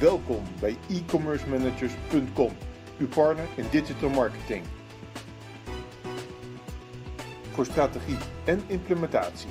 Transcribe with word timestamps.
Welkom 0.00 0.42
bij 0.60 0.76
e-commercemanagers.com, 0.88 2.56
uw 2.98 3.08
partner 3.08 3.44
in 3.54 3.66
digital 3.70 4.08
marketing. 4.08 4.64
Voor 7.52 7.64
strategie 7.64 8.16
en 8.44 8.62
implementatie. 8.66 9.48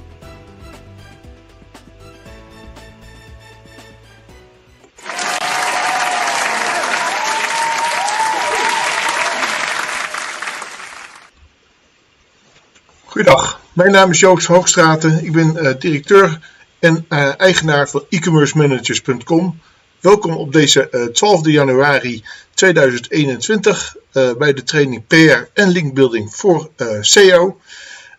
Goedendag, 13.05 13.61
mijn 13.73 13.91
naam 13.91 14.11
is 14.11 14.19
Joost 14.19 14.47
Hoogstraten. 14.47 15.25
Ik 15.25 15.31
ben 15.31 15.55
uh, 15.55 15.79
directeur 15.79 16.51
en 16.79 17.05
uh, 17.09 17.39
eigenaar 17.39 17.89
van 17.89 18.03
e-commercemanagers.com. 18.09 19.59
Welkom 19.99 20.35
op 20.35 20.53
deze 20.53 20.87
uh, 20.91 21.05
12 21.05 21.45
januari 21.45 22.23
2021 22.53 23.95
bij 24.11 24.53
de 24.53 24.63
training 24.63 25.07
PR 25.07 25.49
en 25.53 25.69
linkbuilding 25.69 26.35
voor 26.35 26.69
SEO. 27.01 27.59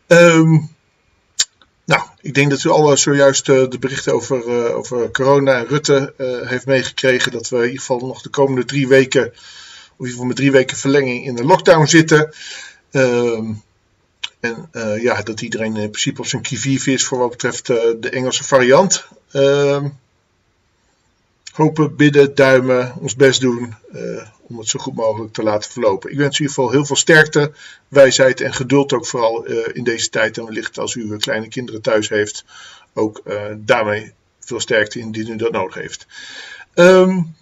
Um, 0.07 0.75
nou, 1.85 2.03
ik 2.21 2.35
denk 2.35 2.51
dat 2.51 2.65
u 2.65 2.69
al 2.69 2.97
zojuist 2.97 3.47
de 3.47 3.77
berichten 3.81 4.15
over, 4.15 4.73
over 4.75 5.11
corona 5.11 5.59
en 5.59 5.67
Rutte 5.67 6.15
heeft 6.47 6.67
meegekregen. 6.67 7.33
Dat 7.33 7.49
we 7.49 7.57
in 7.57 7.63
ieder 7.63 7.79
geval 7.79 7.99
nog 7.99 8.23
de 8.23 8.29
komende 8.29 8.65
drie 8.65 8.89
weken, 8.89 9.27
of 9.27 9.35
in 9.35 9.97
ieder 9.99 10.11
geval 10.13 10.27
met 10.27 10.37
drie 10.37 10.53
weken 10.53 10.77
verlenging 10.77 11.27
in 11.27 11.35
de 11.35 11.45
lockdown 11.45 11.87
zitten. 11.87 12.33
Um, 12.91 13.63
en 14.41 14.69
ja, 15.01 15.23
dat 15.23 15.41
iedereen 15.41 15.77
in 15.77 15.91
principe 15.91 16.21
op 16.21 16.27
zijn 16.27 16.43
kivive 16.43 16.93
is 16.93 17.05
voor 17.05 17.19
wat 17.19 17.31
betreft 17.31 17.67
de 17.67 18.11
Engelse 18.11 18.45
variant. 18.45 19.07
Uh, 19.33 19.85
hopen, 21.53 21.97
bidden, 21.97 22.35
duimen, 22.35 22.95
ons 23.01 23.17
best 23.17 23.41
doen 23.41 23.75
uh, 23.93 24.27
om 24.41 24.59
het 24.59 24.69
zo 24.69 24.79
goed 24.79 24.95
mogelijk 24.95 25.33
te 25.33 25.43
laten 25.43 25.71
verlopen. 25.71 26.11
Ik 26.11 26.17
wens 26.17 26.39
u 26.39 26.43
in 26.43 26.49
ieder 26.49 26.55
geval 26.55 26.71
heel 26.71 26.87
veel 26.87 26.97
sterkte, 26.97 27.53
wijsheid 27.89 28.41
en 28.41 28.55
geduld 28.55 28.93
ook 28.93 29.07
vooral 29.07 29.45
in 29.73 29.85
deze 29.85 30.09
tijd. 30.09 30.39
En 30.39 30.45
wellicht 30.45 30.79
als 30.79 30.95
u 30.95 31.17
kleine 31.17 31.49
kinderen 31.49 31.83
thuis 31.83 32.09
heeft, 32.09 32.45
ook 32.93 33.23
daarmee 33.57 34.13
veel 34.41 34.61
sterkte 34.61 34.99
indien 34.99 35.29
u 35.29 35.37
dat 35.37 35.53
nodig 35.53 35.75
heeft. 35.75 36.07
Um, 36.75 37.35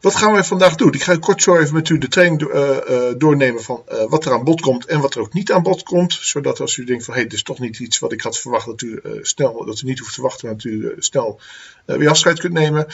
wat 0.00 0.14
gaan 0.14 0.32
wij 0.32 0.44
vandaag 0.44 0.74
doen? 0.74 0.92
Ik 0.92 1.02
ga 1.02 1.16
kort 1.16 1.42
zo 1.42 1.56
even 1.56 1.74
met 1.74 1.88
u 1.88 1.98
de 1.98 2.08
training 2.08 2.42
uh, 2.42 2.76
uh, 2.88 3.12
doornemen 3.16 3.62
van 3.62 3.82
uh, 3.92 4.04
wat 4.08 4.24
er 4.24 4.32
aan 4.32 4.44
bod 4.44 4.60
komt 4.60 4.86
en 4.86 5.00
wat 5.00 5.14
er 5.14 5.20
ook 5.20 5.32
niet 5.32 5.52
aan 5.52 5.62
bod 5.62 5.82
komt. 5.82 6.12
Zodat 6.12 6.60
als 6.60 6.76
u 6.76 6.84
denkt 6.84 7.04
van 7.04 7.14
hé, 7.14 7.20
hey, 7.20 7.28
dit 7.28 7.38
is 7.38 7.44
toch 7.44 7.58
niet 7.58 7.78
iets 7.78 7.98
wat 7.98 8.12
ik 8.12 8.20
had 8.20 8.38
verwacht, 8.38 8.66
dat 8.66 8.82
u 8.82 9.00
snel, 9.22 9.64
dat 9.64 9.80
u 9.80 9.86
niet 9.86 9.98
hoeft 9.98 10.14
te 10.14 10.22
wachten, 10.22 10.48
dat 10.48 10.64
u 10.64 10.94
snel 10.98 11.40
weer 11.84 12.08
afscheid 12.08 12.38
kunt 12.38 12.52
nemen. 12.52 12.86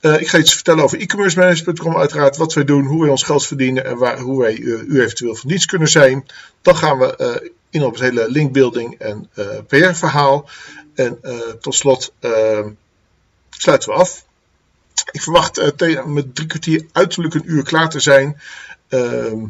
ik 0.00 0.28
ga 0.28 0.38
iets 0.38 0.54
vertellen 0.54 0.84
over 0.84 1.00
e-commerce 1.00 1.38
management.com 1.38 1.96
uiteraard, 1.96 2.36
wat 2.36 2.54
wij 2.54 2.64
doen, 2.64 2.84
hoe 2.84 3.00
wij 3.00 3.10
ons 3.10 3.22
geld 3.22 3.46
verdienen 3.46 3.84
en 3.84 3.96
waar, 3.96 4.18
hoe 4.18 4.40
wij 4.40 4.58
u 4.58 5.00
eventueel 5.00 5.34
van 5.34 5.48
dienst 5.48 5.66
kunnen 5.66 5.88
zijn. 5.88 6.26
Dan 6.62 6.76
gaan 6.76 6.98
we 6.98 7.52
in 7.70 7.84
op 7.84 7.92
het 7.92 8.02
hele 8.02 8.30
linkbuilding 8.30 8.98
en 8.98 9.30
PR 9.66 9.92
verhaal. 9.92 10.48
En 10.94 11.20
tot 11.60 11.74
slot 11.74 12.12
sluiten 13.50 13.88
we 13.88 13.94
af. 13.94 14.26
Ik 15.10 15.22
verwacht 15.22 15.58
uh, 15.58 16.04
met 16.04 16.34
drie 16.34 16.46
kwartier 16.46 16.86
uiterlijk 16.92 17.34
een 17.34 17.50
uur 17.50 17.62
klaar 17.62 17.90
te 17.90 18.00
zijn. 18.00 18.40
Uh, 18.88 19.42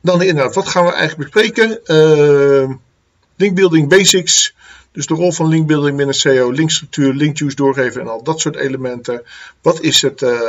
dan 0.00 0.22
inderdaad, 0.22 0.54
wat 0.54 0.68
gaan 0.68 0.84
we 0.84 0.92
eigenlijk 0.92 1.30
bespreken? 1.30 1.80
Uh, 1.84 2.76
linkbuilding 3.36 3.88
basics. 3.88 4.56
Dus 4.92 5.06
de 5.06 5.14
rol 5.14 5.32
van 5.32 5.48
linkbuilding 5.48 5.96
binnen 5.96 6.14
SEO, 6.14 6.50
linkstructuur, 6.50 7.14
linkjuice 7.14 7.56
doorgeven 7.56 8.00
en 8.00 8.08
al 8.08 8.22
dat 8.22 8.40
soort 8.40 8.56
elementen. 8.56 9.22
Wat, 9.62 9.80
is 9.80 10.02
het, 10.02 10.22
uh, 10.22 10.40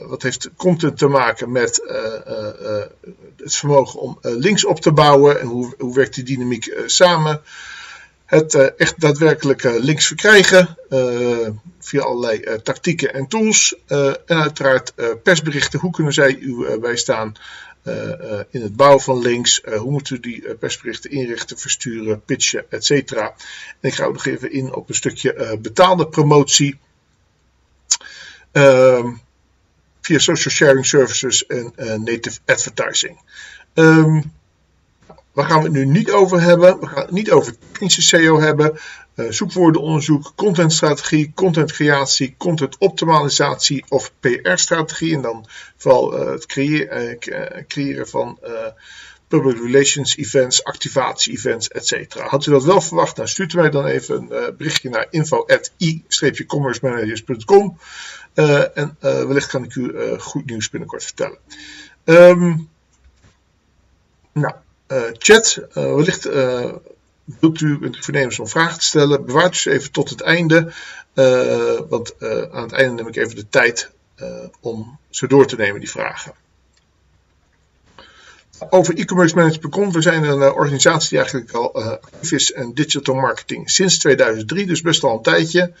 wat 0.00 0.22
heeft 0.22 0.50
content 0.56 0.98
te 0.98 1.06
maken 1.08 1.52
met 1.52 1.82
het 3.36 3.56
vermogen 3.56 4.00
om 4.00 4.18
links 4.20 4.64
op 4.64 4.80
te 4.80 4.92
bouwen 4.92 5.40
en 5.40 5.46
hoe, 5.46 5.74
hoe 5.78 5.94
werkt 5.94 6.14
die 6.14 6.24
dynamiek 6.24 6.74
samen? 6.86 7.42
Het 8.34 8.54
uh, 8.54 8.66
echt 8.76 9.00
daadwerkelijk 9.00 9.62
uh, 9.62 9.72
links 9.78 10.06
verkrijgen 10.06 10.78
uh, 10.90 11.48
via 11.80 12.02
allerlei 12.02 12.62
tactieken 12.62 13.14
en 13.14 13.26
tools. 13.26 13.74
en 13.86 14.18
uiteraard 14.26 14.94
persberichten. 15.22 15.80
Hoe 15.80 15.90
kunnen 15.90 16.12
zij 16.12 16.36
u 16.36 16.78
bijstaan 16.78 17.34
in 18.50 18.62
het 18.62 18.76
bouwen 18.76 19.00
van 19.00 19.18
links? 19.18 19.60
hoe 19.64 19.90
moeten 19.90 20.16
u 20.16 20.20
die 20.20 20.54
persberichten 20.54 21.10
inrichten, 21.10 21.58
versturen, 21.58 22.24
pitchen, 22.24 22.64
etc. 22.70 22.90
En 22.90 23.34
ik 23.80 23.94
ga 23.94 24.04
ook 24.04 24.12
nog 24.12 24.26
even 24.26 24.52
in 24.52 24.74
op 24.74 24.88
een 24.88 24.94
stukje 24.94 25.58
betaalde 25.60 26.08
promotie. 26.08 26.78
Ehm, 28.52 29.12
via 30.00 30.18
social 30.18 30.54
sharing 30.54 30.86
services 30.86 31.46
en 31.46 31.72
native 32.04 32.38
advertising. 32.44 33.20
Um, 33.74 34.32
Waar 35.34 35.46
gaan 35.46 35.58
we 35.58 35.64
het 35.64 35.72
nu 35.72 35.84
niet 35.84 36.10
over 36.10 36.40
hebben? 36.40 36.80
We 36.80 36.86
gaan 36.86 37.02
het 37.02 37.10
niet 37.10 37.30
over 37.30 37.58
technische 37.58 38.02
SEO 38.02 38.40
hebben. 38.40 38.78
Uh, 39.14 39.30
zoekwoordenonderzoek, 39.30 40.32
contentstrategie, 40.36 41.32
contentcreatie, 41.34 42.34
contentoptimalisatie 42.38 43.84
of 43.88 44.12
PR-strategie. 44.20 45.14
En 45.14 45.22
dan 45.22 45.46
vooral 45.76 46.20
uh, 46.20 46.30
het 46.30 46.46
creëren, 46.46 47.18
uh, 47.28 47.62
creëren 47.68 48.08
van 48.08 48.38
public 49.28 49.56
relations 49.56 50.16
events, 50.16 50.64
activatie-events, 50.64 51.68
etc. 51.68 52.14
Had 52.14 52.46
u 52.46 52.50
dat 52.50 52.64
wel 52.64 52.80
verwacht? 52.80 53.16
Dan 53.16 53.28
stuurt 53.28 53.52
u 53.52 53.56
mij 53.56 53.70
dan 53.70 53.86
even 53.86 54.16
een 54.16 54.56
berichtje 54.56 54.90
naar 54.90 55.06
info.i-commercemanagers.com 55.10 57.78
en 58.34 58.96
wellicht 59.00 59.48
kan 59.48 59.64
ik 59.64 59.74
u 59.74 59.94
goed 60.18 60.46
nieuws 60.46 60.70
binnenkort 60.70 61.04
vertellen. 61.04 61.38
Um, 62.04 62.68
nou, 64.32 64.54
chat. 65.18 65.58
Uh, 65.58 65.74
wellicht 65.74 66.26
uh, 66.26 66.72
wilt 67.40 67.60
u 67.60 67.78
het 67.80 68.04
voornemens 68.04 68.38
om 68.38 68.48
vragen 68.48 68.78
te 68.78 68.84
stellen. 68.84 69.26
Bewaart 69.26 69.54
u 69.54 69.58
ze 69.58 69.70
even 69.70 69.92
tot 69.92 70.10
het 70.10 70.20
einde. 70.20 70.72
want 71.88 72.14
aan 72.50 72.62
het 72.62 72.72
einde 72.72 72.94
neem 72.94 73.08
ik 73.08 73.16
even 73.16 73.36
de 73.36 73.48
tijd 73.48 73.90
om 74.60 74.98
ze 75.10 75.26
door 75.26 75.46
te 75.46 75.56
nemen, 75.56 75.80
die 75.80 75.90
vragen. 75.90 76.32
Over 78.70 78.98
e-commerce 78.98 79.34
management.com. 79.34 79.92
We 79.92 80.02
zijn 80.02 80.22
een 80.22 80.52
organisatie 80.52 81.08
die 81.08 81.18
eigenlijk 81.18 81.52
al 81.52 81.74
actief 81.82 82.32
is 82.32 82.50
in 82.50 82.74
digital 82.74 83.14
marketing 83.14 83.70
sinds 83.70 83.98
2003, 83.98 84.66
dus 84.66 84.80
best 84.80 85.04
al 85.04 85.16
een 85.16 85.22
tijdje. 85.22 85.72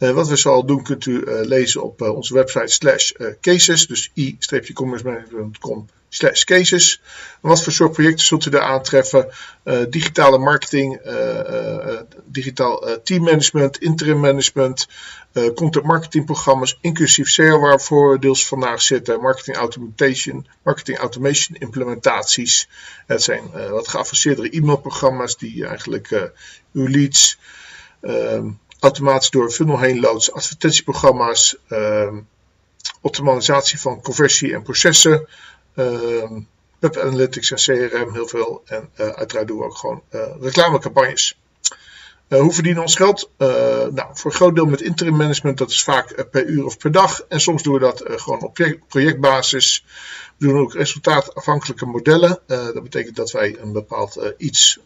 Uh, 0.00 0.10
wat 0.10 0.28
we 0.28 0.36
zoal 0.36 0.66
doen 0.66 0.82
kunt 0.82 1.06
u 1.06 1.12
uh, 1.12 1.40
lezen 1.40 1.82
op 1.82 2.02
uh, 2.02 2.14
onze 2.16 2.34
website 2.34 2.66
slash 2.66 3.12
cases, 3.40 3.86
dus 3.86 4.10
i-commercemanagement.com 4.14 5.88
slash 6.10 6.44
cases. 6.44 7.00
Wat 7.40 7.62
voor 7.62 7.72
soort 7.72 7.92
projecten 7.92 8.24
zult 8.24 8.44
u 8.46 8.50
daar 8.50 8.62
aantreffen? 8.62 9.28
Uh, 9.64 9.82
digitale 9.90 10.38
marketing, 10.38 11.06
uh, 11.06 12.00
digitaal 12.24 13.00
teammanagement, 13.02 13.78
interim 13.78 14.20
management, 14.20 14.88
content 15.54 15.84
marketing 15.84 16.24
programma's, 16.24 16.78
inclusief 16.80 17.28
SEO 17.28 17.60
waar 17.60 18.20
deels 18.20 18.46
vandaag 18.46 18.82
zitten, 18.82 19.20
marketing 19.20 19.56
automation, 19.56 20.46
marketing 20.62 20.98
automation 20.98 21.56
implementaties. 21.58 22.68
Het 23.06 23.22
zijn 23.22 23.50
wat 23.70 23.88
geavanceerdere 23.88 24.50
e-mailprogramma's 24.50 25.36
die 25.36 25.66
eigenlijk 25.66 26.32
uw 26.72 26.88
leads 26.88 27.38
automatisch 28.80 29.30
door 29.30 29.50
funnel 29.50 29.78
heen 29.78 30.00
loodsen, 30.00 30.32
advertentieprogramma's, 30.32 31.56
optimalisatie 33.00 33.80
van 33.80 34.02
conversie 34.02 34.54
en 34.54 34.62
processen, 34.62 35.28
Web 36.80 36.96
Analytics 36.96 37.50
en 37.50 37.88
CRM 37.88 38.12
heel 38.12 38.26
veel. 38.26 38.62
En 38.64 38.90
uh, 39.00 39.08
uiteraard 39.08 39.48
doen 39.48 39.58
we 39.58 39.64
ook 39.64 39.76
gewoon 39.76 40.02
uh, 40.10 40.20
reclamecampagnes. 40.40 41.38
Uh, 42.28 42.40
hoe 42.40 42.52
verdienen 42.52 42.80
we 42.80 42.86
ons 42.86 42.96
geld? 42.96 43.30
nou, 43.38 44.08
voor 44.12 44.30
een 44.30 44.36
groot 44.36 44.54
deel 44.54 44.66
met 44.66 44.80
interim 44.80 45.16
management, 45.16 45.58
dat 45.58 45.70
is 45.70 45.82
vaak 45.82 46.30
per 46.30 46.46
uur 46.46 46.64
of 46.64 46.78
per 46.78 46.92
dag. 46.92 47.20
En 47.28 47.40
soms 47.40 47.62
doen 47.62 47.74
we 47.74 47.80
dat 47.80 48.02
gewoon 48.06 48.42
op 48.42 48.78
projectbasis. 48.88 49.84
We 50.36 50.46
doen 50.46 50.58
ook 50.58 50.74
resultaatafhankelijke 50.74 51.86
modellen. 51.86 52.40
dat 52.46 52.82
betekent 52.82 53.16
dat 53.16 53.30
wij 53.30 53.58
een 53.58 53.72
bepaald 53.72 54.34
iets 54.36 54.78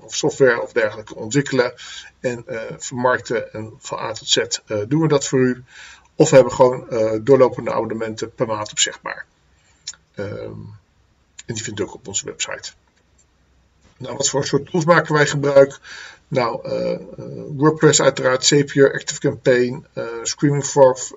of 0.00 0.14
software 0.14 0.62
of 0.62 0.72
dergelijke 0.72 1.14
ontwikkelen 1.14 1.74
en 2.20 2.44
vermarkten. 2.78 3.52
En 3.52 3.72
van 3.78 3.98
A 3.98 4.12
tot 4.12 4.28
Z 4.28 4.58
doen 4.88 5.00
we 5.00 5.08
dat 5.08 5.26
voor 5.26 5.40
u. 5.40 5.64
Of 6.14 6.30
we 6.30 6.34
hebben 6.34 6.54
gewoon 6.54 6.86
doorlopende 7.24 7.72
abonnementen 7.72 8.34
per 8.34 8.46
maand 8.46 8.70
opzegbaar. 8.70 9.26
Um, 10.14 10.74
en 11.46 11.54
die 11.54 11.62
vindt 11.62 11.80
u 11.80 11.82
ook 11.82 11.94
op 11.94 12.08
onze 12.08 12.24
website. 12.24 12.72
Nou, 13.96 14.16
wat 14.16 14.28
voor 14.28 14.46
soort 14.46 14.70
tools 14.70 14.84
maken 14.84 15.14
wij 15.14 15.26
gebruik? 15.26 15.80
Nou, 16.28 16.68
uh, 16.68 16.90
uh, 16.90 17.42
WordPress 17.56 18.00
uiteraard, 18.00 18.44
Zapier, 18.44 18.94
ActiveCampaign, 18.94 19.86
uh, 19.94 20.04
Screaming 20.22 20.64
Frog, 20.64 21.10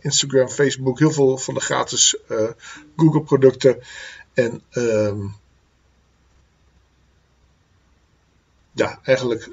Instagram, 0.00 0.48
Facebook, 0.48 0.98
heel 0.98 1.10
veel 1.10 1.38
van 1.38 1.54
de 1.54 1.60
gratis 1.60 2.16
Google 2.96 3.22
producten. 3.22 3.82
En 4.34 4.62
um, 4.72 5.34
ja, 8.72 9.00
eigenlijk 9.02 9.50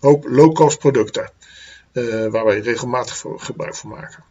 hoop 0.00 0.24
low-cost 0.24 0.78
producten. 0.78 1.30
waar 2.30 2.44
wij 2.44 2.60
regelmatig 2.60 3.24
gebruik 3.36 3.74
van 3.74 3.88
maken. 3.90 4.24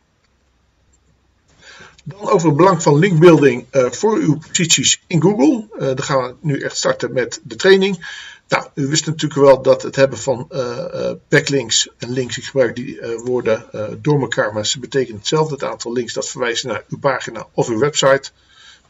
Dan 2.04 2.30
over 2.30 2.48
het 2.48 2.58
belang 2.58 2.84
van 2.84 3.00
linkbuilding 3.00 3.66
voor 3.72 4.18
uw 4.18 4.38
posities 4.38 5.02
in 5.08 5.22
Google. 5.22 5.66
dan 5.78 6.04
gaan 6.04 6.24
we 6.24 6.36
nu 6.40 6.60
echt 6.62 6.78
starten 6.78 7.14
met 7.14 7.40
de 7.44 7.56
training. 7.56 8.06
Nou, 8.48 8.68
u 8.74 8.88
wist 8.88 9.06
natuurlijk 9.06 9.42
wel 9.42 9.62
dat 9.62 9.82
het 9.82 9.96
hebben 9.96 10.18
van 10.18 10.48
uh, 10.52 11.12
backlinks 11.30 11.90
en 11.98 12.12
links, 12.12 12.38
ik 12.38 12.44
gebruik 12.44 12.76
die 12.76 13.00
uh, 13.00 13.20
woorden 13.20 13.66
door 14.02 14.22
elkaar, 14.22 14.54
maar 14.54 14.66
ze 14.66 14.80
betekenen 14.80 15.18
hetzelfde. 15.18 15.54
Het 15.54 15.64
aantal 15.64 15.94
links 15.94 16.14
dat 16.14 16.30
verwijst 16.30 16.64
naar 16.64 16.84
uw 16.90 17.00
pagina 17.00 17.48
of 17.54 17.68
uw 17.68 17.80
website. 17.80 18.32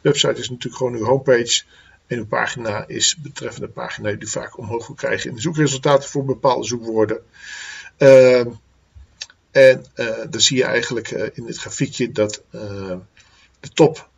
Website 0.02 0.40
is 0.40 0.50
natuurlijk 0.50 0.76
gewoon 0.76 0.96
uw 0.96 1.06
homepage. 1.06 1.64
En 2.08 2.18
uw 2.18 2.26
pagina 2.26 2.88
is 2.88 3.16
betreffende 3.18 3.68
pagina 3.68 4.10
die 4.10 4.22
u 4.22 4.28
vaak 4.28 4.58
omhoog 4.58 4.88
wil 4.88 4.96
krijgen 4.96 5.30
in 5.30 5.36
de 5.36 5.42
zoekresultaten 5.42 6.10
voor 6.10 6.26
bepaalde 6.26 6.68
zoekwoorden. 6.68 7.22
En 9.52 9.86
dan 10.30 10.42
zie 10.42 10.58
je 10.58 10.64
eigenlijk 10.64 11.10
in 11.10 11.46
dit 11.46 11.58
grafiekje 11.58 12.12
dat 12.12 12.42
de 13.60 13.70
top 13.74 14.10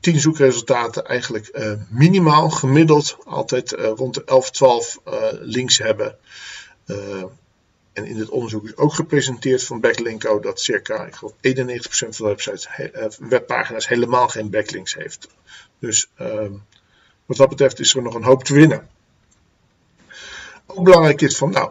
10 0.00 0.14
eh, 0.14 0.20
zoekresultaten 0.20 1.06
eigenlijk 1.06 1.50
uh, 1.52 1.72
minimaal 1.88 2.50
gemiddeld 2.50 3.16
altijd 3.24 3.72
uh, 3.72 3.92
rond 3.94 4.14
de 4.14 4.24
11, 4.24 4.50
12 4.50 5.00
links 5.40 5.78
hebben. 5.78 6.16
en 7.92 8.06
in 8.06 8.18
het 8.18 8.28
onderzoek 8.28 8.64
is 8.64 8.76
ook 8.76 8.94
gepresenteerd 8.94 9.64
van 9.64 9.80
Backlinko 9.80 10.40
dat 10.40 10.60
circa 10.60 11.06
ik 11.06 11.14
geloof 11.14 11.32
91% 11.32 11.38
van 11.88 12.10
de 12.10 12.24
websites, 12.24 12.68
webpagina's 13.18 13.88
helemaal 13.88 14.28
geen 14.28 14.50
backlinks 14.50 14.94
heeft. 14.94 15.28
Dus 15.78 16.10
ehm, 16.16 16.52
wat 17.26 17.36
dat 17.36 17.48
betreft 17.48 17.80
is 17.80 17.94
er 17.94 18.02
nog 18.02 18.14
een 18.14 18.24
hoop 18.24 18.44
te 18.44 18.54
winnen. 18.54 18.88
Ook 20.66 20.84
belangrijk 20.84 21.20
is 21.20 21.36
van 21.36 21.50
nou, 21.50 21.70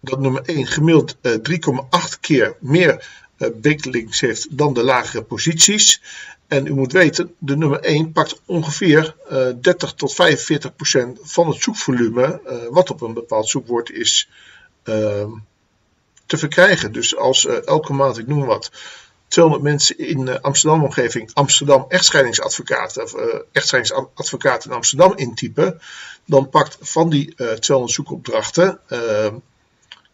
dat 0.00 0.20
nummer 0.20 0.42
1 0.42 0.66
gemiddeld 0.66 1.16
3,8 1.16 2.20
keer 2.20 2.56
meer 2.60 3.04
eh, 3.40 3.48
backlinks 3.54 4.20
heeft 4.20 4.56
dan 4.56 4.74
de 4.74 4.82
lagere 4.82 5.22
posities. 5.22 6.02
En 6.46 6.66
u 6.66 6.74
moet 6.74 6.92
weten, 6.92 7.34
de 7.38 7.56
nummer 7.56 7.80
1 7.80 8.12
pakt 8.12 8.40
ongeveer 8.46 9.16
30 9.60 9.90
eh, 9.90 9.96
tot 9.96 10.14
45 10.14 10.76
procent 10.76 11.18
van 11.22 11.48
het 11.48 11.62
zoekvolume 11.62 12.40
uh, 12.46 12.52
wat 12.70 12.90
op 12.90 13.00
een 13.00 13.14
bepaald 13.14 13.48
zoekwoord 13.48 13.90
is 13.90 14.28
ehm, 14.82 15.30
te 16.26 16.36
verkrijgen. 16.38 16.92
Dus 16.92 17.16
als 17.16 17.46
elke 17.46 17.92
maand, 17.92 18.18
ik 18.18 18.26
noem 18.26 18.44
wat, 18.44 18.70
200 19.28 19.64
mensen 19.64 19.98
in 19.98 20.26
uh, 20.26 20.34
Amsterdam 20.40 20.82
omgeving 20.82 21.30
Amsterdam 21.34 21.84
echtscheidingsadvocaat 21.88 23.02
of 23.02 23.14
echtscheidingsadvocaat 23.52 24.64
in 24.64 24.72
Amsterdam 24.72 25.12
intypen, 25.16 25.80
dan 26.26 26.48
pakt 26.48 26.76
van 26.80 27.10
die 27.10 27.34
200 27.34 27.90
zoekopdrachten 27.90 28.80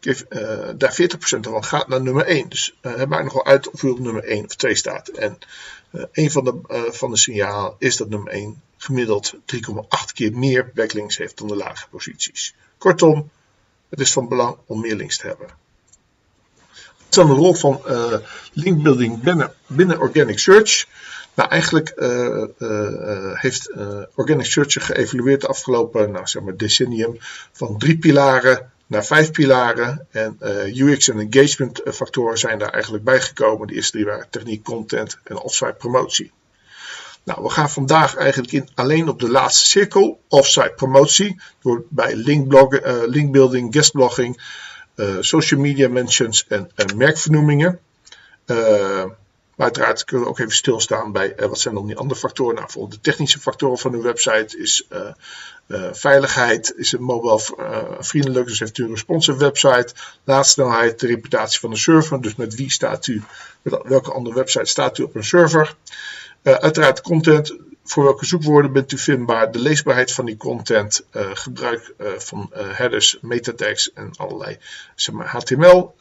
uh, 0.06 0.68
daar 0.76 0.98
40% 1.02 1.40
van 1.40 1.64
gaat 1.64 1.88
naar 1.88 2.02
nummer 2.02 2.24
1. 2.24 2.48
Dus 2.48 2.78
uh, 2.82 2.94
het 2.94 3.08
maakt 3.08 3.24
nogal 3.24 3.46
uit 3.46 3.70
of 3.70 3.82
u 3.82 3.88
op 3.88 3.98
nummer 3.98 4.24
1 4.24 4.44
of 4.44 4.56
2 4.56 4.74
staat. 4.74 5.08
En 5.08 5.38
uh, 5.90 6.02
een 6.12 6.30
van 6.30 6.44
de, 6.44 6.88
van 6.92 7.10
de 7.10 7.16
signalen 7.16 7.74
is 7.78 7.96
dat 7.96 8.08
nummer 8.08 8.32
1 8.32 8.62
gemiddeld 8.76 9.34
3,8 9.34 9.38
keer 10.14 10.32
meer 10.32 10.70
backlinks 10.74 11.16
heeft 11.16 11.38
dan 11.38 11.48
de 11.48 11.56
lage 11.56 11.88
posities. 11.88 12.54
Kortom, 12.78 13.30
het 13.88 14.00
is 14.00 14.12
van 14.12 14.28
belang 14.28 14.56
om 14.66 14.80
meer 14.80 14.96
links 14.96 15.16
te 15.16 15.26
hebben. 15.26 15.46
Wat 15.46 17.06
is 17.08 17.16
dan 17.16 17.26
de 17.26 17.34
rol 17.34 17.54
van 17.54 17.80
linkbuilding 18.52 19.22
binnen, 19.22 19.54
binnen 19.66 20.00
Organic 20.00 20.38
Search? 20.38 20.86
Nou, 21.34 21.48
eigenlijk 21.50 21.92
heeft 23.34 23.70
Organic 24.14 24.46
Search 24.46 24.86
geëvalueerd 24.86 25.40
de 25.40 25.46
afgelopen 25.46 26.10
nou, 26.10 26.26
zeg 26.26 26.42
maar 26.42 26.56
decennium 26.56 27.16
van 27.52 27.78
drie 27.78 27.98
pilaren 27.98 28.70
naar 28.86 29.04
vijf 29.04 29.30
pilaren. 29.30 30.06
En 30.10 30.38
uh, 30.42 30.76
UX 30.76 31.08
en 31.08 31.28
engagement 31.30 31.82
factoren 31.84 32.38
zijn 32.38 32.58
daar 32.58 32.72
eigenlijk 32.72 33.04
bijgekomen. 33.04 33.66
De 33.66 33.74
eerste 33.74 33.92
drie 33.92 34.04
waren 34.04 34.30
techniek, 34.30 34.64
content 34.64 35.18
en 35.24 35.38
offsite 35.38 35.74
promotie. 35.78 36.32
Nou, 37.22 37.42
we 37.42 37.50
gaan 37.50 37.70
vandaag 37.70 38.16
eigenlijk 38.16 38.52
in 38.52 38.68
alleen 38.74 39.08
op 39.08 39.20
de 39.20 39.30
laatste 39.30 39.66
cirkel, 39.66 40.20
offsite 40.28 40.72
promotie, 40.76 41.40
door 41.62 41.84
bij 41.88 42.14
linkbuilding, 43.06 43.74
guestblogging, 43.74 44.42
uh, 44.96 45.16
social 45.20 45.60
media 45.60 45.88
mentions 45.88 46.46
en, 46.46 46.70
en 46.74 46.96
merkvernoemingen. 46.96 47.80
Maar 49.56 49.66
uiteraard 49.66 50.04
kunnen 50.04 50.24
we 50.24 50.32
ook 50.32 50.38
even 50.38 50.52
stilstaan 50.52 51.12
bij 51.12 51.34
wat 51.36 51.58
zijn 51.58 51.74
dan 51.74 51.86
die 51.86 51.96
andere 51.96 52.20
factoren. 52.20 52.54
Nou, 52.54 52.64
bijvoorbeeld 52.66 53.04
de 53.04 53.10
technische 53.10 53.40
factoren 53.40 53.78
van 53.78 53.94
uw 53.94 54.02
website 54.02 54.58
is 54.58 54.86
uh, 55.66 55.88
veiligheid 55.92 56.72
is 56.76 56.92
het 56.92 57.00
mobile 57.00 57.40
uh, 57.58 57.78
vriendelijk, 57.98 58.46
dus 58.46 58.58
heeft 58.58 58.78
u 58.78 58.84
een 58.84 58.90
responsive 58.90 59.38
website. 59.38 59.94
Laadsnelheid, 60.24 61.00
de 61.00 61.06
reputatie 61.06 61.60
van 61.60 61.70
de 61.70 61.76
server, 61.76 62.20
dus 62.20 62.34
met 62.34 62.54
wie 62.54 62.70
staat 62.70 63.06
u, 63.06 63.22
met 63.62 63.82
welke 63.82 64.12
andere 64.12 64.34
website 64.34 64.64
staat 64.64 64.98
u 64.98 65.02
op 65.02 65.14
een 65.14 65.24
server. 65.24 65.76
Uh, 66.42 66.52
uiteraard 66.52 67.00
content, 67.00 67.56
voor 67.84 68.04
welke 68.04 68.26
zoekwoorden 68.26 68.72
bent 68.72 68.92
u 68.92 68.98
vindbaar, 68.98 69.50
de 69.50 69.58
leesbaarheid 69.58 70.12
van 70.12 70.24
die 70.24 70.36
content, 70.36 71.06
gebruik 71.12 71.94
van 71.98 72.50
headers, 72.52 73.18
metatags 73.20 73.92
en 73.92 74.10
allerlei 74.16 74.58
zeg 74.94 75.14
maar, 75.14 75.26
HTML 75.26 75.94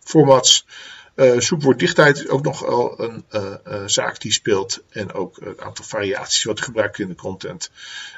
formats. 0.00 0.66
Zoekwoorddichtheid 1.16 2.16
is 2.16 2.28
ook 2.28 2.42
nog 2.42 2.60
wel 2.60 3.00
een 3.00 3.24
uh, 3.30 3.54
uh, 3.68 3.82
zaak 3.86 4.20
die 4.20 4.32
speelt. 4.32 4.82
En 4.88 5.12
ook 5.12 5.40
het 5.44 5.60
aantal 5.60 5.84
variaties 5.84 6.44
wat 6.44 6.60
gebruikt 6.60 6.98
in 6.98 7.08
de 7.08 7.14
content. 7.14 7.70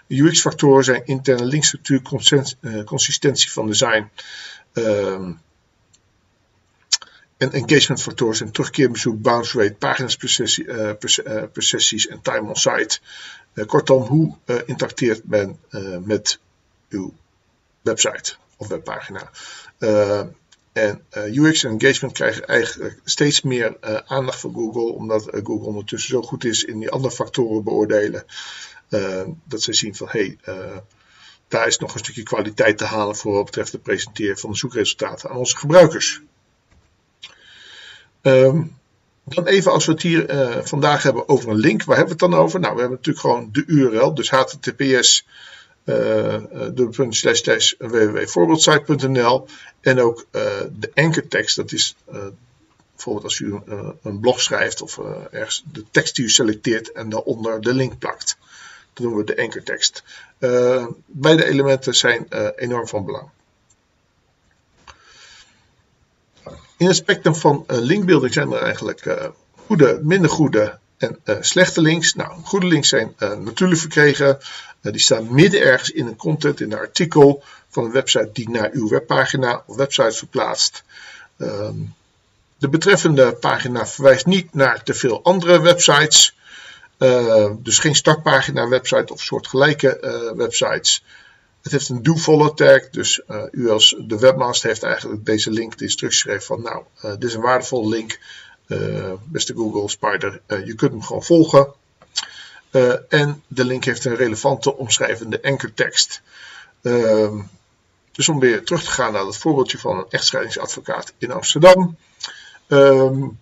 UX-factoren 0.09 0.85
zijn 0.85 1.07
interne 1.07 1.45
linkstructuur, 1.45 2.03
consistentie 2.85 3.53
van 3.53 3.67
design. 3.67 4.11
Ehm, 4.73 5.33
en 7.37 7.53
engagement-factoren 7.53 8.37
zijn 8.37 8.51
terugkeerbezoek, 8.51 9.23
bounce 9.23 9.59
rate, 9.59 9.75
pagina's 9.75 10.17
per, 10.17 11.63
sessies 11.63 12.07
en 12.07 12.21
time 12.23 12.49
on 12.49 12.57
site. 12.57 12.99
kortom, 13.67 14.03
hoe 14.03 14.37
interacteert 14.67 15.23
men 15.25 15.59
met 16.05 16.39
uw 16.89 17.15
website 17.83 18.37
of 18.57 18.69
webpagina? 18.69 19.31
En 20.77 21.03
uh, 21.17 21.37
UX 21.37 21.65
en 21.65 21.71
engagement 21.71 22.13
krijgen 22.13 22.47
eigenlijk 22.47 23.01
steeds 23.05 23.41
meer 23.43 23.77
uh, 23.85 23.97
aandacht 24.07 24.41
van 24.41 24.55
Google, 24.55 24.93
omdat 24.93 25.27
uh, 25.27 25.41
Google 25.45 25.67
ondertussen 25.67 26.11
zo 26.11 26.23
goed 26.23 26.45
is 26.45 26.65
in 26.65 26.79
die 26.79 26.91
andere 26.91 27.15
factoren 27.15 27.65
beoordelen. 27.65 28.25
dat 29.45 29.63
ze 29.63 29.73
zien 29.73 29.95
van 29.95 30.09
hé, 30.11 30.37
hey, 30.45 30.83
daar 31.49 31.67
is 31.67 31.79
nog 31.79 31.93
een 31.93 31.99
stukje 31.99 32.23
kwaliteit 32.23 32.79
te 32.79 32.85
halen 32.85 33.17
voor 33.17 33.33
wat 33.33 33.45
betreft 33.45 33.73
het 33.73 33.83
presenteren 33.83 34.39
van 34.39 34.51
de 34.51 34.57
zoekresultaten 34.57 35.31
aan 35.31 35.37
onze 35.37 35.57
gebruikers. 35.57 36.21
Um, 38.23 38.77
dan 39.25 39.47
even 39.47 39.73
als 39.73 39.87
we 39.87 39.93
het 39.93 40.03
hier 40.03 40.27
vandaag 40.65 41.03
hebben 41.03 41.29
over 41.29 41.51
een 41.51 41.57
link, 41.57 41.85
waar 41.85 41.97
hebben 41.97 42.17
we 42.17 42.25
het 42.25 42.33
dan 42.33 42.41
over? 42.43 42.61
Nou, 42.61 42.75
we 42.75 42.81
hebben 42.81 42.99
natuurlijk 42.99 43.27
gewoon 43.27 43.49
de 43.53 43.65
URL, 43.67 44.15
dus 44.15 44.31
https 44.31 45.27
uh, 45.87 46.37
www.voorbeeldsite.nl 47.79 49.47
en 49.81 50.01
ook 50.01 50.27
uh, 50.33 50.43
de 50.73 50.91
ankertekst, 50.95 51.57
dat 51.57 51.73
is 51.73 51.97
bijvoorbeeld 52.93 53.25
als 53.25 53.39
u 53.39 53.59
een 54.03 54.21
blog 54.21 54.41
schrijft 54.41 54.83
of 54.83 55.01
ergens 55.31 55.65
de 55.73 55.85
tekst 55.91 56.15
die 56.17 56.25
u 56.25 56.31
selecteert 56.31 56.93
en 56.93 57.09
daaronder 57.09 57.61
de 57.61 57.75
link 57.75 57.99
plakt. 57.99 58.39
Dat 58.93 59.05
noemen 59.05 59.25
we 59.25 59.35
de 59.35 59.43
ankertekst. 59.43 60.03
beide 61.07 61.45
elementen 61.45 61.95
zijn 61.95 62.27
enorm 62.57 62.87
van 62.87 63.05
belang. 63.05 63.29
In 66.77 66.87
het 66.87 66.97
spectrum 66.97 67.35
van 67.35 67.65
linkbuilding 67.67 68.33
zijn 68.33 68.53
er 68.53 68.63
eigenlijk 68.63 69.31
goede, 69.67 70.01
minder 70.03 70.31
goede 70.31 70.79
en 70.97 71.19
slechte 71.41 71.81
links. 71.81 72.15
Nou, 72.15 72.43
goede 72.43 72.67
links 72.67 72.89
zijn 72.89 73.15
natuurlijk 73.19 73.81
verkregen. 73.81 74.39
Die 74.93 75.01
staan 75.01 75.35
midden 75.35 75.61
ergens 75.61 75.91
in 75.91 76.07
een 76.07 76.17
content, 76.17 76.61
in 76.61 76.73
een 76.73 76.79
artikel 76.79 77.43
van 77.69 77.85
een 77.85 77.91
website 77.93 78.31
die 78.33 78.51
naar 78.51 78.71
uw 78.73 78.89
webpagina 78.89 79.63
of 79.67 79.77
website 79.77 80.17
verplaatst. 80.17 80.83
Ehm, 81.37 81.75
de 82.59 82.69
betreffende 82.69 83.33
pagina 83.33 83.87
verwijst 83.87 84.27
niet 84.27 84.55
naar 84.55 84.83
te 84.83 84.95
veel 84.95 85.23
andere 85.23 85.61
websites. 85.61 86.35
Uh, 86.99 87.51
dus 87.59 87.79
geen 87.79 87.95
startpagina 87.95 88.69
website 88.69 89.13
of 89.13 89.21
soortgelijke 89.21 89.99
uh, 90.01 90.37
websites. 90.37 91.05
Het 91.63 91.73
heeft 91.73 91.89
een 91.89 92.03
do-follow 92.03 92.55
tag, 92.55 92.91
dus 92.91 93.21
uh, 93.29 93.43
u 93.51 93.71
als 93.71 93.97
de 93.99 94.19
webmaster 94.19 94.69
heeft 94.69 94.83
eigenlijk 94.83 95.25
deze 95.25 95.51
link 95.51 95.79
de 95.79 95.85
instructie 95.85 96.21
geschreven 96.21 96.47
van 96.47 96.63
nou, 96.63 96.85
dit 97.19 97.29
is 97.29 97.35
een 97.35 97.41
waardevolle 97.41 97.89
link, 97.89 98.19
beste 99.25 99.55
Google 99.55 99.89
Spider, 99.89 100.41
je 100.47 100.75
kunt 100.75 100.91
hem 100.91 101.03
gewoon 101.03 101.25
volgen. 101.25 101.73
En 103.09 103.43
de 103.47 103.65
link 103.65 103.85
heeft 103.85 104.05
een 104.05 104.17
relevante 104.17 104.77
omschrijvende 104.77 105.43
ankertekst. 105.43 106.23
Ehm, 106.83 107.39
dus 108.13 108.29
om 108.29 108.41
weer 108.41 108.65
terug 108.65 108.85
te 108.85 108.91
gaan 108.91 109.13
naar 109.13 109.27
het 109.27 109.37
voorbeeldje 109.37 109.79
van 109.79 109.99
een 109.99 110.07
echtscheidingsadvocaat 110.09 111.13
in 111.19 111.33
Amsterdam. 111.33 111.97
Um, 112.69 113.39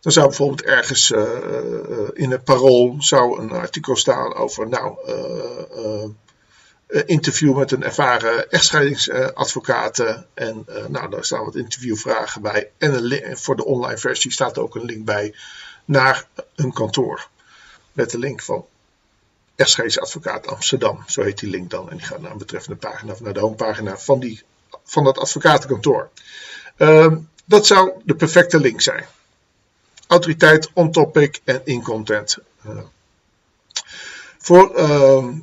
dan 0.00 0.12
zou 0.12 0.26
bijvoorbeeld 0.26 0.62
ergens 0.62 1.10
uh, 1.10 2.08
in 2.12 2.30
het 2.30 2.44
parool 2.44 2.96
zou 2.98 3.40
een 3.40 3.50
artikel 3.50 3.96
staan 3.96 4.34
over, 4.34 4.68
nou, 4.68 4.96
uh, 5.08 6.04
uh, 6.88 7.02
interview 7.06 7.56
met 7.56 7.70
een 7.72 7.82
ervaren 7.82 8.50
echtscheidingsadvocaat. 8.50 9.98
en 10.34 10.66
nou, 10.88 11.10
daar 11.10 11.24
staan 11.24 11.44
wat 11.44 11.56
interviewvragen 11.56 12.42
bij. 12.42 12.70
En 12.78 13.38
voor 13.38 13.56
de 13.56 13.64
online 13.64 13.98
versie 13.98 14.32
staat 14.32 14.58
ook 14.58 14.74
een 14.74 14.84
link 14.84 15.04
bij 15.04 15.34
naar 15.84 16.26
een 16.54 16.72
kantoor. 16.72 17.28
Met 17.92 18.10
de 18.10 18.18
link 18.18 18.42
van 18.42 18.66
echtscheidingsadvocaat 19.56 20.46
Amsterdam. 20.46 21.04
Zo 21.06 21.22
heet 21.22 21.38
die 21.38 21.50
link 21.50 21.70
dan. 21.70 21.90
En 21.90 21.96
die 21.96 22.06
gaat 22.06 22.20
naar 22.20 22.30
een 22.30 22.38
betreffende 22.38 22.78
pagina 22.78 23.12
of 23.12 23.20
naar 23.20 23.32
de 23.32 23.40
homepagina 23.40 23.98
van, 23.98 24.20
die, 24.20 24.42
van 24.84 25.04
dat 25.04 25.18
advocatenkantoor. 25.18 26.10
Ehm, 26.76 27.16
dat 27.44 27.66
zou 27.66 27.92
de 28.04 28.14
perfecte 28.14 28.60
link 28.60 28.80
zijn. 28.80 29.04
Autoriteit, 30.06 30.70
on 30.72 30.92
topic 30.92 31.40
en 31.44 31.60
in 31.64 31.82
content. 31.82 32.38
Uh, 32.66 32.78
voor 34.38 34.74
ehm, 34.74 35.34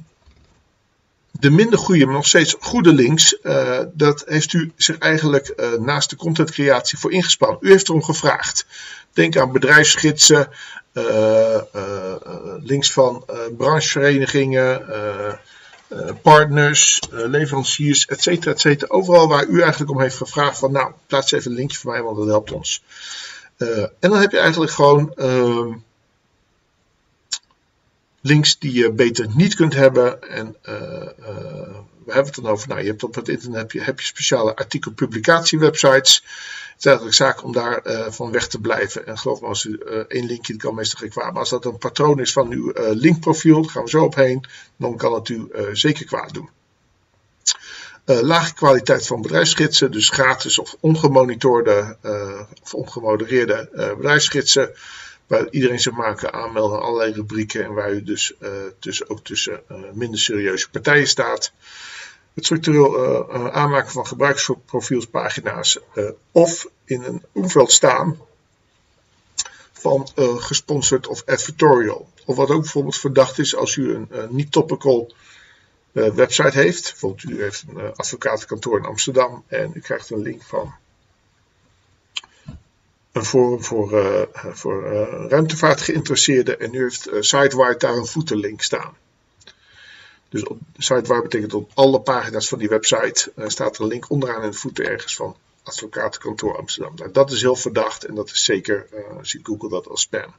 de 1.32 1.50
minder 1.50 1.80
goede, 1.80 2.06
maar 2.06 2.14
nog 2.14 2.28
steeds 2.28 2.56
goede 2.60 2.94
links, 2.94 3.38
uh, 3.44 3.80
dat 3.94 4.24
heeft 4.28 4.54
u 4.54 4.72
zich 4.76 4.98
eigenlijk 4.98 5.54
uh, 5.56 5.74
naast 5.74 6.10
de 6.10 6.16
contentcreatie 6.16 6.98
voor 6.98 7.12
ingespannen. 7.12 7.58
U 7.62 7.72
heeft 7.72 7.88
erom 7.88 8.04
gevraagd. 8.04 8.66
Denk 9.14 9.38
aan 9.38 9.52
bedrijfsgidsen, 9.52 10.50
links 12.64 12.92
van 12.92 13.26
brancheverenigingen, 13.58 14.86
partners, 16.22 17.00
leveranciers, 17.10 18.06
etc. 18.06 18.46
etc. 18.46 18.86
Overal 18.88 19.28
waar 19.28 19.46
u 19.46 19.62
eigenlijk 19.62 19.92
om 19.92 20.02
heeft 20.02 20.18
gevraagd 20.18 20.60
van 20.60 20.72
nou, 20.72 20.92
plaats 21.08 21.32
even 21.32 21.52
een 21.52 21.58
linkje 21.58 21.78
voor 21.78 21.92
mij, 21.92 22.02
want 22.02 22.18
dat 22.18 22.28
helpt 22.28 22.52
ons. 22.52 22.84
en 23.58 23.92
dan 24.00 24.18
heb 24.18 24.32
je 24.32 24.40
eigenlijk 24.40 24.72
gewoon 24.72 25.14
ehm, 25.14 25.72
links 28.22 28.60
die 28.60 28.74
je 28.74 28.92
beter 28.92 29.28
niet 29.36 29.56
kunt 29.56 29.74
hebben. 29.74 30.30
En 30.30 30.56
uh, 30.70 30.76
uh, 31.20 31.78
we 32.06 32.16
hebben 32.16 32.34
het 32.34 32.44
dan 32.44 32.52
over, 32.52 32.68
nou, 32.68 32.82
je 32.82 32.88
hebt 32.88 33.04
op 33.04 33.16
het 33.16 33.30
internet 33.30 33.60
heb 33.60 33.72
je, 33.72 33.82
heb 33.82 34.00
je 34.00 34.06
speciale 34.06 34.56
artikelpublicatiewebsites. 34.56 36.24
Is 36.80 36.86
eigenlijk 36.86 37.16
zaak 37.16 37.44
om 37.44 37.54
daar 37.54 37.88
uh, 37.88 38.06
van 38.10 38.32
weg 38.32 38.48
te 38.48 38.60
blijven. 38.60 39.08
En 39.08 39.18
geloof 39.18 39.42
me, 39.42 39.48
als 39.48 39.64
u 39.64 39.80
één 40.08 40.26
linkje 40.26 40.56
kan 40.56 40.76
meestal 40.76 41.00
geen 41.00 41.10
kwaad. 41.10 41.32
Maar 41.32 41.40
als 41.40 41.50
dat 41.50 41.66
een 41.66 41.78
patroon 41.78 42.20
is 42.20 42.32
van 42.32 42.52
uw 42.52 42.74
linkprofiel, 42.76 43.62
daar 43.62 43.72
gaan 43.72 43.84
we 43.84 43.90
zo 43.90 44.04
op 44.04 44.16
heen, 44.16 44.46
dan 44.78 44.98
kan 44.98 45.14
het 45.14 45.30
u 45.30 45.52
zeker 45.74 46.06
kwaad 46.06 46.34
doen. 46.34 46.50
lage 48.06 48.54
kwaliteit 48.54 49.08
van 49.08 49.22
bedrijfsgidsen, 49.22 49.92
dus 49.92 50.10
gratis 50.10 50.60
of 50.60 50.76
ongemonitorde 50.80 51.98
of 52.62 52.74
ongemodereerde 52.74 53.70
bedrijfsgidsen 53.98 54.72
waar 55.28 55.48
iedereen 55.50 55.80
zich 55.80 55.94
maar 55.94 56.16
kan 56.16 56.34
aanmelden 56.34 56.78
aan 56.78 56.84
allerlei 56.84 57.14
rubrieken 57.14 57.64
en 57.64 57.74
waar 57.74 57.92
u 57.92 58.04
dus 58.04 58.34
uh, 58.40 59.00
ook 59.08 59.24
tussen 59.24 59.62
minder 59.94 60.20
serieuze 60.20 60.70
partijen 60.70 61.08
staat. 61.08 61.52
Het 62.34 62.46
structureel 62.46 63.04
uh, 63.04 63.48
aanmaken 63.48 63.92
van 63.92 64.08
gebruiksprofielspagina's 64.08 65.80
of 66.32 66.68
in 66.86 67.04
een 67.04 67.24
omveld 67.32 67.72
staan 67.72 68.18
van 69.72 70.08
gesponsord 70.38 71.08
of 71.08 71.24
advertorial. 71.26 72.10
Of 72.26 72.36
wat 72.36 72.50
ook 72.50 72.62
bijvoorbeeld 72.62 72.98
verdacht 72.98 73.40
is 73.40 73.56
als 73.56 73.76
u 73.76 73.94
een 73.94 74.08
niet-topical 74.30 75.14
website 75.92 76.58
heeft. 76.58 76.90
Bijvoorbeeld 76.90 77.24
u 77.24 77.42
heeft 77.42 77.66
een 77.68 77.94
advocatenkantoor 77.96 78.78
in 78.78 78.86
Amsterdam 78.86 79.44
en 79.48 79.72
u 79.74 79.80
krijgt 79.80 80.10
een 80.10 80.22
link 80.22 80.44
van 80.44 80.74
een 83.12 83.26
forum 83.26 83.64
voor, 83.64 83.94
uh, 83.94 84.22
voor 84.34 84.94
uh, 84.94 85.26
ruimtevaart 85.30 85.82
geïnteresseerden 85.82 86.60
en 86.60 86.72
nu 86.72 86.82
heeft 86.82 87.34
uh, 87.34 87.78
daar 87.78 87.96
een 87.96 88.06
voetenlink 88.06 88.62
staan. 88.62 88.98
Dus 90.30 90.44
op 90.44 90.60
SiteWire 90.78 91.22
betekent 91.22 91.54
op 91.54 91.72
alle 91.74 92.02
pagina's 92.02 92.48
van 92.48 92.60
die 92.60 92.70
website 92.70 93.32
staat 93.48 93.76
er 93.76 93.82
een 93.82 93.88
link 93.88 94.10
onderaan 94.10 94.44
in 94.44 94.52
de 94.52 94.58
voeten 94.58 94.86
ergens 94.86 95.16
van 95.16 95.36
advocatenkantoor 95.64 96.58
Amsterdam. 96.58 96.96
Nou, 96.96 97.12
dat 97.12 97.32
is 97.32 97.42
heel 97.42 97.56
verdacht 97.56 98.06
en 98.06 98.16
dat 98.16 98.30
is 98.30 98.44
zeker, 98.44 98.88
ziet 99.22 99.46
Google 99.46 99.70
dat 99.70 99.88
als 99.88 100.02
spam. 100.02 100.34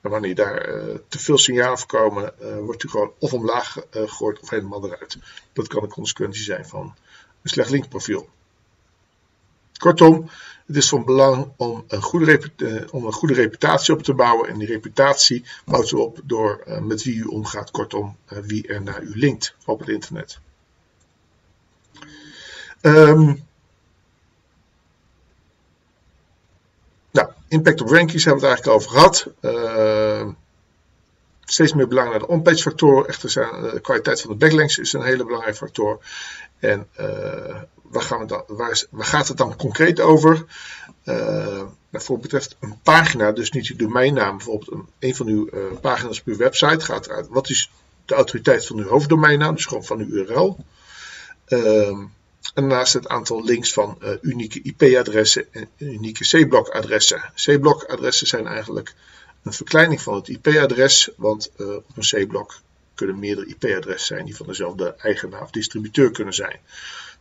En 0.00 0.10
wanneer 0.10 0.34
daar 0.34 0.64
te 1.08 1.18
veel 1.18 1.38
signalen 1.38 1.78
voorkomen, 1.78 2.34
wordt 2.64 2.82
u 2.82 2.88
gewoon 2.88 3.12
of 3.18 3.32
omlaag 3.32 3.76
gegooid 3.90 4.40
of 4.40 4.50
helemaal 4.50 4.84
eruit. 4.84 5.16
Dat 5.52 5.68
kan 5.68 5.82
een 5.82 5.88
consequentie 5.88 6.42
zijn 6.42 6.66
van 6.66 6.94
een 7.42 7.50
slecht 7.50 7.70
linkprofiel. 7.70 8.28
Kortom, 9.84 10.30
het 10.66 10.76
is 10.76 10.88
van 10.88 11.04
belang 11.04 11.52
om 11.56 11.84
een 11.88 12.02
goede, 12.02 12.50
eh, 12.56 12.82
om 12.90 13.06
een 13.06 13.12
goede 13.12 13.34
reputatie 13.34 13.94
op 13.94 14.02
te 14.02 14.14
bouwen. 14.14 14.48
En 14.48 14.58
die 14.58 14.66
reputatie 14.66 15.44
bouwt 15.64 15.90
u 15.90 15.96
op 15.96 16.20
door 16.24 16.62
uh, 16.66 16.78
met 16.78 17.02
wie 17.02 17.16
u 17.16 17.24
omgaat, 17.24 17.70
kortom, 17.70 18.16
uh, 18.32 18.38
wie 18.38 18.66
er 18.66 18.82
naar 18.82 19.02
u 19.02 19.18
linkt 19.18 19.54
op 19.64 19.78
het 19.78 19.88
internet. 19.88 20.38
Um, 22.80 23.46
nou, 27.10 27.28
impact 27.48 27.80
op 27.80 27.88
rankings 27.88 28.24
hebben 28.24 28.42
we 28.42 28.48
het 28.48 28.56
eigenlijk 28.56 28.76
over 28.76 28.90
gehad. 28.90 29.26
Uh, 29.40 30.28
steeds 31.44 31.72
meer 31.72 31.88
belang 31.88 32.10
naar 32.10 32.18
de 32.18 32.28
on-page 32.28 32.62
factor. 32.62 33.06
Echter, 33.06 33.30
zijn, 33.30 33.62
de 33.62 33.80
kwaliteit 33.80 34.20
van 34.20 34.30
de 34.30 34.36
backlinks 34.36 34.78
is 34.78 34.92
een 34.92 35.02
hele 35.02 35.24
belangrijke 35.24 35.58
factor. 35.58 35.98
En 36.58 36.86
waar, 37.94 38.02
gaan 38.02 38.18
we 38.18 38.26
dan, 38.26 38.44
waar, 38.46 38.84
gaat 38.90 39.28
het 39.28 39.36
dan 39.36 39.56
concreet 39.56 40.00
over? 40.00 40.44
Uh, 41.04 41.62
voor 41.92 42.18
betreft 42.18 42.56
een 42.60 42.78
pagina, 42.82 43.32
dus 43.32 43.50
niet 43.50 43.68
uw 43.68 43.76
domeinnaam, 43.76 44.36
bijvoorbeeld 44.36 44.72
een, 44.72 44.86
een 44.98 45.14
van 45.14 45.26
uw 45.26 45.48
uh, 45.52 45.60
pagina's 45.80 46.20
op 46.20 46.26
uw 46.26 46.36
website 46.36 46.84
gaat 46.84 47.06
eruit. 47.06 47.28
Wat 47.28 47.48
is 47.48 47.70
de 48.04 48.14
autoriteit 48.14 48.66
van 48.66 48.78
uw 48.78 48.88
hoofddomeinnaam, 48.88 49.54
dus 49.54 49.66
gewoon 49.66 49.84
van 49.84 49.98
uw 49.98 50.06
URL? 50.06 50.64
Uh, 51.48 51.88
en 51.88 52.10
daarnaast 52.54 52.92
het 52.92 53.08
aantal 53.08 53.44
links 53.44 53.72
van 53.72 53.98
uh, 54.02 54.10
unieke 54.20 54.62
IP-adressen 54.62 55.52
en 55.52 55.68
unieke 55.78 56.24
C-blok-adressen. 56.24 57.32
C-blok-adressen 57.34 58.26
zijn 58.26 58.46
eigenlijk 58.46 58.94
een 59.42 59.52
verkleining 59.52 60.02
van 60.02 60.14
het 60.14 60.28
IP-adres, 60.28 61.10
want 61.16 61.50
op 61.56 61.96
een 61.96 62.26
C-blok 62.26 62.60
kunnen 62.94 63.18
meerdere 63.18 63.46
IP-adressen 63.46 64.16
zijn 64.16 64.24
die 64.24 64.36
van 64.36 64.46
dezelfde 64.46 64.94
eigenaar 64.94 65.42
of 65.42 65.50
distributeur 65.50 66.10
kunnen 66.10 66.34
zijn. 66.34 66.60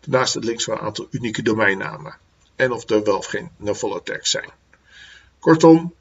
Daarnaast 0.05 0.33
het 0.33 0.43
links 0.43 0.63
van 0.63 0.73
een 0.73 0.83
aantal 0.83 1.07
unieke 1.09 1.41
domeinnamen. 1.41 2.17
En 2.55 2.71
of 2.71 2.89
er 2.89 3.03
wel 3.03 3.17
of 3.17 3.25
geen 3.25 3.49
no-follow 3.57 4.03
tags 4.03 4.29
zijn. 4.29 4.49
Kortom, 5.39 5.93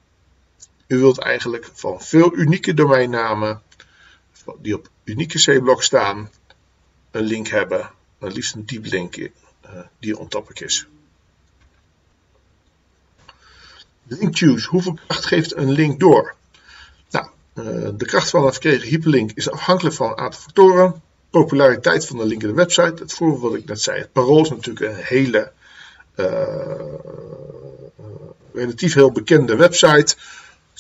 u 0.87 0.99
wilt 0.99 1.19
eigenlijk 1.19 1.71
van 1.73 2.01
veel 2.01 2.35
unieke 2.35 2.75
domeinnamen 2.75 3.63
die 4.59 4.75
op 4.75 4.89
unieke 5.05 5.39
C-blok 5.39 5.83
staan, 5.83 6.31
een 7.11 7.25
link 7.25 7.49
hebben, 7.49 7.91
een 8.19 8.33
liefst 8.33 8.55
een 8.55 8.67
diep 8.67 8.85
link 8.85 9.17
uh, 9.17 9.31
die 9.99 10.19
on 10.19 10.29
topic 10.29 10.61
is. 10.61 10.87
Link 14.07 14.37
choose. 14.37 14.69
Hoeveel 14.69 14.99
kracht 15.07 15.25
geeft 15.25 15.57
een 15.57 15.71
link 15.71 16.01
door? 16.01 16.35
Nou, 17.11 17.27
uh, 17.55 17.89
de 17.97 18.05
kracht 18.05 18.31
van 18.31 18.45
een 18.45 18.53
verkregen 18.53 18.89
hyperlink 18.89 19.31
is 19.35 19.51
afhankelijk 19.51 19.95
van 19.95 20.11
een 20.11 20.19
aantal 20.19 20.41
factoren 20.41 21.03
populariteit 21.33 22.07
van 22.07 22.17
de 22.17 22.25
link 22.25 22.43
website. 22.43 23.03
Het 23.03 23.13
voorbeeld 23.13 23.41
wat 23.41 23.55
ik 23.55 23.65
net 23.65 23.81
zei. 23.81 23.99
Het 23.99 24.13
parool 24.13 24.43
is 24.43 24.51
natuurlijk 24.51 24.87
een 24.87 25.05
hele 25.05 25.53
uh, 26.17 26.95
relatief 28.53 28.95
heel 28.95 29.13
bekende 29.13 29.57
website. 29.57 30.17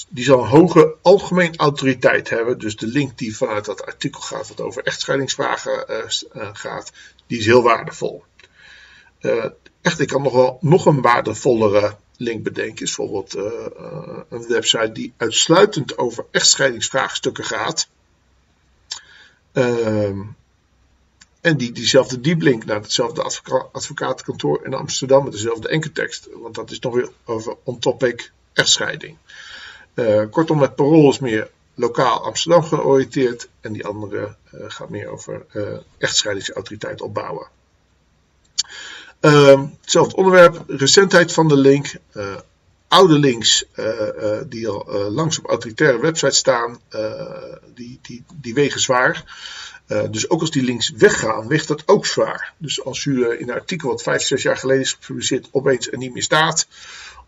Die 0.09 0.25
zal 0.25 0.38
een 0.38 0.49
hoge 0.49 0.94
algemeen 1.02 1.56
autoriteit 1.56 2.28
hebben. 2.28 2.59
Dus 2.59 2.76
de 2.76 2.87
link 2.87 3.18
die 3.18 3.37
vanuit 3.37 3.64
dat 3.64 3.87
artikel 3.87 4.21
gaat, 4.21 4.49
wat 4.49 4.61
over 4.61 4.82
echtscheidingsvragen 4.82 5.85
uh, 5.88 6.49
gaat, 6.52 6.92
die 7.26 7.38
is 7.38 7.47
heel 7.47 7.62
waardevol. 7.62 8.25
echt, 9.82 10.00
ik 10.00 10.09
kan 10.09 10.23
nog 10.23 10.32
wel 10.32 10.59
nog 10.61 10.87
een 10.87 11.00
waardevollere 11.00 11.97
link 12.16 12.42
bedenken. 12.42 12.85
Is 12.85 12.97
bijvoorbeeld 12.97 13.35
een 14.28 14.47
website 14.49 14.92
die 14.92 15.12
uitsluitend 15.16 15.99
over 15.99 16.25
echtscheidingsvraagstukken 16.30 17.44
gaat. 17.44 17.88
Ehm, 19.52 20.21
en 21.42 21.56
die, 21.56 21.72
diezelfde 21.72 22.20
dieplink 22.20 22.64
naar 22.64 22.80
hetzelfde 22.80 23.22
advocatenkantoor 23.72 24.64
in 24.64 24.75
Amsterdam 24.75 25.25
met 25.25 25.32
dezelfde 25.32 25.68
enkeltekst. 25.68 26.28
Want 26.32 26.54
dat 26.54 26.70
is 26.70 26.78
nog 26.78 26.94
weer 26.94 27.11
over 27.25 27.56
on-topic 27.62 28.32
echtscheiding. 28.52 29.16
Uh, 29.94 30.22
kortom, 30.30 30.61
het 30.61 30.75
parool 30.75 31.11
is 31.11 31.18
meer 31.18 31.50
lokaal 31.75 32.25
Amsterdam 32.25 32.62
georiënteerd. 32.62 33.49
En 33.61 33.72
die 33.72 33.87
andere 33.87 34.37
uh, 34.54 34.64
gaat 34.68 34.88
meer 34.88 35.08
over 35.08 35.46
uh, 35.52 35.78
echtscheidingsautoriteit 35.99 37.00
opbouwen. 37.00 37.46
Ehm, 39.20 39.66
hetzelfde 39.80 40.16
onderwerp, 40.16 40.64
recentheid 40.66 41.32
van 41.32 41.49
de 41.49 41.56
link. 41.56 41.94
oude 42.88 43.18
links 43.18 43.64
die 44.46 44.68
al 44.68 45.11
langs 45.11 45.38
op 45.38 45.46
autoritaire 45.46 46.00
websites 46.00 46.37
staan, 46.37 46.80
die, 47.75 47.99
die, 48.02 48.25
die 48.34 48.54
wegen 48.54 48.80
zwaar. 48.80 49.25
Dus 50.11 50.30
ook 50.30 50.40
als 50.40 50.50
die 50.50 50.62
links 50.62 50.90
weggaan, 50.90 51.49
weegt 51.49 51.68
dat 51.68 51.88
ook 51.88 52.06
zwaar. 52.06 52.54
Dus 52.58 52.84
als 52.84 53.04
u 53.04 53.30
in 53.38 53.49
een 53.49 53.54
artikel 53.54 53.88
wat 53.88 54.02
vijf, 54.02 54.22
zes 54.22 54.42
jaar 54.42 54.56
geleden 54.56 54.82
is 54.82 54.92
gepubliceerd 54.92 55.49
opeens 55.50 55.90
er 55.90 55.99
niet 55.99 56.12
meer 56.12 56.22
staat, 56.22 56.66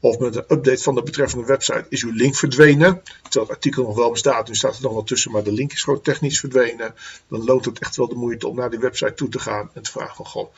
of 0.01 0.19
met 0.19 0.37
een 0.37 0.45
update 0.49 0.83
van 0.83 0.95
de 0.95 1.03
betreffende 1.03 1.47
website 1.47 1.87
is 1.89 2.03
uw 2.03 2.13
link 2.13 2.37
verdwenen. 2.37 3.03
Terwijl 3.23 3.45
het 3.45 3.51
artikel 3.51 3.83
nog 3.83 3.97
wel 3.97 4.11
bestaat, 4.11 4.49
nu 4.49 4.55
staat 4.55 4.77
er 4.77 4.83
nog 4.83 4.93
wel 4.93 5.05
tussen, 5.05 5.31
maar 5.31 5.43
de 5.43 5.53
link 5.53 5.73
is 5.73 5.83
gewoon 5.83 6.01
technisch 6.01 6.41
verdwenen. 6.41 6.95
Dan 7.29 7.45
loont 7.45 7.65
het 7.65 7.79
echt 7.79 7.97
wel 7.97 8.09
de 8.09 8.15
moeite 8.15 8.49
om 8.49 8.57
naar 8.57 8.71
die 8.71 8.79
website 8.79 9.15
toe 9.15 9.29
te 9.29 9.39
gaan 9.39 9.71
en 9.75 9.83
te 9.83 9.91
vragen 9.91 10.17
van, 10.17 10.27
goh, 10.27 10.55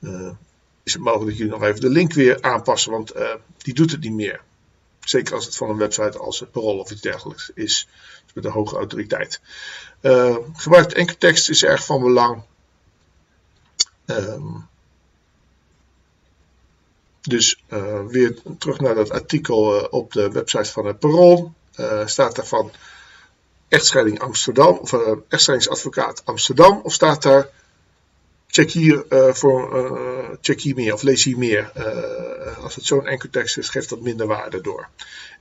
uh, 0.00 0.30
is 0.82 0.92
het 0.92 1.02
mogelijk 1.02 1.28
dat 1.28 1.38
jullie 1.38 1.52
nog 1.52 1.62
even 1.62 1.80
de 1.80 1.88
link 1.88 2.12
weer 2.12 2.42
aanpassen, 2.42 2.92
want 2.92 3.12
die 3.58 3.74
doet 3.74 3.90
het 3.90 4.00
niet 4.00 4.12
meer. 4.12 4.40
Zeker 5.08 5.34
als 5.34 5.44
het 5.44 5.56
van 5.56 5.70
een 5.70 5.76
website 5.76 6.18
als 6.18 6.44
Parool 6.52 6.78
of 6.78 6.90
iets 6.90 7.00
dergelijks 7.00 7.50
is, 7.54 7.88
dus 8.24 8.34
met 8.34 8.44
een 8.44 8.50
hoge 8.50 8.76
autoriteit. 8.76 9.40
Uh, 10.00 10.36
gebruik 10.52 10.92
enkeltekst 10.92 11.48
is 11.48 11.64
erg 11.64 11.84
van 11.84 12.02
belang. 12.02 12.42
Um, 14.06 14.68
dus 17.20 17.62
uh, 17.68 18.06
weer 18.06 18.38
terug 18.58 18.80
naar 18.80 18.94
dat 18.94 19.10
artikel 19.10 19.80
uh, 19.80 19.86
op 19.90 20.12
de 20.12 20.30
website 20.30 20.72
van 20.72 20.86
het 20.86 20.98
Parool. 20.98 21.52
Staat 22.04 22.36
daar 22.36 22.46
van 22.46 22.72
echtscheiding 23.68 24.20
Amsterdam 24.20 24.76
of 24.76 24.92
echtscheidingsadvocaat 25.28 26.22
Amsterdam 26.24 26.80
of 26.82 26.92
staat 26.92 27.22
daar 27.22 27.50
check 28.50 28.70
hier 28.70 29.04
voor 29.34 30.38
check 30.40 30.60
hier 30.60 30.74
meer 30.74 30.94
of 30.94 31.02
lees 31.02 31.24
hier 31.24 31.38
meer. 31.38 31.72
als 32.62 32.74
het 32.74 32.84
zo'n 32.84 33.06
enkel 33.06 33.30
tekst 33.30 33.58
is, 33.58 33.68
geeft 33.68 33.88
dat 33.88 34.00
minder 34.00 34.26
waarde 34.26 34.60
door. 34.60 34.88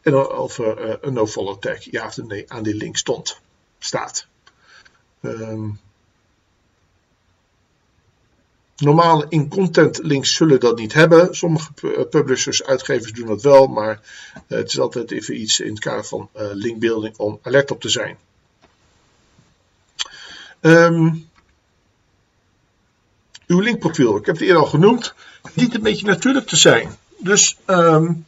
En 0.01 0.15
of 0.15 0.57
een 0.57 1.13
no-follow 1.13 1.59
tag 1.59 1.91
ja 1.91 2.05
of 2.05 2.17
nee 2.17 2.51
aan 2.51 2.63
die 2.63 2.75
link 2.75 2.97
stond, 2.97 3.39
staat. 3.79 4.27
Um, 5.21 5.79
Normale 8.77 9.25
in-content 9.29 9.97
links 10.03 10.35
zullen 10.35 10.59
dat 10.59 10.77
niet 10.77 10.93
hebben. 10.93 11.35
Sommige 11.35 11.71
eh, 11.81 12.09
publishers, 12.09 12.63
uitgevers 12.63 13.11
doen 13.11 13.27
dat 13.27 13.41
wel, 13.41 13.67
maar 13.67 14.01
eh, 14.33 14.57
het 14.57 14.67
is 14.67 14.79
altijd 14.79 15.11
even 15.11 15.41
iets 15.41 15.59
in 15.59 15.69
het 15.69 15.79
kader 15.79 16.05
van 16.05 16.29
linkbuilding 16.33 17.17
om 17.17 17.39
alert 17.41 17.71
op 17.71 17.81
te 17.81 17.89
zijn. 17.89 18.17
Um, 20.61 21.26
uw 23.47 23.59
linkprofiel, 23.59 24.17
ik 24.17 24.25
heb 24.25 24.35
het 24.35 24.43
eerder 24.43 24.61
al 24.61 24.67
genoemd, 24.67 25.13
dient 25.53 25.75
een 25.75 25.81
beetje 25.81 26.05
natuurlijk 26.05 26.47
te 26.47 26.55
zijn. 26.55 26.97
Dus 27.17 27.57
um, 27.65 28.25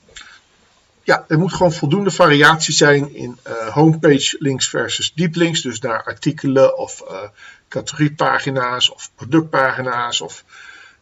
ja, 1.04 1.26
er 1.28 1.40
moet 1.40 1.54
gewoon 1.54 1.72
voldoende 1.74 2.12
variatie 2.12 2.74
zijn 2.74 3.16
in 3.16 3.40
uh, 3.48 3.68
homepage 3.68 4.36
links 4.40 4.70
versus 4.70 5.14
deep 5.14 5.36
links. 5.36 5.62
Dus 5.62 5.80
naar 5.80 6.04
artikelen 6.04 6.78
of 6.78 7.02
uh, 7.02 7.22
categoriepagina's 7.68 8.92
of 8.92 9.12
productpagina's 9.16 10.22
of 10.22 10.44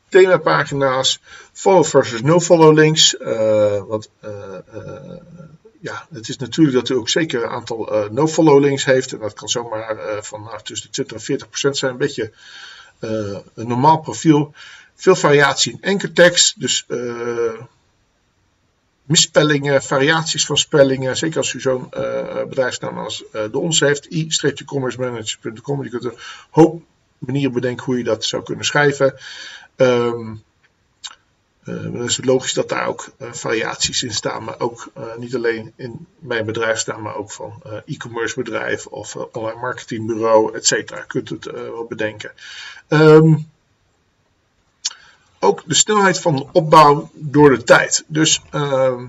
themapagina's. 0.10 1.20
Follow 1.54 1.84
versus 1.84 2.22
no 2.22 2.40
follow 2.40 2.74
links. 2.74 3.16
Uh, 3.20 3.84
want 3.88 4.10
ja, 5.82 6.08
het 6.14 6.30
is 6.30 6.38
natuurlijk 6.38 6.76
dat 6.76 6.90
u 6.90 6.96
ook 6.96 7.10
zeker 7.10 7.44
een 7.44 7.50
aantal 7.50 8.08
no 8.12 8.28
follow 8.28 8.60
links 8.60 8.86
heeft. 8.86 9.12
En 9.12 9.20
dat 9.20 9.34
kan 9.34 9.50
zomaar 9.50 9.98
van 10.22 10.42
nou, 10.44 10.60
tussen 10.64 10.88
de 10.88 10.94
20 10.94 11.18
en 11.18 11.24
40 11.24 11.50
procent 11.50 11.78
zijn. 11.78 11.92
Een 11.92 11.98
beetje 11.98 12.32
een 13.00 13.68
normaal 13.68 14.00
profiel. 14.00 14.54
Veel 14.96 15.16
variatie 15.16 15.72
in 15.72 15.82
enkeltekst. 15.82 16.60
Dus 16.60 16.86
misspellingen, 19.04 19.84
variaties 19.84 20.46
van 20.46 20.58
spellingen. 20.58 21.18
Zeker 21.18 21.38
als 21.38 21.54
u 21.54 21.60
zo'n 21.60 21.88
uh, 21.98 22.44
bedrijfsnaam 22.44 22.98
als 22.98 23.24
de 23.32 23.58
ons 23.58 23.80
heeft, 23.80 24.06
i-commercemanager.com. 24.06 25.84
Je 25.84 25.90
kunt 25.90 26.04
een 26.04 26.18
hoop 26.50 26.82
manieren 27.18 27.54
bedenken 27.54 27.86
hoe 27.86 27.98
je 27.98 28.04
dat 28.04 28.26
zou 28.26 28.44
kunnen 28.44 28.66
schrijven. 28.66 29.16
Um, 29.76 30.44
uh, 31.68 31.84
dan 31.84 32.04
is 32.04 32.16
het 32.16 32.26
logisch 32.26 32.54
dat 32.54 32.70
daar 32.70 32.88
ook 32.88 33.10
variaties 33.20 34.04
in 34.04 34.14
staan, 34.14 34.44
maar 34.44 34.60
ook 34.60 34.92
niet 35.18 35.36
alleen 35.36 35.74
in 35.76 36.08
mijn 36.20 36.46
bedrijfsnaam, 36.46 37.02
maar 37.02 37.16
ook 37.16 37.32
van 37.32 37.62
e-commerce 37.86 38.36
bedrijf 38.36 38.86
of 38.86 39.16
online 39.16 39.60
marketingbureau, 39.60 40.56
et 40.56 40.66
cetera. 40.66 41.02
Kunt 41.02 41.30
u 41.30 41.36
het 41.36 41.46
wel 41.46 41.86
bedenken. 41.86 42.32
Um, 42.88 43.50
ook 45.40 45.64
de 45.66 45.74
snelheid 45.74 46.20
van 46.20 46.50
opbouw 46.52 47.12
door 47.14 47.50
de 47.50 47.64
tijd. 47.64 48.04
Dus 48.08 48.42
uh, 48.54 49.04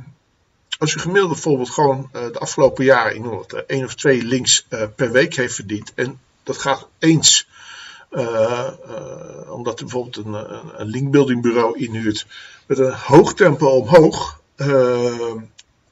als 0.79 0.95
u 0.95 0.99
gemiddeld 0.99 1.33
bijvoorbeeld 1.33 1.71
gewoon 1.71 2.09
de 2.13 2.39
afgelopen 2.39 2.85
jaren 2.85 3.15
in 3.15 3.45
één 3.67 3.85
of 3.85 3.95
twee 3.95 4.23
links 4.23 4.67
per 4.97 5.11
week 5.11 5.35
heeft 5.35 5.55
verdiend. 5.55 5.93
En 5.95 6.21
dat 6.43 6.59
gaat 6.59 6.89
eens, 6.99 7.49
omdat 9.49 9.81
u 9.81 9.83
bijvoorbeeld 9.83 10.17
een, 10.17 10.35
een, 10.81 10.87
linkbuildingbureau 10.87 11.79
inhuurt, 11.79 12.27
met 12.67 12.79
een 12.79 12.93
hoog 12.93 13.35
tempo 13.35 13.67
omhoog. 13.67 14.41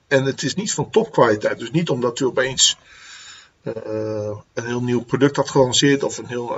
en 0.09 0.25
het 0.25 0.43
is 0.43 0.55
niet 0.55 0.73
van 0.73 0.91
topkwaliteit. 0.91 1.59
Dus 1.59 1.71
niet 1.71 1.91
omdat 1.91 2.21
u 2.21 2.25
opeens 2.25 2.77
uh, 3.63 3.75
een 4.55 4.67
heel 4.67 4.83
nieuw 4.83 5.05
product 5.05 5.37
had 5.37 5.51
gelanceerd 5.51 6.03
of 6.03 6.19
een 6.19 6.27
heel 6.27 6.57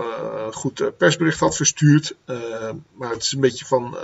goed 0.52 0.96
persbericht 0.96 1.40
had 1.40 1.56
verstuurd. 1.56 2.14
maar 2.92 3.10
het 3.10 3.22
is 3.22 3.32
een 3.32 3.40
beetje 3.40 3.64
van 3.64 3.96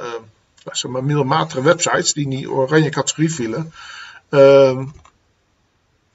zeg 0.73 0.91
maar 0.91 1.05
middelmatige 1.05 1.63
websites 1.63 2.13
die 2.13 2.25
in 2.25 2.31
die 2.31 2.51
oranje 2.51 2.91
categorie 2.91 3.35
vielen. 3.35 3.73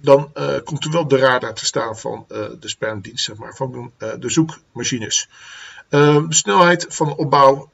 Dan 0.02 0.32
komt 0.64 0.86
er 0.86 0.92
wel 0.92 1.08
de 1.08 1.18
radar 1.18 1.54
te 1.54 1.66
staan 1.66 1.98
van 1.98 2.26
de 2.60 2.70
spamdienst, 2.70 3.24
zeg 3.24 3.36
maar, 3.36 3.56
van 3.56 3.92
de 3.98 4.30
zoekmachines. 4.30 5.30
Ehm, 5.90 6.28
de 6.28 6.36
snelheid 6.36 6.86
van 6.90 7.08
de 7.08 7.18
opbouw. 7.18 7.70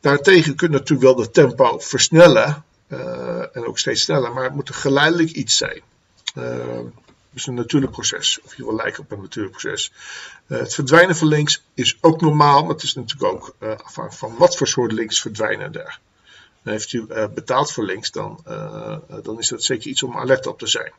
daartegen 0.00 0.54
kunt 0.54 0.70
natuurlijk 0.72 1.02
wel 1.02 1.24
de 1.24 1.30
tempo 1.30 1.78
versnellen. 1.78 2.64
en 3.52 3.66
ook 3.66 3.78
steeds 3.78 4.02
sneller, 4.02 4.32
maar 4.32 4.44
het 4.44 4.54
moet 4.54 4.68
een 4.68 4.74
geleidelijk 4.74 5.30
iets 5.30 5.56
zijn. 5.56 5.80
Ehm, 6.34 6.84
is 7.34 7.46
een 7.46 7.54
natuurlijk 7.54 7.92
proces, 7.92 8.40
of 8.44 8.56
je 8.56 8.64
wil 8.64 8.74
lijken 8.74 9.02
op 9.02 9.10
een 9.10 9.20
natuurlijk 9.20 9.56
proces. 9.56 9.92
Het 10.46 10.74
verdwijnen 10.74 11.16
van 11.16 11.28
links 11.28 11.62
is 11.74 11.98
ook 12.00 12.20
normaal, 12.20 12.60
maar 12.60 12.74
het 12.74 12.82
is 12.82 12.94
natuurlijk 12.94 13.32
ook 13.32 13.54
afhankelijk 13.60 14.12
van 14.12 14.36
wat 14.36 14.56
voor 14.56 14.66
soort 14.66 14.92
links 14.92 15.20
verdwijnen 15.20 15.74
er. 15.74 16.00
Heeft 16.62 16.92
u 16.92 17.06
uh, 17.08 17.24
betaald 17.34 17.72
voor 17.72 17.84
links, 17.84 18.10
dan, 18.10 18.44
dan 19.22 19.38
is 19.38 19.48
dat 19.48 19.62
zeker 19.62 19.90
iets 19.90 20.02
om 20.02 20.16
alert 20.16 20.46
op 20.46 20.58
te 20.58 20.66
zijn. 20.66 20.92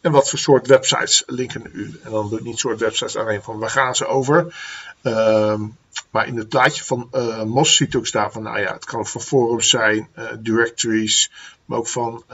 En 0.00 0.12
wat 0.12 0.30
voor 0.30 0.38
soort 0.38 0.66
websites 0.66 1.22
linken 1.26 1.70
u? 1.72 2.00
En 2.02 2.10
dan 2.10 2.28
doe 2.28 2.38
ik 2.38 2.44
niet 2.44 2.58
soort 2.58 2.80
websites 2.80 3.16
alleen 3.16 3.42
van 3.42 3.58
waar 3.58 3.70
gaan 3.70 3.94
ze 3.94 4.06
over. 4.06 4.54
Ehm, 5.02 5.66
maar 6.10 6.26
in 6.26 6.36
het 6.36 6.48
plaatje 6.48 6.84
van 6.84 7.08
uh, 7.12 7.42
MOS 7.42 7.76
ziet 7.76 7.94
ook 7.94 8.06
staan 8.06 8.32
van, 8.32 8.42
nou 8.42 8.60
ja, 8.60 8.72
het 8.72 8.84
kan 8.84 9.06
van 9.06 9.20
forums 9.20 9.68
zijn, 9.68 10.08
directories, 10.38 11.32
maar 11.64 11.78
ook 11.78 11.88
van 11.88 12.24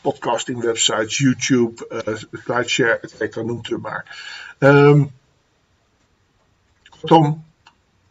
podcasting 0.00 0.62
websites, 0.62 1.18
YouTube, 1.18 2.04
SlideShare, 2.32 3.00
etc. 3.00 3.36
noemt 3.36 3.68
u 3.68 3.78
maar. 3.78 4.18
Um, 4.58 5.12
kortom, 6.90 7.44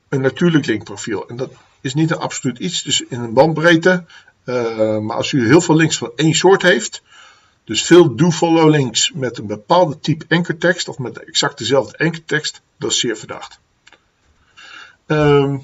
een 0.09 0.21
natuurlijk 0.21 0.65
linkprofiel. 0.65 1.27
En 1.27 1.35
dat 1.35 1.51
is 1.83 1.93
niet 1.93 2.11
een 2.11 2.17
absoluut 2.17 2.59
iets, 2.59 2.83
dus 2.83 3.01
in 3.01 3.19
een 3.19 3.33
bandbreedte. 3.33 4.03
maar 5.01 5.15
als 5.15 5.31
u 5.31 5.47
heel 5.47 5.61
veel 5.61 5.75
links 5.75 5.97
van 5.97 6.11
één 6.15 6.33
soort 6.33 6.61
heeft, 6.61 7.01
dus 7.63 7.83
veel 7.83 8.15
do-follow 8.15 8.69
links 8.69 9.11
met 9.11 9.37
een 9.37 9.47
bepaalde 9.47 9.99
type 9.99 10.25
ankertekst 10.29 10.87
of 10.87 10.97
met 10.97 11.23
exact 11.23 11.57
dezelfde 11.57 11.97
ankertekst, 11.97 12.61
dat 12.77 12.91
is 12.91 12.99
zeer 12.99 13.17
verdacht. 13.17 13.59
Um, 15.07 15.63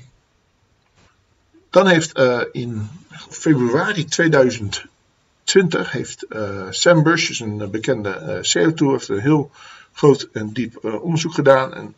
dan 1.70 1.88
heeft 1.88 2.18
uh, 2.18 2.42
in 2.52 2.90
februari 3.30 4.06
2020 4.06 5.92
heeft 5.92 6.26
uh, 6.30 6.68
Sam 6.70 7.04
Bush, 7.04 7.28
dus 7.28 7.40
een 7.40 7.72
bekende 7.72 8.10
uh, 8.10 8.68
CO2, 8.68 8.86
heeft 8.86 9.10
een 9.10 9.20
heel 9.20 9.52
groot 10.00 10.30
en 10.32 10.54
diep 10.54 10.86
onderzoek 11.02 11.34
gedaan. 11.34 11.74
En 11.74 11.96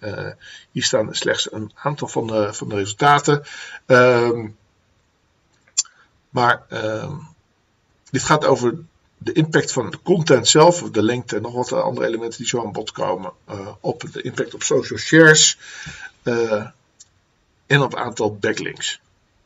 hier 0.72 0.84
staan 0.84 1.16
slechts 1.16 1.52
een 1.52 1.72
aantal 1.76 2.08
van 2.08 2.28
de, 2.28 2.54
van 2.54 2.70
de 2.70 2.76
resultaten. 2.76 3.44
Um, 3.88 4.58
maar 6.30 6.66
um, 6.70 7.28
dit 8.10 8.24
gaat 8.24 8.46
over 8.46 8.76
de 9.18 9.32
impact 9.32 9.72
van 9.72 9.90
de 9.90 10.02
content 10.04 10.48
zelf, 10.48 10.82
de 10.82 11.04
lengte 11.04 11.36
en 11.36 11.42
nog 11.42 11.54
wat 11.54 11.72
andere 11.72 12.08
elementen 12.08 12.38
die 12.38 12.48
zo 12.48 12.66
aan 12.66 12.72
bod 12.72 12.92
komen, 12.92 13.34
op 13.80 14.04
de 14.12 14.22
impact 14.22 14.54
op 14.54 14.64
social 14.64 15.00
shares 15.00 15.58
en 17.68 17.82
op 17.82 17.96
aantal 17.96 18.36
backlinks. 18.36 19.00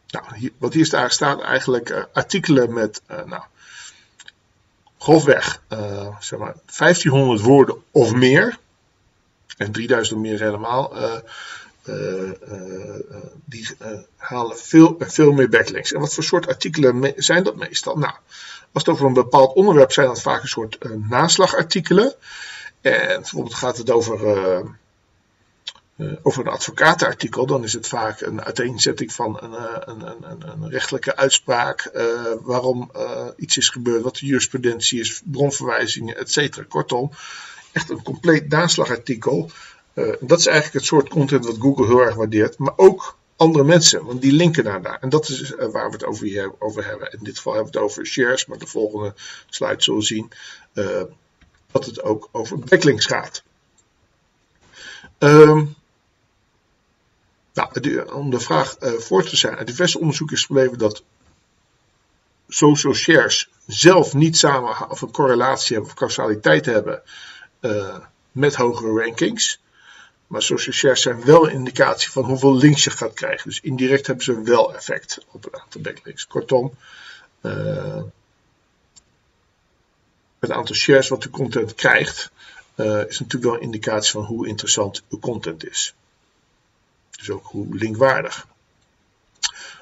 Nou, 0.08 0.52
wat 0.58 0.74
hier 0.74 0.86
staat, 0.86 1.12
staat 1.12 1.42
eigenlijk 1.42 2.08
artikelen 2.14 2.74
met, 2.74 3.02
nou, 3.08 3.44
grofweg, 5.06 5.62
uh, 5.70 6.16
zeg 6.20 6.40
maar 6.40 6.56
1500 6.78 7.42
woorden 7.42 7.76
of 7.92 8.14
meer. 8.14 8.58
En 9.58 9.72
3000 9.72 10.18
of 10.18 10.24
meer 10.24 10.40
helemaal. 10.40 10.94
die 13.46 13.68
halen 14.16 14.58
veel, 14.58 14.96
veel 15.00 15.32
meer 15.32 15.50
backlinks. 15.50 15.92
En 15.92 16.00
wat 16.00 16.14
voor 16.14 16.24
soort 16.24 16.48
artikelen 16.48 17.14
zijn 17.16 17.44
dat 17.44 17.56
meestal? 17.56 17.98
Nou, 17.98 18.14
als 18.72 18.84
het 18.84 18.90
over 18.90 19.06
een 19.06 19.14
bepaald 19.14 19.56
onderwerp 19.56 19.92
zijn 19.92 20.08
dat 20.08 20.22
vaak 20.22 20.42
een 20.42 20.48
soort 20.48 20.78
naslagartikelen. 21.10 22.14
En 22.82 23.22
bijvoorbeeld 23.22 23.56
gaat 23.56 23.78
het 23.78 23.92
over 23.92 24.20
Uh, 25.98 26.14
over 26.22 26.46
een 26.46 26.52
advocatenartikel, 26.52 27.46
dan 27.46 27.64
is 27.64 27.74
het 27.74 27.88
vaak 27.88 28.22
een 28.22 28.44
uiteenzetting 28.44 29.14
van 29.14 29.38
een, 29.42 29.54
een, 29.90 30.30
een, 30.32 30.48
een 30.48 30.70
rechtelijke 30.70 31.16
uitspraak, 31.16 31.92
uh, 31.94 32.04
waarom 32.42 32.92
iets 33.38 33.58
is 33.58 33.70
gebeurd, 33.70 34.04
wat 34.04 34.16
de 34.16 34.26
jurisprudentie 34.26 35.00
is, 35.00 35.22
bronverwijzingen, 35.26 36.18
etc. 36.18 36.68
Kortom, 36.68 37.12
echt 37.72 37.90
een 37.90 38.04
compleet 38.04 38.50
naslagartikel. 38.50 39.50
dat 40.20 40.40
is 40.40 40.46
eigenlijk 40.46 40.78
het 40.78 40.86
soort 40.86 41.10
content 41.10 41.46
wat 41.46 41.58
Google 41.60 41.86
heel 41.86 42.02
erg 42.02 42.16
waardeert, 42.16 42.58
maar 42.58 42.74
ook 42.76 43.18
andere 43.36 43.64
mensen, 43.64 44.06
want 44.06 44.22
die 44.22 44.32
linken 44.32 44.64
naar 44.64 44.82
daar. 44.82 44.98
En 45.02 45.10
dat 45.10 45.30
is 45.30 45.50
waar 45.50 45.88
we 45.88 45.94
het 45.94 46.06
over, 46.60 46.86
hebben. 46.86 47.12
In 47.12 47.24
dit 47.24 47.36
geval 47.38 47.54
hebben 47.54 47.72
we 47.72 47.78
het 47.80 47.88
over 47.88 48.06
shares, 48.06 48.46
maar 48.46 48.58
de 48.58 48.68
volgende 48.68 49.14
slide 49.50 49.84
zullen 49.84 50.04
zien 50.04 50.32
dat 51.72 51.86
het 51.86 52.02
ook 52.02 52.30
over 52.32 52.60
backlinks 52.60 53.06
gaat. 53.06 53.44
Um, 55.20 55.76
nou, 57.56 58.12
om 58.12 58.30
de 58.30 58.40
vraag 58.40 58.76
uh, 58.80 58.92
voor 58.92 59.24
te 59.24 59.36
zijn, 59.36 59.56
uit 59.56 59.68
diverse 59.68 60.00
onderzoek 60.00 60.32
is 60.32 60.46
gebleven 60.46 60.78
dat 60.78 61.04
social 62.48 62.94
shares 62.94 63.50
zelf 63.68 64.14
niet 64.14 64.38
samen 64.38 64.90
of 64.90 65.02
een 65.02 65.12
correlatie 65.12 65.74
hebben 65.76 65.92
of 65.92 65.98
causaliteit 65.98 66.66
hebben 66.66 67.02
uh, 67.62 67.98
met 68.32 68.56
hogere 68.56 69.04
rankings. 69.04 69.60
Maar 70.28 70.42
social 70.42 70.76
shares 70.76 71.02
zijn 71.02 71.26
wel 71.26 71.48
een 71.48 71.54
indicatie 71.54 72.12
van 72.12 72.24
hoeveel 72.24 72.56
links 72.56 72.84
je 72.84 72.90
gaat 72.90 73.14
krijgen. 73.14 73.50
Dus 73.50 73.60
indirect 73.60 74.08
hebben 74.08 74.26
ze 74.26 74.42
wel 74.42 74.76
effect 74.76 75.26
op 75.32 75.44
het 75.44 75.62
aantal 75.62 75.82
backlinks. 75.82 76.28
Kortom, 76.28 76.74
uh, 77.42 78.02
het 80.40 80.52
aantal 80.52 80.76
shares 80.76 81.08
wat 81.08 81.22
de 81.22 81.30
content 81.30 81.76
krijgt, 81.76 82.32
is 83.08 83.20
natuurlijk 83.20 83.44
wel 83.44 83.54
een 83.54 83.62
indicatie 83.62 84.12
van 84.12 84.24
hoe 84.24 84.48
interessant 84.48 85.04
uw 85.10 85.20
content 85.20 85.68
is. 85.68 85.94
Dus 87.18 87.30
ook 87.30 87.46
hoe 87.46 87.76
linkwaardig. 87.76 88.48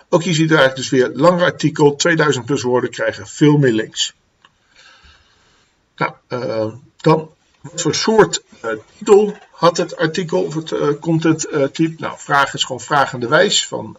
Ook 0.10 0.24
hier 0.24 0.34
ziet 0.34 0.52
u 0.52 0.56
eigenlijk 0.56 0.76
dus 0.76 0.90
weer 0.90 1.10
langer 1.14 1.44
artikel, 1.44 1.96
2000 1.96 2.46
plus 2.46 2.62
woorden 2.62 2.90
krijgen 2.90 3.28
veel 3.28 3.58
meer 3.58 3.72
links. 3.72 4.14
Nou, 5.96 6.14
uh, 6.30 6.74
dan 6.98 7.30
wat 7.62 7.82
voor 7.82 7.96
soort 7.96 8.44
uh, 8.66 8.72
titel 8.98 9.38
had 9.52 9.78
het 9.78 9.96
artikel 9.96 10.44
of 10.44 10.56
het 10.56 10.72
uh, 10.72 10.88
content 11.00 11.48
type? 11.72 11.94
Nou, 11.98 12.20
vraag 12.20 12.54
is 12.54 12.64
gewoon 12.64 12.82
vragende 12.82 13.28
wijs 13.28 13.68
van 13.68 13.98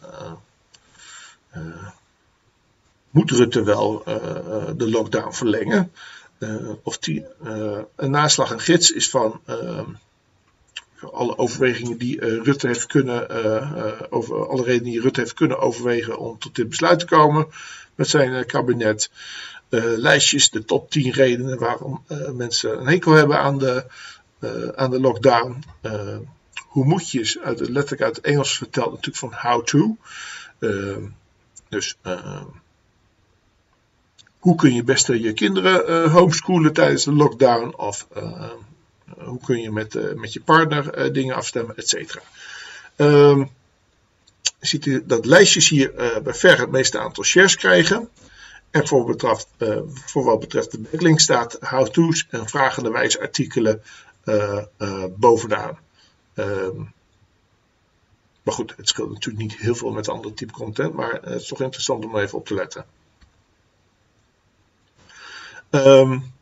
moet 3.11 3.31
Rutte 3.31 3.63
wel 3.63 4.03
de 4.77 4.91
lockdown 4.91 5.33
verlengen? 5.33 5.93
of 6.83 6.99
die, 6.99 7.27
een 7.97 8.11
naslag 8.11 8.53
en 8.53 8.61
gids 8.61 8.91
is 8.91 9.11
van 9.11 9.41
alle 11.15 11.39
overwegingen 11.39 11.99
die 11.99 12.21
uh, 12.21 12.43
Rutte 12.43 12.67
heeft 12.67 12.87
kunnen, 12.87 13.27
uh, 13.31 14.01
over 14.11 14.49
alle 14.49 14.63
redenen 14.63 14.93
die 14.93 15.01
Rutte 15.01 15.21
heeft 15.21 15.35
kunnen 15.35 15.59
overwegen 15.59 16.19
om 16.19 16.39
tot 16.39 16.55
dit 16.55 16.69
besluit 16.69 16.99
te 16.99 17.07
komen 17.07 17.47
met 17.95 18.09
zijn 18.09 18.47
kabinet. 18.47 19.11
lijstjes, 19.97 20.51
de 20.51 20.65
top 20.65 20.91
10 20.91 21.11
redenen 21.11 21.59
waarom 21.59 22.05
mensen 22.33 22.81
een 22.81 22.87
hekel 22.87 23.13
hebben 23.13 23.39
aan 23.39 23.59
de, 23.59 23.85
aan 24.75 24.91
de 24.91 25.01
lockdown. 25.01 25.65
hoe 26.69 26.85
moet 26.85 27.11
je 27.11 27.41
uit, 27.45 27.61
letterlijk 27.61 28.03
uit 28.03 28.17
het 28.17 28.25
Engels 28.25 28.57
verteld 28.57 28.91
natuurlijk 28.91 29.17
van 29.17 29.33
how 29.51 29.65
to. 29.65 29.97
dus 31.69 31.97
hoe 34.45 34.55
kun 34.57 34.75
je 34.75 34.85
beste 34.85 35.21
je 35.21 35.33
kinderen 35.33 36.11
homeschoolen 36.11 36.73
tijdens 36.73 37.05
de 37.05 37.13
lockdown? 37.13 37.75
Of 37.77 38.07
eh, 38.15 38.51
hoe 39.19 39.41
kun 39.45 39.61
je 39.61 39.71
met, 39.71 39.95
eh, 39.95 40.13
met 40.13 40.33
je 40.33 40.41
partner 40.41 40.95
eh, 40.95 41.13
dingen 41.13 41.35
afstemmen, 41.35 41.77
et 41.77 41.89
cetera. 41.89 42.23
Um, 42.97 43.51
ziet 44.61 44.87
u 44.87 45.03
dat 45.07 45.27
lijstjes 45.27 45.69
hier 45.69 45.93
bij 46.23 46.35
ver 46.35 46.59
het 46.59 46.71
meeste 46.71 46.99
aantal 46.99 47.25
shares 47.25 47.57
krijgen. 47.57 48.09
En 48.71 48.87
voor, 48.87 49.05
betreft, 49.05 49.49
voor 50.05 50.25
wat 50.25 50.41
betreft 50.41 50.71
de 50.71 50.79
backlink 50.79 51.21
staat 51.21 51.57
how-to's 51.61 52.27
en 52.31 52.49
vragende 52.49 52.91
wijze 52.91 53.21
artikelen 53.21 53.83
bovenaan. 55.17 55.79
Ehm, 56.35 56.77
maar 58.43 58.55
goed, 58.55 58.75
het 58.77 58.89
scheelt 58.89 59.13
natuurlijk 59.13 59.45
niet 59.45 59.57
heel 59.57 59.75
veel 59.75 59.91
met 59.91 60.09
andere 60.09 60.35
type 60.35 60.53
content, 60.53 60.95
maar 60.95 61.13
het 61.13 61.41
is 61.41 61.49
toch 61.49 61.61
interessant 61.61 62.05
om 62.05 62.17
even 62.17 62.39
op 62.39 62.47
te 62.47 62.55
letten. 62.55 62.87
Um, 65.71 66.34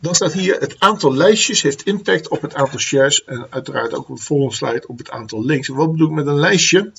dan 0.00 0.14
staat 0.14 0.32
hier 0.32 0.60
het 0.60 0.76
aantal 0.78 1.14
lijstjes 1.14 1.62
heeft 1.62 1.82
impact 1.82 2.28
op 2.28 2.42
het 2.42 2.54
aantal 2.54 2.78
shares 2.78 3.24
en 3.24 3.46
uiteraard 3.50 3.94
ook 3.94 4.06
de 4.06 4.16
volgende 4.16 4.54
slide 4.54 4.86
op 4.86 4.98
het 4.98 5.10
aantal 5.10 5.44
links. 5.44 5.68
wat 5.68 5.90
bedoel 5.90 6.08
ik 6.08 6.14
met 6.14 6.26
een 6.26 6.40
lijstje? 6.40 6.92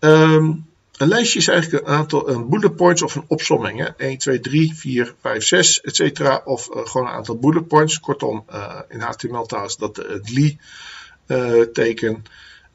Um, 0.00 0.66
een 0.98 1.08
lijstje 1.08 1.38
is 1.38 1.48
eigenlijk 1.48 1.86
een 1.86 1.92
aantal 1.92 2.28
een 2.28 2.48
bullet 2.48 2.76
points 2.76 3.02
of 3.02 3.14
een 3.14 3.24
opsomming. 3.26 3.78
Hè? 3.78 3.86
1, 3.96 4.18
2, 4.18 4.40
3, 4.40 4.74
4, 4.74 5.14
5, 5.20 5.44
6, 5.44 5.80
etc. 5.80 6.40
Of 6.44 6.68
uh, 6.68 6.86
gewoon 6.86 7.06
een 7.06 7.12
aantal 7.12 7.38
bullet 7.38 7.68
points. 7.68 8.00
Kortom, 8.00 8.44
uh, 8.50 8.80
in 8.88 9.00
HTML-taal 9.00 9.64
is 9.64 9.76
dat 9.76 9.96
het 9.96 10.30
li-teken 10.30 12.24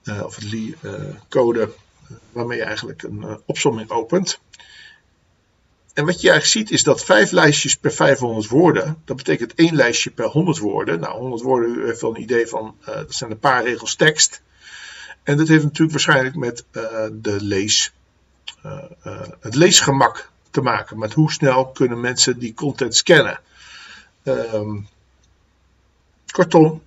uh, 0.04 0.24
of 0.24 0.36
het 0.36 0.52
li-code 0.52 1.70
waarmee 2.32 2.58
je 2.58 2.64
eigenlijk 2.64 3.04
een 3.04 3.42
opsomming 3.46 3.90
opent. 3.90 4.40
En 5.94 6.06
wat 6.06 6.22
je 6.22 6.30
eigenlijk 6.30 6.68
ziet 6.68 6.78
is 6.78 6.84
dat 6.84 7.04
vijf 7.04 7.32
lijstjes 7.32 7.76
per 7.76 7.92
500 7.92 8.48
woorden, 8.48 9.02
dat 9.06 9.18
betekent 9.18 9.54
één 9.54 9.76
lijstje 9.76 10.12
per 10.12 10.26
100 10.26 10.58
woorden. 10.58 11.00
Nou, 11.00 11.20
100 11.20 11.42
woorden, 11.42 11.76
u 11.76 11.86
heeft 11.86 12.02
wel 12.02 12.16
een 12.16 12.22
idee 12.22 12.48
van, 12.48 12.76
uh, 12.82 12.86
dat 12.86 13.14
zijn 13.14 13.32
een 13.32 13.40
paar 13.40 13.64
regels 13.64 13.96
tekst. 13.96 14.42
En 15.24 15.38
dat 15.38 15.48
heeft 15.48 15.64
natuurlijk 15.64 15.92
waarschijnlijk 15.92 16.36
met 16.36 16.66
uh, 16.72 16.84
de 17.12 17.42
lees, 17.42 17.94
uh, 18.66 18.84
het 19.40 19.56
leesgemak 19.56 20.30
te 20.52 20.62
maken. 20.62 21.00
Met 21.00 21.14
hoe 21.14 21.32
snel 21.32 21.68
kunnen 21.68 22.00
mensen 22.00 22.40
die 22.40 22.54
content 22.54 22.96
scannen. 22.96 23.40
Um, 24.24 24.88
kortom, 26.32 26.82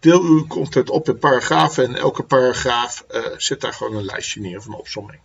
deel 0.00 0.22
uw 0.22 0.46
content 0.46 0.90
op 0.90 1.08
in 1.08 1.18
paragrafen 1.18 1.84
en 1.84 1.94
elke 1.94 2.22
paragraaf 2.22 3.04
zet 3.36 3.60
daar 3.60 3.72
gewoon 3.72 3.96
een 3.96 4.04
lijstje 4.04 4.40
neer 4.40 4.62
van 4.62 4.74
opsomming. 4.74 5.20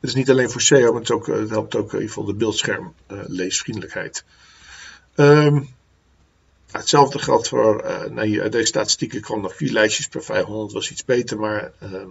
Het 0.00 0.08
is 0.08 0.14
niet 0.14 0.30
alleen 0.30 0.50
voor 0.50 0.60
SEO, 0.60 0.92
maar 0.92 1.00
het, 1.00 1.10
ook, 1.10 1.26
het 1.26 1.50
helpt 1.50 1.76
ook 1.76 1.92
in 1.92 1.92
ieder 1.92 2.08
geval 2.08 2.24
de 2.24 2.34
beeldschermleesvriendelijkheid. 2.34 4.24
Um, 5.14 5.68
hetzelfde 6.70 7.18
geldt 7.18 7.48
voor, 7.48 7.84
nou 8.10 8.48
deze 8.48 8.66
statistieken 8.66 9.20
kwam 9.20 9.40
nog 9.40 9.56
vier 9.56 9.72
lijstjes 9.72 10.08
per 10.08 10.22
500, 10.22 10.72
was 10.72 10.90
iets 10.90 11.04
beter, 11.04 11.38
maar 11.38 11.72
uh, 11.82 12.02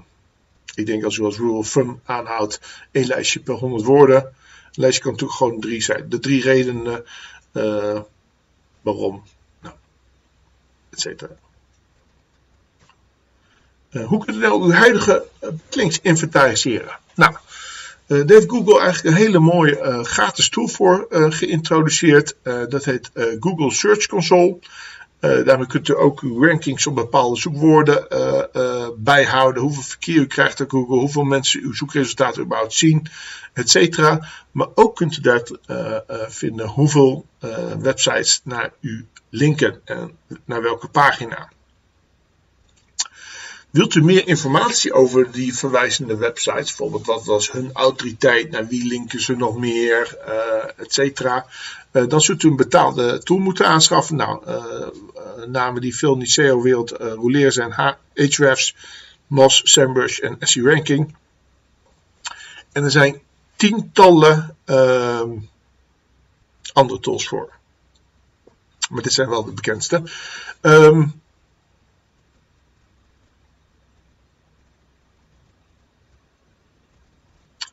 ik 0.75 0.85
denk 0.85 1.03
als 1.03 1.17
u 1.17 1.23
als 1.23 1.37
rule 1.37 1.57
of 1.57 1.71
thumb 1.71 1.99
aanhoudt, 2.03 2.59
één 2.91 3.05
lijstje 3.05 3.39
per 3.39 3.55
100 3.55 3.83
woorden. 3.83 4.23
Een 4.23 4.33
lijstje 4.71 5.01
kan 5.01 5.11
natuurlijk 5.11 5.39
gewoon 5.39 5.59
drie 5.59 5.81
zijn. 5.81 6.09
De 6.09 6.19
drie 6.19 6.41
redenen 6.41 7.05
waarom, 8.81 9.23
nou, 9.61 9.75
et 10.89 10.99
cetera. 10.99 11.35
hoe 13.91 14.25
kunt 14.25 14.37
u 14.37 14.39
nou 14.39 14.61
uw 14.61 14.71
huidige 14.71 15.25
links 15.69 15.99
inventariseren? 16.01 16.99
Nou, 17.15 17.35
uh, 18.09 18.17
daar 18.17 18.37
heeft 18.37 18.49
Google 18.49 18.79
eigenlijk 18.79 19.15
een 19.15 19.23
hele 19.23 19.39
mooie 19.39 19.79
uh, 19.81 20.03
gratis 20.03 20.49
tool 20.49 20.67
voor 20.67 21.07
uh, 21.09 21.25
geïntroduceerd. 21.29 22.35
dat 22.69 22.85
heet 22.85 23.11
Google 23.39 23.71
Search 23.71 24.05
Console. 24.05 24.57
daarmee 25.19 25.67
kunt 25.67 25.87
u 25.87 25.97
ook 25.97 26.19
uw 26.19 26.45
rankings 26.45 26.87
op 26.87 26.95
bepaalde 26.95 27.39
zoekwoorden 27.39 28.07
bijhouden. 28.97 29.61
Hoeveel 29.61 29.83
verkeer 29.83 30.15
u 30.15 30.27
krijgt 30.27 30.61
op 30.61 30.69
Google, 30.69 30.99
hoeveel 30.99 31.23
mensen 31.23 31.61
uw 31.61 31.73
zoekresultaten 31.73 32.43
überhaupt 32.43 32.73
zien, 32.73 33.07
etc. 33.53 33.99
Maar 34.51 34.67
ook 34.75 34.95
kunt 34.95 35.17
u 35.17 35.21
daar 35.21 35.41
vinden 36.29 36.67
hoeveel 36.67 37.25
websites 37.79 38.41
naar 38.43 38.71
u 38.81 39.07
linken 39.29 39.81
en 39.85 40.11
naar 40.45 40.61
welke 40.61 40.87
pagina. 40.87 41.49
Wilt 43.69 43.95
u 43.95 44.03
meer 44.03 44.27
informatie 44.27 44.93
over 44.93 45.31
die 45.31 45.55
verwijzende 45.55 46.17
websites, 46.17 46.65
bijvoorbeeld 46.65 47.05
wat 47.05 47.25
was 47.25 47.51
hun 47.51 47.69
autoriteit, 47.73 48.51
naar 48.51 48.67
wie 48.67 48.87
linken 48.87 49.21
ze 49.21 49.35
nog 49.35 49.57
meer, 49.57 50.17
uh, 50.27 50.83
et 50.83 50.93
cetera, 50.93 51.45
uh, 51.91 52.07
dan 52.07 52.21
zult 52.21 52.43
u 52.43 52.49
een 52.49 52.55
betaalde 52.55 53.23
tool 53.23 53.37
moeten 53.37 53.67
aanschaffen. 53.67 54.15
Nou, 54.15 54.47
uh, 54.47 54.87
namen 55.47 55.81
die 55.81 55.95
veel 55.95 56.15
in 56.15 56.27
SEO-wereld 56.27 56.89
roleer 56.89 57.51
zijn 57.51 57.73
Ahrefs, 57.73 58.75
Moz, 59.27 59.61
SEMrush 59.63 60.19
en 60.19 60.37
SE 60.39 60.61
Ranking. 60.61 61.15
En 62.71 62.83
er 62.83 62.91
zijn 62.91 63.21
tientallen 63.55 64.55
ehm, 64.65 65.29
andere 66.73 66.99
tools 66.99 67.27
voor. 67.27 67.49
Maar 68.89 69.03
dit 69.03 69.13
zijn 69.13 69.29
wel 69.29 69.43
de 69.43 69.51
bekendste. 69.51 70.03
Um, 70.61 71.18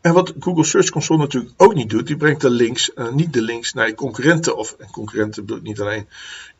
En 0.06 0.12
wat 0.12 0.32
Google 0.40 0.64
Search 0.64 0.88
Console 0.88 1.18
natuurlijk 1.18 1.54
ook 1.56 1.74
niet 1.74 1.90
doet, 1.90 2.06
die 2.06 2.16
brengt 2.16 2.40
de 2.40 2.50
links, 2.50 2.90
uh, 2.94 3.08
niet 3.12 3.32
de 3.32 3.42
links 3.42 3.72
naar 3.72 3.86
je 3.86 3.94
concurrenten, 3.94 4.56
of 4.56 4.72
en 4.78 4.90
concurrenten 4.90 5.46
bedoel 5.46 5.62
niet 5.62 5.80
alleen 5.80 6.08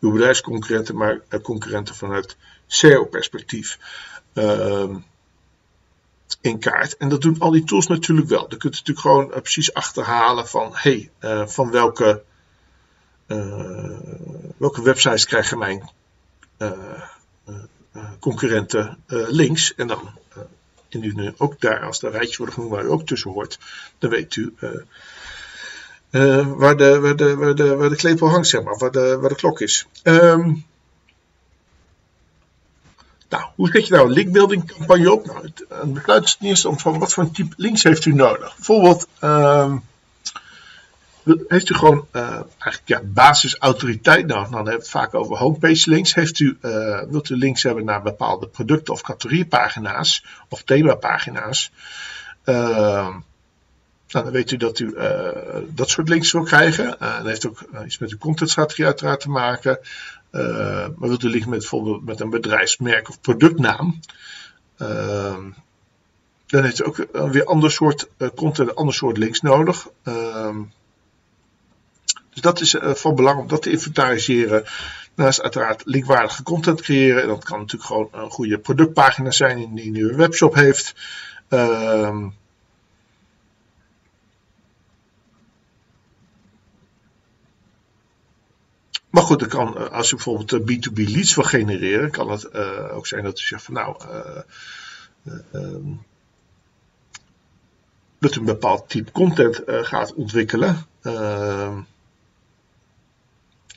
uw 0.01 0.13
bedrijfsconcurrenten, 0.13 0.97
maar 0.97 1.21
concurrenten 1.43 1.95
vanuit 1.95 2.37
SEO-perspectief 2.67 3.79
uh, 4.35 4.97
in 6.41 6.59
kaart. 6.59 6.97
En 6.97 7.09
dat 7.09 7.23
doen 7.23 7.39
al 7.39 7.51
die 7.51 7.65
tools 7.65 7.87
natuurlijk 7.87 8.29
wel. 8.29 8.49
Dan 8.49 8.59
kunt 8.59 8.77
je 8.77 8.81
natuurlijk 8.81 9.07
gewoon 9.07 9.31
uh, 9.31 9.41
precies 9.41 9.75
achterhalen 9.75 10.49
van, 10.49 10.71
hey, 10.73 11.11
van 11.47 11.71
welke, 11.71 12.23
welke 14.57 14.83
websites 14.83 15.27
krijgen 15.27 15.59
mijn 15.59 15.91
concurrenten 18.19 18.99
links. 19.07 19.75
En 19.75 19.87
dan 19.87 20.09
en 20.97 21.05
u 21.05 21.13
nu 21.15 21.33
ook 21.37 21.61
daar, 21.61 21.81
als 21.81 22.01
de 22.01 22.11
rijtjes 22.11 22.37
worden 22.37 22.55
genoemd 22.55 22.75
waar 22.75 22.85
u 22.85 22.91
ook 22.91 23.07
tussen 23.07 23.31
hoort, 23.31 23.59
dan 23.99 24.11
weet 24.11 24.37
u 24.37 24.55
uh, 24.61 24.71
uh, 26.11 26.47
waar, 26.47 26.77
de, 26.77 27.01
waar, 27.01 27.17
de, 27.17 27.37
waar, 27.77 27.89
de, 27.89 27.97
klepel 27.97 28.29
hangt, 28.29 28.49
zeg 28.49 28.63
maar, 28.63 28.79
waar 28.79 28.91
de, 28.91 29.19
waar 29.21 29.29
de 29.29 29.37
klok 29.37 29.61
is. 29.61 29.87
Um, 30.03 30.65
nou, 33.29 33.45
hoe 33.55 33.69
zet 33.69 33.87
je 33.87 33.95
nou 33.95 34.07
een 34.07 34.13
linkbuilding 34.13 34.73
campagne 34.77 35.13
op? 35.13 35.27
Nou, 35.27 35.43
het, 35.43 35.65
het 35.69 35.93
besluit 35.93 36.25
is 36.25 36.37
ten 36.37 36.47
eerste 36.47 36.69
om 36.69 36.79
van 36.79 36.99
wat 36.99 37.13
voor 37.13 37.23
een 37.23 37.33
type 37.33 37.55
links 37.57 37.83
heeft 37.83 38.05
u 38.05 38.13
nodig. 38.15 38.55
Bijvoorbeeld, 38.57 39.07
um, 39.21 39.85
heeft 41.49 41.71
u 41.71 41.75
gewoon 41.75 42.07
uh, 42.13 42.23
eigenlijk 42.33 42.83
ja, 42.85 43.01
basisautoriteit 43.05 44.27
nodig. 44.27 44.49
Dan 44.49 44.55
hebben 44.55 44.73
we 44.73 44.79
het 44.79 44.89
vaak 44.89 45.15
over 45.15 45.37
homepage 45.37 45.91
links. 45.91 46.15
Heeft 46.15 46.39
u, 46.39 46.59
uh, 46.63 47.03
wilt 47.09 47.29
u 47.29 47.37
links 47.37 47.63
hebben 47.63 47.85
naar 47.85 48.03
bepaalde 48.03 48.47
producten 48.47 48.95
of 48.95 49.01
categoriepagina's 49.01 50.25
of 50.49 50.63
themapagina's? 50.63 51.73
Uh, 52.45 53.17
dan 54.07 54.31
weet 54.31 54.51
u 54.51 54.57
dat 54.57 54.79
u 54.79 54.97
dat 55.69 55.91
soort 55.91 56.09
links 56.09 56.33
wil 56.33 56.43
krijgen. 56.43 56.97
dat 56.99 57.27
heeft 57.27 57.47
ook 57.47 57.65
iets 57.85 57.99
met 57.99 58.11
uw 58.11 58.19
contentstrategie 58.19 58.85
uiteraard 58.85 59.21
te 59.21 59.31
maken. 59.31 59.79
maar 60.31 61.09
wilt 61.09 61.23
u 61.23 61.29
links 61.29 61.47
met 61.47 61.59
bijvoorbeeld 61.59 62.05
met 62.05 62.21
een 62.21 62.31
bedrijfsmerk 62.31 63.09
of 63.09 63.21
productnaam? 63.21 64.01
dan 66.47 66.65
heeft 66.65 66.81
u 66.81 66.85
ook 66.85 67.07
weer 67.13 67.45
ander 67.45 67.71
soort 67.71 68.09
content, 68.35 68.75
ander 68.75 68.95
soort 68.95 69.17
links 69.17 69.41
nodig. 69.41 69.89
Dus 72.37 72.45
dat 72.45 72.61
is 72.61 72.75
uh, 72.75 72.95
van 72.95 73.15
belang 73.15 73.41
om 73.41 73.49
dat 73.49 73.63
te 73.63 73.71
inventariseren. 73.71 74.65
Naast 75.15 75.43
uiteraard 75.43 75.83
linkwaardige 75.85 76.43
content 76.43 76.81
creëren. 76.83 77.23
En 77.23 77.29
dat 77.29 77.45
kan 77.45 77.59
natuurlijk 77.59 77.91
gewoon 77.91 78.09
een 78.13 78.31
goede 78.31 78.59
productpagina 78.59 79.31
zijn 79.31 79.75
die 79.75 80.03
een 80.03 80.17
webshop 80.17 80.55
heeft. 80.55 80.95
Uh, 81.49 82.27
Maar 89.11 89.25
goed, 89.25 89.47
kan, 89.47 89.79
eh, 89.79 89.91
als 89.91 90.09
je 90.09 90.15
bijvoorbeeld 90.15 90.63
B2B 90.63 90.97
leads 90.97 91.35
wil 91.35 91.45
genereren, 91.45 92.11
kan 92.11 92.31
het 92.31 92.55
ook 92.91 93.07
zijn 93.07 93.25
dat 93.25 93.41
je 93.41 93.47
zegt 93.47 93.63
van 93.63 93.75
nou, 93.75 93.97
uh, 95.53 95.77
dat 98.19 98.35
u 98.35 98.39
een 98.39 98.45
bepaald 98.45 98.89
type 98.89 99.13
content 99.13 99.63
gaat 99.67 100.15
ontwikkelen. 100.15 100.87
Ehm, 101.03 101.79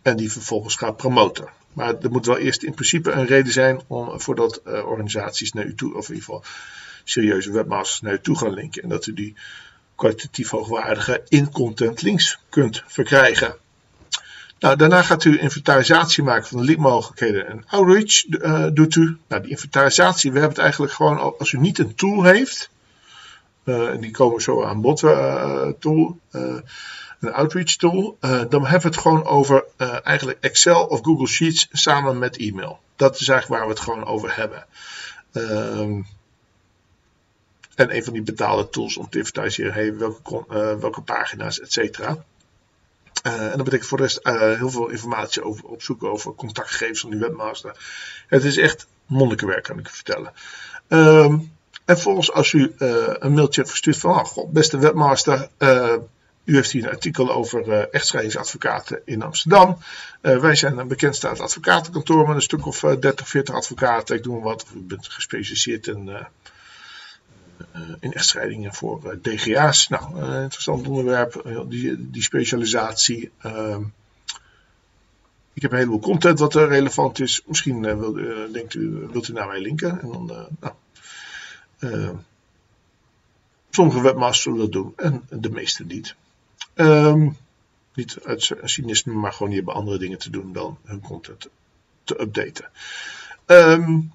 en 0.01 0.17
die 0.17 0.31
vervolgens 0.31 0.75
gaat 0.75 0.97
promoten. 0.97 1.47
Maar 1.73 1.95
er 2.01 2.11
moet 2.11 2.25
wel 2.25 2.37
eerst 2.37 2.63
in 2.63 2.73
principe 2.73 3.11
een 3.11 3.25
reden 3.25 3.51
zijn 3.51 3.81
om, 3.87 4.19
voordat 4.19 4.61
uh, 4.67 4.85
organisaties 4.85 5.53
naar 5.53 5.65
u 5.65 5.75
toe, 5.75 5.95
of 5.95 6.09
in 6.09 6.15
ieder 6.15 6.29
geval 6.29 6.43
serieuze 7.03 7.51
webmasters 7.51 8.01
naar 8.01 8.13
u 8.13 8.19
toe 8.21 8.37
gaan 8.37 8.53
linken. 8.53 8.83
En 8.83 8.89
dat 8.89 9.05
u 9.05 9.13
die 9.13 9.35
kwalitatief 9.95 10.49
hoogwaardige 10.49 11.23
in-content 11.27 12.01
links 12.01 12.39
kunt 12.49 12.83
verkrijgen. 12.87 13.55
Nou, 14.59 14.75
daarna 14.75 15.01
gaat 15.01 15.23
u 15.23 15.39
inventarisatie 15.39 16.23
maken 16.23 16.47
van 16.47 16.57
de 16.57 16.63
linkmogelijkheden 16.63 17.47
en 17.47 17.63
outreach 17.67 18.25
uh, 18.25 18.67
doet 18.73 18.95
u. 18.95 19.17
Nou, 19.27 19.41
die 19.41 19.51
inventarisatie, 19.51 20.31
we 20.31 20.39
hebben 20.39 20.55
het 20.55 20.63
eigenlijk 20.63 20.93
gewoon 20.93 21.37
als 21.37 21.51
u 21.51 21.57
niet 21.57 21.79
een 21.79 21.95
tool 21.95 22.23
heeft, 22.23 22.69
uh, 23.63 23.89
en 23.89 24.01
die 24.01 24.11
komen 24.11 24.41
zo 24.41 24.63
aan 24.63 24.81
bod 24.81 24.99
toe, 25.79 26.15
een 27.19 27.33
outreach 27.33 27.75
tool, 27.75 28.17
uh, 28.21 28.29
dan 28.49 28.61
hebben 28.61 28.81
we 28.81 28.87
het 28.87 28.97
gewoon 28.97 29.25
over 29.25 29.65
uh, 29.77 29.97
eigenlijk 30.03 30.37
Excel 30.41 30.85
of 30.85 30.99
Google 31.01 31.27
Sheets 31.27 31.67
samen 31.71 32.19
met 32.19 32.37
e-mail. 32.37 32.79
Dat 32.95 33.19
is 33.19 33.27
eigenlijk 33.27 33.59
waar 33.59 33.69
we 33.69 33.75
het 33.75 33.83
gewoon 33.83 34.05
over 34.05 34.35
hebben. 34.35 34.65
Um, 35.33 36.07
en 37.75 37.95
een 37.95 38.03
van 38.03 38.13
die 38.13 38.21
betaalde 38.21 38.69
tools 38.69 38.97
om 38.97 39.09
te 39.09 39.17
inventariseren 39.17 39.73
hey, 39.73 39.97
welke, 39.97 40.45
uh, 40.49 40.75
welke 40.75 41.01
pagina's, 41.01 41.59
et 41.59 41.71
cetera. 41.71 42.23
en 43.23 43.51
dat 43.55 43.63
betekent 43.63 43.85
voor 43.85 43.97
de 43.97 44.03
rest 44.03 44.19
heel 44.57 44.69
veel 44.69 44.89
informatie 44.89 45.43
over, 45.43 45.65
opzoeken 45.65 46.11
over 46.11 46.35
contactgegevens 46.35 46.99
van 46.99 47.09
die 47.09 47.19
webmaster. 47.19 47.75
Het 48.27 48.43
is 48.43 48.57
echt 48.57 48.87
monnikenwerk, 49.05 49.63
kan 49.63 49.79
ik 49.79 49.87
u 49.87 49.91
vertellen. 49.91 50.33
Um, 50.87 51.51
en 51.85 51.99
volgens 51.99 52.31
als 52.31 52.53
u 52.53 52.73
een 52.77 53.33
mailtje 53.33 53.65
verstuurt 53.65 53.97
van, 53.97 54.11
oh, 54.11 54.25
god, 54.25 54.51
beste 54.51 54.77
webmaster, 54.77 55.49
u 56.49 56.55
heeft 56.55 56.71
hier 56.71 56.83
een 56.83 56.89
artikel 56.89 57.31
over 57.31 57.67
uh, 57.67 57.93
echtscheidingsadvocaten 57.93 59.01
in 59.05 59.21
Amsterdam. 59.21 59.77
Uh, 60.21 60.39
wij 60.39 60.55
zijn 60.55 60.77
een 60.77 60.87
bekendstaand 60.87 61.39
advocatenkantoor 61.39 62.27
met 62.27 62.35
een 62.35 62.41
stuk 62.41 62.65
of 62.65 62.83
uh, 62.83 62.99
30, 62.99 63.27
40 63.27 63.55
advocaten. 63.55 64.15
Ik 64.15 64.23
doe 64.23 64.41
wat. 64.41 64.65
U 64.75 64.79
bent 64.79 65.07
gespecialiseerd 65.07 65.87
in, 65.87 66.09
in 67.99 68.13
echtscheidingen 68.13 68.73
voor 68.73 69.17
DGA's. 69.21 69.87
Nou, 69.87 70.19
een 70.19 70.41
interessant 70.41 70.87
onderwerp, 70.87 71.65
die, 71.67 72.09
die 72.09 72.23
specialisatie. 72.23 73.31
Ehm, 73.37 73.81
ik 75.53 75.61
heb 75.61 75.71
een 75.71 75.77
heleboel 75.77 75.99
content 75.99 76.39
wat 76.39 76.55
relevant 76.55 77.19
is. 77.19 77.41
Misschien 77.45 77.81
wil, 77.81 78.13
denkt 78.51 78.73
u, 78.73 79.07
wilt 79.11 79.27
u 79.27 79.33
naar 79.33 79.47
mij 79.47 79.61
linken. 79.61 80.01
En 80.01 80.11
dan, 80.11 80.47
nou, 80.59 82.15
sommige 83.69 84.01
webmasters 84.01 84.41
zullen 84.41 84.59
dat 84.59 84.71
doen 84.71 84.93
en 84.95 85.23
de 85.29 85.49
meeste 85.49 85.83
niet. 85.85 86.15
Um, 86.79 87.37
niet 87.93 88.17
uit 88.23 88.51
cynisme, 88.63 89.13
maar 89.13 89.31
gewoon 89.31 89.47
die 89.47 89.57
hebben 89.57 89.75
andere 89.75 89.97
dingen 89.97 90.17
te 90.17 90.29
doen 90.29 90.53
dan 90.53 90.77
hun 90.83 91.01
content 91.01 91.49
te 92.03 92.21
updaten. 92.21 92.69
Um, 93.45 94.13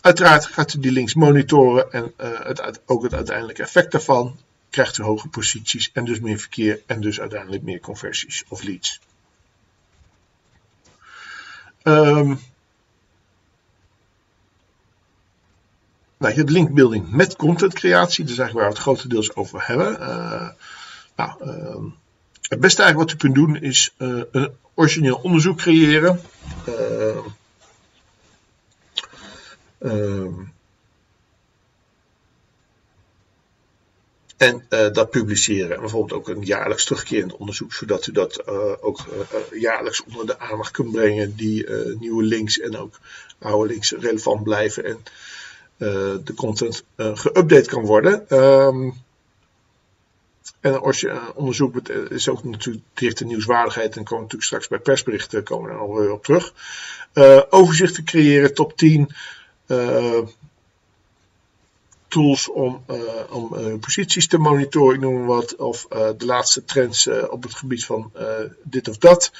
uiteraard 0.00 0.46
gaat 0.46 0.74
u 0.74 0.80
die 0.80 0.90
links 0.90 1.14
monitoren 1.14 1.92
en 1.92 2.12
uh, 2.20 2.40
het, 2.40 2.80
ook 2.86 3.02
het 3.02 3.14
uiteindelijke 3.14 3.62
effect 3.62 3.92
daarvan. 3.92 4.38
Krijgt 4.70 4.98
u 4.98 5.02
hoge 5.02 5.28
posities 5.28 5.90
en 5.92 6.04
dus 6.04 6.20
meer 6.20 6.38
verkeer 6.38 6.82
en 6.86 7.00
dus 7.00 7.20
uiteindelijk 7.20 7.62
meer 7.62 7.80
conversies 7.80 8.44
of 8.48 8.62
leads. 8.62 9.00
Um, 11.82 12.40
nou, 16.18 16.32
je 16.32 16.38
hebt 16.38 16.50
linkbuilding 16.50 17.10
met 17.10 17.36
contentcreatie, 17.36 18.24
dat 18.24 18.32
is 18.32 18.38
eigenlijk 18.38 18.52
waar 18.54 18.68
we 18.68 18.74
het 18.74 18.78
grotendeels 18.78 19.34
over 19.34 19.66
hebben. 19.66 20.00
Uh, 20.00 20.48
nou, 21.16 21.30
uh, 21.44 21.92
het 22.48 22.60
beste 22.60 22.82
eigenlijk 22.82 23.10
wat 23.10 23.12
u 23.12 23.16
kunt 23.16 23.34
doen 23.34 23.62
is 23.62 23.94
uh, 23.98 24.22
een 24.30 24.50
origineel 24.74 25.16
onderzoek 25.16 25.56
creëren. 25.56 26.20
Uh, 26.68 27.16
en 34.36 34.66
uh, 34.70 34.92
dat 34.92 35.10
publiceren. 35.10 35.80
bijvoorbeeld 35.80 36.12
ook 36.12 36.28
een 36.28 36.44
jaarlijks 36.44 36.84
terugkerend 36.84 37.36
onderzoek, 37.36 37.72
zodat 37.72 38.06
u 38.06 38.12
dat 38.12 38.42
uh, 38.48 38.72
ook 38.80 39.04
jaarlijks 39.50 40.04
onder 40.04 40.26
de 40.26 40.38
aandacht 40.38 40.70
kunt 40.70 40.92
brengen. 40.92 41.36
Die 41.36 41.68
nieuwe 41.98 42.22
links 42.22 42.58
en 42.58 42.76
ook 42.76 42.98
oude 43.38 43.72
links 43.72 43.92
relevant 43.92 44.42
blijven 44.42 44.84
en 44.84 45.02
de 46.24 46.34
content 46.36 46.84
geüpdate 46.96 47.68
kan 47.68 47.84
worden. 47.84 48.26
En 50.60 50.80
als 50.80 51.00
je 51.00 51.06
uh, 51.06 51.28
onderzoek 51.34 51.88
is 51.88 52.28
ook 52.28 52.44
natuurlijk 52.44 52.84
directe 52.94 53.24
nieuwswaardigheid 53.24 53.96
en 53.96 54.04
komen 54.04 54.22
natuurlijk 54.22 54.44
straks 54.44 54.68
bij 54.68 54.78
persberichten 54.78 55.42
komen 55.42 55.70
er 55.70 55.76
nog 55.76 55.98
weer 55.98 56.12
op 56.12 56.24
terug. 56.24 56.52
Overzichten 57.50 58.04
creëren, 58.04 58.54
top 58.54 58.76
10 58.76 59.14
uh, 59.66 60.18
tools 62.08 62.50
om, 62.50 62.84
om 63.30 63.78
posities 63.80 64.28
te 64.28 64.38
monitoren, 64.38 64.94
ik 64.94 65.00
noem 65.00 65.26
wat, 65.26 65.56
of 65.56 65.86
de 65.88 66.26
laatste 66.26 66.64
trends 66.64 67.08
op 67.28 67.42
het 67.42 67.54
gebied 67.54 67.84
van 67.84 68.12
dit 68.62 68.88
of 68.88 68.98
dat. 68.98 69.32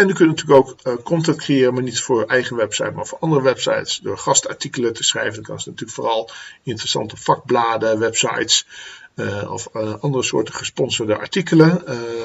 En 0.00 0.08
u 0.08 0.12
kunt 0.12 0.28
natuurlijk 0.28 0.68
ook 0.68 0.76
uh, 0.86 1.02
content 1.04 1.36
creëren, 1.36 1.74
maar 1.74 1.82
niet 1.82 2.00
voor 2.00 2.24
eigen 2.24 2.56
website, 2.56 2.90
maar 2.90 3.06
voor 3.06 3.18
andere 3.18 3.42
websites. 3.42 3.98
Door 4.02 4.18
gastartikelen 4.18 4.92
te 4.92 5.04
schrijven. 5.04 5.34
Dan 5.34 5.42
kan 5.42 5.60
ze 5.60 5.68
natuurlijk 5.68 5.98
vooral 5.98 6.30
interessante 6.62 7.16
vakbladen, 7.16 7.98
websites 7.98 8.66
uh, 9.14 9.52
of 9.52 9.68
uh, 9.74 9.94
andere 10.00 10.22
soorten 10.22 10.54
gesponsorde 10.54 11.16
artikelen. 11.16 11.82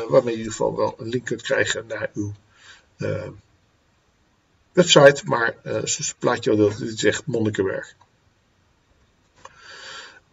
waarmee 0.09 0.23
je 0.23 0.31
in 0.31 0.37
ieder 0.37 0.51
geval 0.51 0.75
wel 0.75 0.95
een 0.97 1.09
link 1.09 1.25
kunt 1.25 1.41
krijgen 1.41 1.85
naar 1.87 2.09
uw 2.13 2.33
website. 4.71 5.21
Maar 5.25 5.55
zoals 5.63 5.97
het 5.97 6.15
plaatje 6.19 6.51
al 6.51 6.57
dat 6.57 6.79
is 6.79 7.03
echt 7.03 7.25
monnikenwerk. 7.25 7.95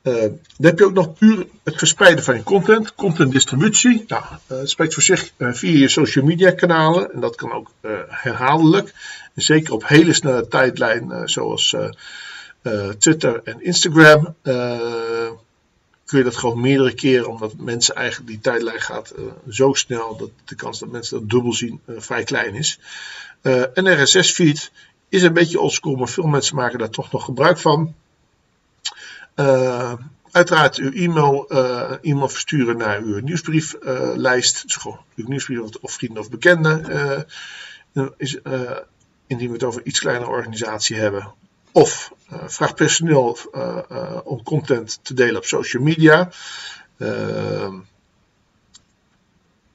Uh, 0.02 0.20
dan 0.20 0.38
heb 0.56 0.78
je 0.78 0.84
ook 0.84 0.92
nog 0.92 1.14
puur 1.14 1.46
het 1.64 1.76
verspreiden 1.76 2.24
van 2.24 2.34
je 2.34 2.42
content, 2.42 2.94
content 2.94 3.32
distributie. 3.32 4.04
Nou, 4.06 4.22
uh, 4.52 4.58
spreekt 4.64 4.94
voor 4.94 5.02
zich 5.02 5.30
uh, 5.36 5.52
via 5.52 5.78
je 5.78 5.88
social 5.88 6.24
media 6.24 6.50
kanalen 6.50 7.12
en 7.12 7.20
dat 7.20 7.36
kan 7.36 7.52
ook 7.52 7.70
herhaaldelijk. 8.08 8.94
En 9.34 9.42
zeker 9.42 9.72
op 9.72 9.88
hele 9.88 10.12
snelle 10.12 10.48
tijdlijn 10.48 11.28
zoals 11.28 11.76
Twitter 12.98 13.40
en 13.44 13.64
Instagram 13.64 14.34
kun 16.04 16.18
je 16.18 16.24
dat 16.24 16.36
gewoon 16.36 16.60
meerdere 16.60 16.94
keren, 16.94 17.28
omdat 17.28 17.56
mensen 17.56 17.94
eigenlijk 17.94 18.30
die 18.30 18.40
tijdlijn 18.40 18.80
gaat 18.80 19.14
zo 19.48 19.72
snel 19.72 20.16
dat 20.16 20.30
de 20.44 20.54
kans 20.54 20.78
dat 20.78 20.90
mensen 20.90 21.18
dat 21.18 21.30
dubbel 21.30 21.52
zien 21.52 21.80
vrij 21.86 22.24
klein 22.24 22.54
is. 22.54 22.78
een 23.42 24.02
RSS-feed 24.02 24.70
is 25.08 25.22
een 25.22 25.32
beetje 25.32 25.60
oldschool, 25.60 25.94
maar 25.94 26.08
veel 26.08 26.26
mensen 26.26 26.56
maken 26.56 26.78
daar 26.78 26.90
toch 26.90 27.12
nog 27.12 27.24
gebruik 27.24 27.58
van. 27.58 27.94
Uh, 29.36 29.92
uiteraard 30.30 30.76
uw 30.76 30.92
e-mail, 30.92 31.46
uh, 31.48 31.92
e-mail 32.02 32.28
versturen 32.28 32.76
naar 32.76 33.00
uw 33.00 33.18
nieuwsbrieflijst. 33.18 34.62
dus 34.62 34.76
gewoon 34.76 35.00
uw 35.14 35.28
nieuwsbrief 35.28 35.60
of 35.80 35.92
vrienden 35.92 36.22
of 36.22 36.30
bekenden. 36.30 36.90
Uh, 37.92 38.06
is, 38.16 38.38
indien 39.26 39.46
we 39.46 39.52
het 39.52 39.64
over 39.64 39.84
iets 39.84 40.00
kleinere 40.00 40.30
organisatie 40.30 40.96
hebben. 40.96 41.32
Of 41.72 42.12
vraag 42.28 42.74
personeel 42.74 43.38
om 44.24 44.42
content 44.42 44.98
te 45.02 45.14
delen 45.14 45.36
op 45.36 45.44
social 45.44 45.82
media. 45.82 46.30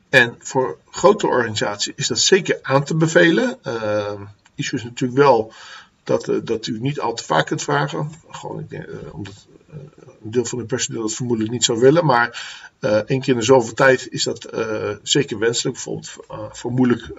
en 0.09 0.35
voor 0.39 0.77
grote 0.89 1.27
organisaties 1.27 1.93
is 1.95 2.07
dat 2.07 2.19
zeker 2.19 2.59
aan 2.61 2.83
te 2.83 2.95
bevelen. 2.95 3.59
issue 4.55 4.79
is 4.79 4.83
natuurlijk 4.83 5.19
wel 5.19 5.53
dat, 6.03 6.31
dat 6.43 6.67
u 6.67 6.79
niet 6.79 6.99
al 6.99 7.13
te 7.13 7.23
vaak 7.23 7.45
kunt 7.45 7.63
vragen. 7.63 8.11
Gewoon, 8.29 8.65
denk, 8.69 8.85
omdat 9.11 9.46
een 9.71 10.31
deel 10.31 10.45
van 10.45 10.57
het 10.57 10.67
personeel 10.67 11.01
dat 11.01 11.13
vermoedelijk 11.13 11.53
niet 11.53 11.63
zou 11.63 11.79
willen. 11.79 12.05
Maar 12.05 12.49
uh, 12.81 12.95
één 12.95 13.19
keer 13.21 13.33
in 13.33 13.39
de 13.39 13.45
zoveel 13.45 13.73
tijd 13.73 14.07
is 14.11 14.23
dat 14.23 14.53
uh, 14.53 14.89
zeker 15.01 15.39
wenselijk. 15.39 15.75
Bijvoorbeeld 15.75 16.15
voor 16.51 16.71
moeilijk 16.71 17.11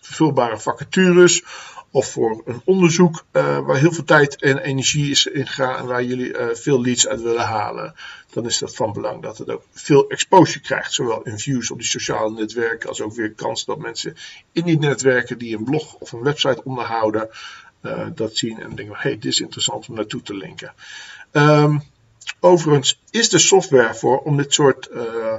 vervulbare 0.00 0.58
vacatures. 0.58 1.44
Of 1.90 2.10
voor 2.10 2.42
een 2.44 2.60
onderzoek 2.64 3.24
waar 3.32 3.76
heel 3.76 3.92
veel 3.92 4.04
tijd 4.04 4.42
en 4.42 4.58
energie 4.58 5.10
is 5.10 5.26
ingegaan. 5.26 5.78
En 5.78 5.86
waar 5.86 6.04
jullie 6.04 6.34
veel 6.52 6.80
leads 6.80 7.08
uit 7.08 7.22
willen 7.22 7.44
halen. 7.46 7.94
Dan 8.32 8.46
is 8.46 8.58
dat 8.58 8.74
van 8.74 8.92
belang 8.92 9.22
dat 9.22 9.38
het 9.38 9.50
ook 9.50 9.62
veel 9.72 10.08
exposure 10.08 10.60
krijgt. 10.60 10.92
Zowel 10.92 11.22
in 11.22 11.38
views 11.38 11.70
op 11.70 11.78
die 11.78 11.86
sociale 11.86 12.30
netwerken. 12.30 12.88
Als 12.88 13.00
ook 13.00 13.14
weer 13.14 13.32
kans 13.32 13.64
dat 13.64 13.78
mensen 13.78 14.16
in 14.52 14.64
die 14.64 14.78
netwerken 14.78 15.38
die 15.38 15.56
een 15.56 15.64
blog 15.64 15.94
of 15.94 16.12
een 16.12 16.22
website 16.22 16.64
onderhouden. 16.64 17.28
Dat 18.14 18.36
zien 18.36 18.60
en 18.60 18.74
denken: 18.74 18.96
hey, 18.96 19.12
dit 19.12 19.24
is 19.24 19.40
interessant 19.40 19.88
om 19.88 19.94
naartoe 19.94 20.22
te 20.22 20.34
linken. 20.34 20.74
Um, 21.32 21.82
overigens 22.40 23.00
is 23.10 23.28
de 23.28 23.38
software 23.38 23.94
voor 23.94 24.18
om 24.18 24.36
dit 24.36 24.52
soort 24.52 24.88
uh, 24.92 25.36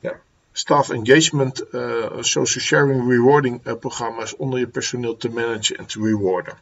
ja, 0.00 0.20
staff 0.52 0.90
engagement, 0.90 1.64
uh, 1.72 2.06
social 2.20 2.64
sharing, 2.64 3.08
rewarding 3.08 3.78
programma's 3.78 4.36
onder 4.36 4.58
je 4.58 4.66
personeel 4.66 5.16
te 5.16 5.28
managen 5.28 5.76
en 5.76 5.86
te 5.86 6.00
rewarden. 6.00 6.54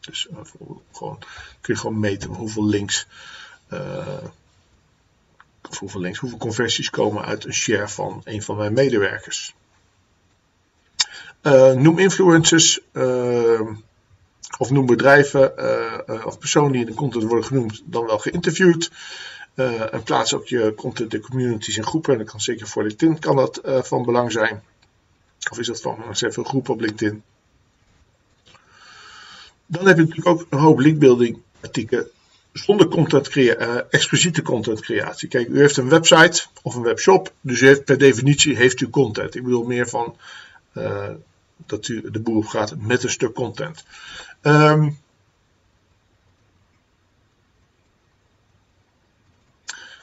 Dus 0.00 0.28
gewoon, 0.92 1.18
kun 1.60 1.74
je 1.74 1.80
gewoon 1.80 2.00
meten 2.00 2.30
hoeveel 2.30 2.66
links, 2.66 3.06
hoeveel 5.78 6.00
links, 6.00 6.18
hoeveel 6.18 6.38
conversies 6.38 6.90
komen 6.90 7.24
uit 7.24 7.44
een 7.44 7.54
share 7.54 7.88
van 7.88 8.20
een 8.24 8.42
van 8.42 8.56
mijn 8.56 8.72
medewerkers. 8.72 9.54
noem 11.74 11.98
influencers. 11.98 12.80
Ehm, 12.92 13.72
of 14.58 14.70
noem 14.70 14.86
bedrijven 14.86 15.52
uh, 15.58 15.98
uh, 16.06 16.26
of 16.26 16.38
personen 16.38 16.72
die 16.72 16.80
in 16.80 16.86
de 16.86 16.94
content 16.94 17.24
worden 17.24 17.44
genoemd 17.44 17.82
dan 17.84 18.06
wel 18.06 18.18
geïnterviewd. 18.18 18.90
Uh, 19.54 19.94
en 19.94 20.02
plaats 20.02 20.34
ook 20.34 20.46
je 20.46 20.72
content 20.76 21.14
in 21.14 21.20
communities 21.20 21.76
en 21.76 21.86
groepen. 21.86 22.12
En 22.12 22.18
dat 22.18 22.30
kan 22.30 22.40
zeker 22.40 22.66
voor 22.66 22.82
LinkedIn 22.82 23.18
kan 23.18 23.36
dat 23.36 23.60
van 23.64 24.04
belang 24.04 24.32
zijn. 24.32 24.62
Of 25.50 25.58
is 25.58 25.66
dat 25.66 25.80
van 25.80 25.96
zijn 26.10 26.32
veel 26.32 26.44
groepen 26.44 26.72
op 26.74 26.80
LinkedIn. 26.80 27.22
Dan 29.66 29.86
heb 29.86 29.96
je 29.96 30.02
natuurlijk 30.02 30.28
ook 30.28 30.46
een 30.50 30.58
hoop 30.58 30.78
linkbuilding 30.78 31.38
artikelen 31.60 32.08
zonder 32.52 32.88
content 32.88 33.28
expliciete 33.90 34.42
content 34.42 34.80
creatie. 34.80 35.28
Kijk, 35.28 35.48
u 35.48 35.58
heeft 35.58 35.76
een 35.76 35.88
website 35.88 36.46
of 36.62 36.74
een 36.74 36.82
webshop, 36.82 37.32
dus 37.40 37.60
u 37.60 37.66
heeft 37.66 37.84
per 37.84 37.98
definitie 37.98 38.56
heeft 38.56 38.80
u 38.80 38.90
content. 38.90 39.34
Ik 39.34 39.42
bedoel 39.42 39.64
meer 39.64 39.88
van 39.88 40.16
dat 41.66 41.88
u 41.88 42.10
de 42.10 42.20
boer 42.20 42.36
op 42.36 42.46
gaat 42.46 42.74
met 42.78 43.02
een 43.02 43.10
stuk 43.10 43.34
content. 43.34 43.84
Um, 44.46 44.98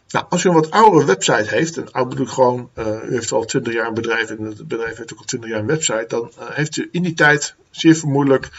nou, 0.09 0.25
als 0.29 0.43
u 0.43 0.49
een 0.49 0.55
wat 0.55 0.71
oudere 0.71 1.05
website 1.05 1.55
heeft, 1.55 1.77
en 1.77 1.91
oud 1.91 2.09
bedoel 2.09 2.25
ik 2.25 2.31
gewoon, 2.31 2.69
uh, 2.75 2.85
u 2.85 3.13
heeft 3.13 3.31
al 3.31 3.45
20 3.45 3.73
jaar 3.73 3.87
een 3.87 3.93
bedrijf 3.93 4.29
en 4.29 4.43
het 4.43 4.67
bedrijf 4.67 4.97
heeft 4.97 5.13
ook 5.13 5.19
al 5.19 5.25
20 5.25 5.49
jaar 5.49 5.59
een 5.59 5.65
website, 5.65 6.05
dan 6.07 6.31
uh, 6.39 6.49
heeft 6.49 6.77
u 6.77 6.89
in 6.91 7.03
die 7.03 7.13
tijd 7.13 7.55
zeer 7.69 7.95
vermoedelijk 7.95 8.49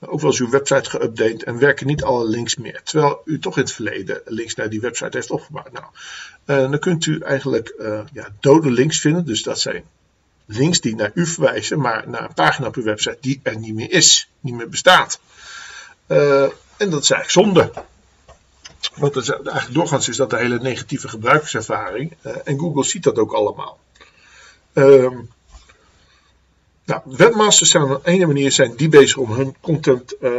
uh, 0.00 0.12
ook 0.12 0.20
wel 0.20 0.30
eens 0.30 0.40
uw 0.40 0.50
website 0.50 0.90
geüpdate 0.90 1.44
en 1.44 1.58
werken 1.58 1.86
niet 1.86 2.02
alle 2.02 2.28
links 2.28 2.56
meer. 2.56 2.80
Terwijl 2.84 3.22
u 3.24 3.38
toch 3.38 3.56
in 3.56 3.62
het 3.62 3.72
verleden 3.72 4.20
links 4.24 4.54
naar 4.54 4.68
die 4.68 4.80
website 4.80 5.16
heeft 5.16 5.30
opgebouwd. 5.30 5.72
Nou, 5.72 5.86
dan 6.44 6.78
kunt 6.78 7.06
u 7.06 7.18
eigenlijk 7.18 7.74
ja, 8.12 8.28
dode 8.40 8.70
links 8.70 9.00
vinden, 9.00 9.24
dus 9.24 9.42
dat 9.42 9.60
zijn 9.60 9.84
links 10.46 10.80
die 10.80 10.94
naar 10.94 11.10
u 11.14 11.26
verwijzen, 11.26 11.80
maar 11.80 12.08
naar 12.08 12.22
een 12.22 12.34
pagina 12.34 12.66
op 12.66 12.76
uw 12.76 12.82
website 12.82 13.18
die 13.20 13.40
er 13.42 13.58
niet 13.58 13.74
meer 13.74 13.90
is, 13.90 14.30
niet 14.40 14.54
meer 14.54 14.68
bestaat. 14.68 15.20
Uh, 16.06 16.42
en 16.76 16.90
dat 16.90 17.02
is 17.02 17.10
eigenlijk 17.10 17.30
zonde. 17.30 17.72
Want 18.94 19.14
het 19.14 19.30
eigenlijk 19.30 19.74
doorgaans 19.74 20.08
is 20.08 20.16
dat 20.16 20.32
een 20.32 20.38
hele 20.38 20.58
negatieve 20.58 21.08
gebruikerservaring. 21.08 22.16
Uh, 22.22 22.32
en 22.44 22.58
Google 22.58 22.84
ziet 22.84 23.02
dat 23.02 23.18
ook 23.18 23.32
allemaal. 23.32 23.78
Uh, 24.72 25.10
nou, 26.84 27.00
webmasters 27.04 27.70
zijn 27.70 27.82
op 27.82 27.90
een 27.90 28.12
ene 28.12 28.26
manier 28.26 28.52
zijn 28.52 28.76
die 28.76 28.88
bezig 28.88 29.16
om 29.16 29.32
hun 29.32 29.56
content 29.60 30.14
uh, 30.20 30.30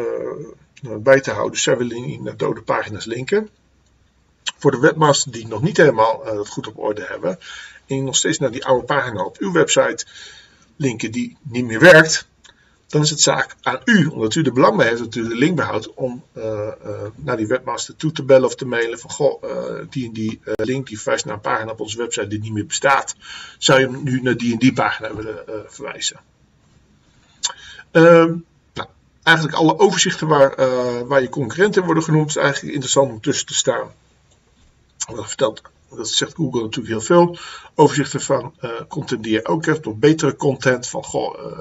bij 0.81 1.21
te 1.21 1.31
houden. 1.31 1.59
Zij 1.59 1.77
willen 1.77 2.23
naar 2.23 2.37
dode 2.37 2.61
pagina's 2.61 3.05
linken. 3.05 3.49
Voor 4.57 4.71
de 4.71 4.79
webmasters 4.79 5.35
die 5.35 5.47
nog 5.47 5.61
niet 5.61 5.77
helemaal 5.77 6.23
dat 6.23 6.49
goed 6.49 6.67
op 6.67 6.77
orde 6.77 7.05
hebben, 7.09 7.39
en 7.87 8.03
nog 8.03 8.15
steeds 8.15 8.39
naar 8.39 8.51
die 8.51 8.65
oude 8.65 8.85
pagina 8.85 9.23
op 9.23 9.37
uw 9.37 9.51
website 9.51 10.05
linken 10.75 11.11
die 11.11 11.37
niet 11.41 11.65
meer 11.65 11.79
werkt, 11.79 12.27
dan 12.93 13.01
is 13.01 13.09
het 13.09 13.21
zaak 13.21 13.55
aan 13.61 13.81
u, 13.85 14.05
omdat 14.05 14.35
u 14.35 14.41
er 14.41 14.53
belang 14.53 14.77
bij 14.77 14.87
heeft 14.87 14.99
dat 14.99 15.15
u 15.15 15.27
de 15.27 15.35
link 15.35 15.55
behoudt, 15.55 15.93
om 15.93 16.23
uh, 16.33 16.43
uh, 16.43 17.01
naar 17.15 17.37
die 17.37 17.47
webmaster 17.47 17.95
toe 17.95 18.11
te 18.11 18.23
bellen 18.23 18.45
of 18.45 18.55
te 18.55 18.65
mailen 18.65 18.99
van 18.99 19.09
goh, 19.09 19.43
uh, 19.43 19.85
die 19.89 20.05
en 20.07 20.13
die 20.13 20.39
link 20.45 20.87
die 20.87 20.99
verwijst 20.99 21.25
naar 21.25 21.33
een 21.33 21.41
pagina 21.41 21.71
op 21.71 21.79
onze 21.79 21.97
website 21.97 22.27
die 22.27 22.39
niet 22.39 22.53
meer 22.53 22.65
bestaat. 22.65 23.15
Zou 23.57 23.79
je 23.79 23.89
nu 24.03 24.21
naar 24.21 24.37
die 24.37 24.53
en 24.53 24.59
die 24.59 24.73
pagina 24.73 25.15
willen 25.15 25.43
verwijzen? 25.67 26.19
Ehm, 27.91 28.35
nou, 28.73 28.87
eigenlijk 29.23 29.57
alle 29.57 29.79
overzichten 29.79 30.27
waar, 30.27 30.55
waar 31.07 31.21
je 31.21 31.29
concurrenten 31.29 31.85
worden 31.85 32.03
genoemd, 32.03 32.29
is 32.29 32.35
eigenlijk 32.35 32.73
interessant 32.73 33.11
om 33.11 33.21
tussen 33.21 33.47
te 33.47 33.53
staan. 33.53 33.91
Dat 35.15 35.27
vertelt 35.27 35.61
dat 35.95 36.09
zegt 36.09 36.33
Google 36.35 36.61
natuurlijk 36.61 36.93
heel 36.93 37.01
veel. 37.01 37.37
Overzichten 37.75 38.21
van 38.21 38.53
uh, 38.61 38.71
content 38.87 39.23
die 39.23 39.33
je 39.33 39.45
ook 39.45 39.65
hebt, 39.65 39.87
of 39.87 39.95
betere 39.95 40.35
content. 40.35 40.87
Van 40.87 41.03
goh, 41.03 41.39
uh, 41.39 41.57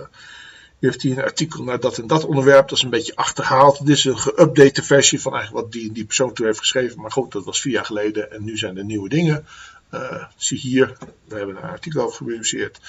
u 0.78 0.86
heeft 0.86 1.02
hier 1.02 1.18
een 1.18 1.24
artikel 1.24 1.64
naar 1.64 1.80
dat 1.80 1.98
en 1.98 2.06
dat 2.06 2.24
onderwerp. 2.24 2.68
Dat 2.68 2.78
is 2.78 2.84
een 2.84 2.90
beetje 2.90 3.16
achterhaald. 3.16 3.86
Dit 3.86 3.96
is 3.96 4.04
een 4.04 4.18
geüpdate 4.18 4.82
versie 4.82 5.20
van 5.20 5.34
eigenlijk 5.34 5.64
wat 5.64 5.72
die, 5.72 5.92
die 5.92 6.04
persoon 6.04 6.32
toen 6.32 6.46
heeft 6.46 6.58
geschreven. 6.58 7.00
Maar 7.00 7.12
goed, 7.12 7.32
dat 7.32 7.44
was 7.44 7.60
vier 7.60 7.72
jaar 7.72 7.84
geleden 7.84 8.32
en 8.32 8.44
nu 8.44 8.58
zijn 8.58 8.76
er 8.76 8.84
nieuwe 8.84 9.08
dingen. 9.08 9.46
Uh, 9.94 10.24
zie 10.36 10.58
hier, 10.58 10.96
we 11.24 11.36
hebben 11.36 11.56
een 11.56 11.62
artikel 11.62 12.02
over 12.02 12.16
gepubliceerd. 12.16 12.80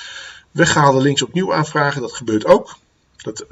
Weghaalde 0.52 1.02
links 1.02 1.22
opnieuw 1.22 1.54
aanvragen, 1.54 2.02
dat 2.02 2.14
gebeurt 2.14 2.46
ook. 2.46 2.78
Dat 3.18 3.46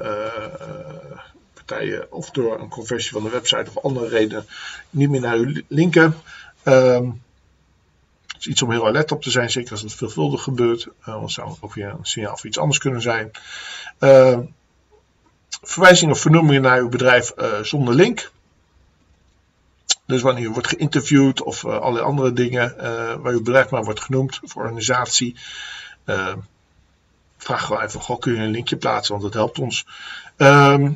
partijen 1.54 2.12
of 2.12 2.30
door 2.30 2.60
een 2.60 2.68
conversie 2.68 3.12
van 3.12 3.22
de 3.22 3.30
website 3.30 3.70
of 3.74 3.84
andere 3.84 4.08
redenen 4.08 4.46
niet 4.90 5.10
meer 5.10 5.20
naar 5.20 5.38
u 5.38 5.64
linken. 5.68 6.14
Um, 6.64 7.21
iets 8.46 8.62
om 8.62 8.70
heel 8.70 8.86
alert 8.86 9.12
op 9.12 9.22
te 9.22 9.30
zijn, 9.30 9.50
zeker 9.50 9.70
als 9.70 9.82
het 9.82 9.94
veelvuldig 9.94 10.42
gebeurt. 10.42 10.86
Uh, 10.86 11.06
want 11.06 11.22
het 11.22 11.30
zou 11.30 11.56
ook 11.60 11.74
weer 11.74 11.88
een 11.88 11.98
signaal 12.02 12.36
voor 12.36 12.46
iets 12.46 12.58
anders 12.58 12.78
kunnen 12.78 13.02
zijn. 13.02 13.30
Uh, 14.00 14.38
verwijzing 15.62 16.10
of 16.10 16.20
vernoemingen 16.20 16.62
naar 16.62 16.78
uw 16.78 16.88
bedrijf 16.88 17.32
uh, 17.38 17.58
zonder 17.62 17.94
link. 17.94 18.30
Dus 20.06 20.22
wanneer 20.22 20.44
u 20.44 20.50
wordt 20.50 20.68
geïnterviewd 20.68 21.42
of 21.42 21.64
allerlei 21.64 22.04
andere 22.04 22.32
dingen 22.32 22.76
waar 23.22 23.32
uw 23.32 23.42
bedrijf 23.42 23.70
maar 23.70 23.84
wordt 23.84 24.00
genoemd 24.00 24.40
voor 24.42 24.62
organisatie. 24.62 25.36
vraag 27.38 27.64
gewoon 27.64 27.82
even, 27.82 28.00
goh, 28.00 28.18
kun 28.18 28.34
je 28.34 28.38
een 28.38 28.50
linkje 28.50 28.76
plaatsen, 28.76 29.12
want 29.12 29.24
dat 29.24 29.34
helpt 29.34 29.58
ons. 29.58 29.86
Ehm, 30.36 30.92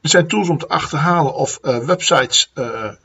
er 0.00 0.08
zijn 0.08 0.26
tools 0.26 0.48
om 0.48 0.58
te 0.58 0.68
achterhalen 0.68 1.34
of 1.34 1.58
uh, 1.62 1.78
websites 1.78 2.50
uh, 2.54 2.64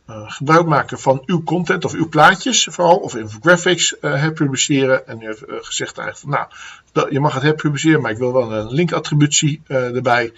uh, 0.10 0.32
gebruik 0.32 0.66
maken 0.66 1.00
van 1.00 1.24
uw 1.26 1.44
content 1.44 1.86
of 1.86 1.94
uw 1.94 2.10
plaatjes 2.10 2.68
vooral, 2.72 2.98
of 2.98 3.16
infographics 3.16 3.96
herpubliceren. 4.02 5.08
En 5.08 5.22
u 5.22 5.26
heeft 5.26 5.44
gezegd 5.48 5.98
eigenlijk 5.98 6.18
van 6.18 6.60
nou, 6.94 7.14
je 7.14 7.20
mag 7.20 7.34
het 7.34 7.44
herpubliceren, 7.44 8.02
maar 8.02 8.12
ik 8.12 8.18
wil 8.18 8.34
wel 8.34 8.54
een 8.54 8.74
linkattributie 8.74 9.62
erbij. 9.68 10.34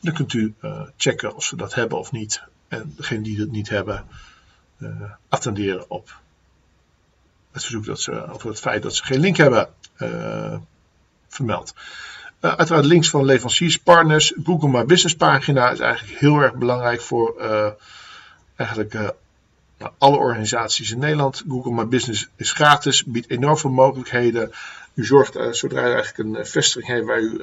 Dan 0.00 0.14
kunt 0.14 0.32
u 0.32 0.54
checken 0.96 1.34
of 1.34 1.44
ze 1.44 1.56
dat 1.56 1.74
hebben 1.74 1.98
of 1.98 2.12
niet. 2.12 2.42
En 2.68 2.92
degene 2.96 3.22
die 3.22 3.38
dat 3.38 3.50
niet 3.50 3.68
hebben, 3.68 4.04
attenderen 5.28 5.90
op 5.90 6.20
het 7.52 7.62
verzoek 7.62 7.84
dat 7.84 8.00
ze, 8.00 8.28
of 8.32 8.42
het 8.42 8.60
feit 8.60 8.82
dat 8.82 8.94
ze 8.94 9.04
geen 9.04 9.20
link 9.20 9.36
hebben 9.36 9.68
vermeld. 11.28 11.74
Uh, 12.44 12.54
uiteraard 12.54 12.84
links 12.84 13.10
van 13.10 13.24
leveranciers, 13.24 13.76
partners. 13.76 14.34
Google 14.44 14.68
My 14.68 14.84
Business 14.84 15.16
pagina 15.16 15.70
is 15.70 15.78
eigenlijk 15.78 16.18
heel 16.18 16.38
erg 16.38 16.54
belangrijk 16.54 17.00
voor 17.00 17.34
uh, 17.38 17.68
eigenlijk 18.56 18.94
uh, 18.94 19.08
alle 19.98 20.16
organisaties 20.16 20.90
in 20.90 20.98
Nederland. 20.98 21.44
Google 21.48 21.72
My 21.72 21.86
Business 21.86 22.28
is 22.36 22.52
gratis, 22.52 23.04
biedt 23.04 23.30
enorm 23.30 23.56
veel 23.56 23.70
mogelijkheden. 23.70 24.50
U 24.94 25.04
zorgt 25.04 25.38
zodra 25.50 25.80
u 25.80 25.92
eigenlijk 25.92 26.18
een 26.18 26.46
vestiging 26.46 26.92
heeft 26.92 27.06
waar 27.06 27.20
u 27.20 27.38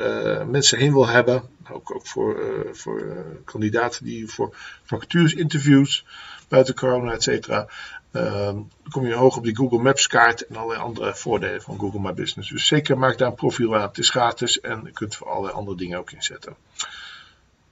mensen 0.46 0.78
heen 0.78 0.94
wil 0.94 1.08
hebben. 1.08 1.44
Ook, 1.72 1.96
ook 1.96 2.08
voor, 2.08 2.40
voor 2.72 3.26
kandidaten 3.46 4.06
die 4.06 4.28
voor 4.28 4.56
vacatures, 4.84 5.34
interviews, 5.34 6.06
buiten 6.52 6.76
corona, 6.76 7.14
et 7.14 7.24
cetera. 7.24 7.68
Ehm, 8.12 8.58
kom 8.90 9.08
je 9.08 9.14
hoog 9.14 9.38
op 9.38 9.44
die 9.44 9.56
Google 9.56 9.82
Maps 9.82 10.08
kaart 10.08 10.46
en 10.46 10.56
allerlei 10.56 10.80
andere 10.80 11.16
voordelen 11.16 11.62
van 11.62 11.80
Google 11.80 12.00
My 12.00 12.14
Business. 12.14 12.50
Dus 12.50 12.68
zeker 12.68 12.98
maak 12.98 13.18
daar 13.18 13.28
een 13.28 13.36
profiel 13.36 13.76
aan. 13.76 13.88
Het 13.88 13.98
is 13.98 14.10
gratis 14.10 14.60
en 14.60 14.82
je 14.84 14.92
kunt 14.92 15.16
voor 15.16 15.30
allerlei 15.30 15.54
andere 15.54 15.78
dingen 15.78 16.00
ook 16.00 16.12
inzetten. 16.12 16.56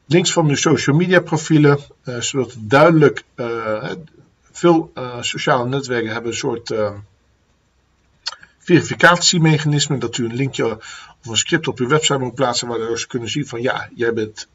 Links 0.05 0.31
van 0.31 0.49
uw 0.49 0.55
social 0.55 0.95
media 0.95 1.19
profielen, 1.19 1.79
uh, 2.03 2.19
zodat 2.19 2.55
duidelijk, 2.57 3.23
uh, 3.35 3.91
veel 4.51 4.91
uh, 4.95 5.21
sociale 5.21 5.69
netwerken 5.69 6.11
hebben 6.11 6.31
een 6.31 6.37
soort 6.37 6.71
ehm, 6.71 6.97
verificatiemechanisme. 8.57 9.97
Dat 9.97 10.17
u 10.17 10.25
een 10.25 10.35
linkje 10.35 10.65
of 11.21 11.27
een 11.29 11.37
script 11.37 11.67
op 11.67 11.79
uw 11.79 11.87
website 11.87 12.19
moet 12.19 12.35
plaatsen 12.35 12.67
waardoor 12.67 12.99
ze 12.99 13.07
kunnen 13.07 13.29
zien 13.29 13.47
van 13.47 13.61
ja, 13.61 13.89
jij 13.95 14.13
bent, 14.13 14.47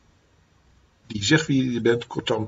die 1.06 1.24
zegt 1.24 1.46
wie 1.46 1.72
je 1.72 1.80
bent. 1.80 2.06
Kortom, 2.06 2.46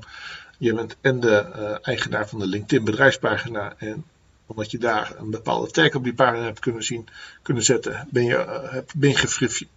je 0.57 0.73
bent 0.73 0.95
en 1.01 1.19
de 1.19 1.45
uh, 1.55 1.75
eigenaar 1.81 2.27
van 2.27 2.39
de 2.39 2.47
LinkedIn 2.47 2.85
bedrijfspagina. 2.85 3.73
En 3.77 4.05
omdat 4.45 4.71
je 4.71 4.77
daar 4.77 5.11
een 5.17 5.29
bepaalde 5.29 5.71
tag 5.71 5.95
op 5.95 6.03
die 6.03 6.13
pagina 6.13 6.43
hebt 6.43 6.59
kunnen 6.59 6.83
zien, 6.83 7.07
kunnen 7.41 7.63
zetten, 7.63 8.07
ben 8.11 8.23
je, 8.23 8.35
uh, 8.73 8.77
ben 8.95 9.15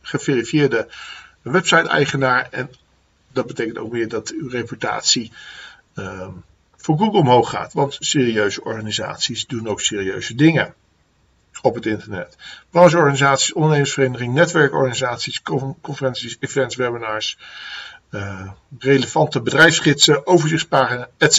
geverifieerde 0.03 0.89
website-eigenaar. 1.43 2.49
En 2.51 2.71
dat 3.33 3.47
betekent 3.47 3.79
ook 3.79 3.93
weer 3.93 4.09
dat 4.09 4.31
uw 4.31 4.49
reputatie 4.49 5.33
uh, 5.95 6.29
voor 6.77 6.99
Google 6.99 7.19
omhoog 7.19 7.51
gaat. 7.51 7.73
Want 7.73 7.97
serieuze 8.01 8.65
organisaties 8.65 9.47
doen 9.47 9.69
ook 9.69 9.81
serieuze 9.81 10.35
dingen 10.35 10.75
op 11.63 11.75
het 11.75 11.87
internet. 11.87 12.37
Brancheorganisaties, 12.71 13.53
ondernemersverenigingen, 13.53 14.35
netwerkorganisaties, 14.35 15.43
conferenties, 15.81 16.37
events, 16.41 16.77
webinars 16.77 17.39
uh, 18.11 18.51
relevante 18.79 19.41
bedrijfsgidsen, 19.41 20.27
overzichtspagina, 20.27 21.09
etc. 21.17 21.39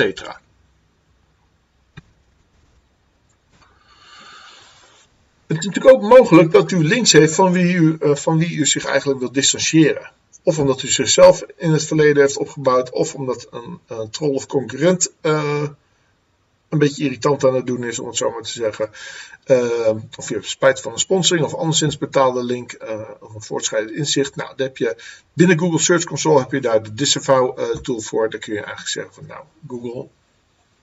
Het 5.48 5.60
is 5.60 5.66
natuurlijk 5.66 5.96
ook 5.96 6.02
mogelijk 6.02 6.52
dat 6.52 6.72
u 6.72 6.84
links 6.84 7.12
heeft 7.12 7.36
van 7.36 7.52
wie 7.52 7.74
u, 7.74 7.98
uh, 8.00 8.16
van 8.16 8.38
wie 8.38 8.56
u 8.56 8.66
zich 8.66 8.86
eigenlijk 8.86 9.20
wilt 9.20 9.34
distancieren. 9.34 10.12
Of 10.44 10.60
omdat 10.60 10.82
u 10.82 10.88
zichzelf 10.88 11.44
in 11.58 11.72
het 11.72 11.86
verleden 11.86 12.22
heeft 12.22 12.38
opgebouwd, 12.38 12.92
of 12.92 13.16
omdat 13.16 13.48
een, 13.52 13.80
een 13.88 14.10
troll 14.10 14.34
of 14.34 14.46
concurrent 14.46 15.12
een 16.72 16.80
beetje 16.80 17.04
irritant 17.04 17.46
aan 17.46 17.56
het 17.56 17.66
doen 17.66 17.84
is, 17.84 18.00
om 18.00 18.08
het 18.08 18.18
zo 18.18 18.32
maar 18.32 18.42
te 18.42 18.52
zeggen. 18.52 18.90
Uh, 19.46 19.90
of 20.18 20.28
je 20.28 20.34
hebt 20.34 20.48
spijt 20.48 20.82
van 20.82 20.92
een 20.92 21.00
sponsoring 21.00 21.46
of 21.46 21.56
anderszins 21.56 21.98
betaalde 21.98 22.44
link 22.44 22.78
uh, 22.82 23.10
of 23.20 23.34
een 23.34 23.42
voortschrijdend 23.42 23.96
inzicht. 23.96 24.36
Nou, 24.36 24.54
heb 24.56 24.78
je 24.78 25.04
binnen 25.34 25.60
Google 25.60 25.80
Search 25.80 26.04
Console 26.04 26.40
heb 26.40 26.52
je 26.52 26.62
daar 26.62 26.84
de 26.84 26.94
disavow 26.94 27.60
uh, 27.60 27.66
tool 27.66 28.00
voor. 28.00 28.30
Daar 28.30 28.40
kun 28.40 28.54
je 28.54 28.60
eigenlijk 28.60 28.90
zeggen 28.90 29.14
van 29.14 29.26
nou, 29.26 29.44
Google, 29.68 30.08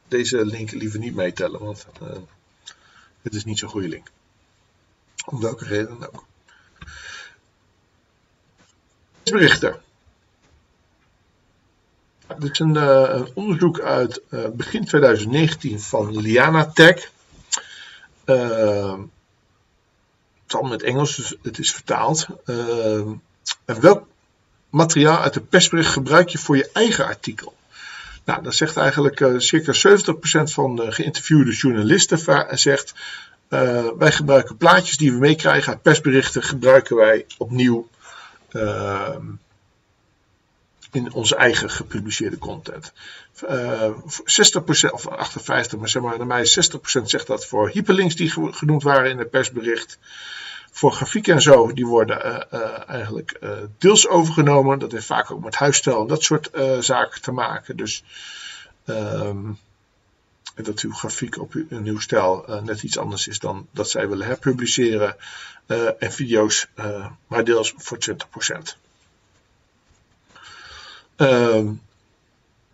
deze 0.09 0.45
link 0.45 0.71
liever 0.71 0.99
niet 0.99 1.15
meetellen, 1.15 1.61
want 1.61 1.87
het 3.23 3.35
is 3.35 3.45
niet 3.45 3.59
zo'n 3.59 3.69
goede 3.69 3.89
link. 3.89 4.11
Om 5.27 5.41
welke 5.41 5.65
reden 5.65 5.99
dan 5.99 6.09
ook. 6.09 6.25
Berichten. 9.23 9.81
Dit 12.37 12.51
is 12.51 12.59
een, 12.59 12.75
uh, 12.75 13.09
een 13.09 13.29
onderzoek 13.35 13.81
uit 13.81 14.23
uh, 14.31 14.49
begin 14.53 14.85
2019 14.85 15.81
van 15.81 16.21
Liana 16.21 16.67
Tech. 16.67 17.11
Uh, 18.25 18.93
het 18.93 20.47
is 20.47 20.55
allemaal 20.55 20.73
in 20.73 20.79
het 20.79 20.87
Engels, 20.87 21.17
dus 21.17 21.35
het 21.43 21.59
is 21.59 21.73
vertaald. 21.73 22.27
en 23.65 23.81
welk 23.81 24.07
materiaal 24.71 25.19
uit 25.19 25.35
het 25.35 25.49
persbericht 25.49 25.93
gebruik 25.93 26.29
je 26.29 26.39
voor 26.39 26.57
je 26.57 26.71
eigen 26.73 27.05
artikel? 27.05 27.55
Nou, 28.25 28.43
dat 28.43 28.55
zegt 28.55 28.77
eigenlijk 28.77 29.25
circa 29.37 29.73
70% 29.73 30.53
van 30.53 30.77
de 30.77 30.93
geïnterviewde 30.93 31.53
journalisten 31.53 32.19
zegt... 32.59 32.95
wij 33.99 34.13
gebruiken 34.13 34.57
plaatjes 34.57 34.97
die 34.97 35.13
we 35.13 35.19
meekrijgen 35.19 35.73
uit 35.73 35.83
persberichten, 35.83 36.43
gebruiken 36.43 36.97
wij 36.97 37.27
opnieuw 37.39 37.89
in 40.93 41.13
onze 41.13 41.37
eigen 41.37 41.71
gepubliceerde 41.71 42.39
content. 42.39 42.93
Uh, 43.45 43.85
eh, 43.85 43.95
60% 44.25 44.91
of 44.91 45.09
58%, 45.09 45.79
maar 45.79 45.89
zeg 45.89 46.03
maar, 46.03 46.19
naar 46.19 46.27
mij 46.27 46.47
60% 46.47 47.03
zegt 47.03 47.27
dat 47.27 47.47
voor 47.47 47.69
hyperlinks 47.69 48.17
die 48.17 48.31
genoemd 48.53 48.83
waren 48.83 49.11
in 49.11 49.19
het 49.19 49.31
persbericht. 49.31 49.99
Voor 50.71 50.93
grafieken 50.93 51.35
en 51.35 51.43
zo, 51.43 51.73
die 51.73 51.87
worden 51.87 52.27
uh, 52.27 52.61
uh, 52.61 52.89
eigenlijk 52.89 53.39
deels 53.79 54.09
overgenomen. 54.09 54.79
Dat 54.79 54.93
heeft 54.93 55.07
vaak 55.07 55.31
ook 55.31 55.45
met 55.45 55.55
huisstijl 55.55 56.01
en 56.01 56.07
dat 56.07 56.23
soort 56.23 56.51
zaken 56.81 57.23
te 57.23 57.33
maken. 57.33 57.77
Dus 57.77 58.05
um, 58.87 59.59
dat 60.55 60.81
uw 60.81 60.93
grafiek 60.93 61.39
op 61.39 61.53
uw, 61.53 61.81
nieuw 61.81 61.99
stijl 61.99 62.61
net 62.65 62.83
iets 62.83 62.99
anders 62.99 63.29
is 63.29 63.39
dan 63.39 63.69
dat 63.71 63.91
zij 63.91 64.09
willen 64.09 64.27
herpubliceren. 64.27 65.17
en 65.99 66.13
video's 66.13 66.69
maar 67.27 67.45
deels 67.45 67.75
voor 67.77 67.99
20%. 68.11 68.88
Ehm, 71.19 71.73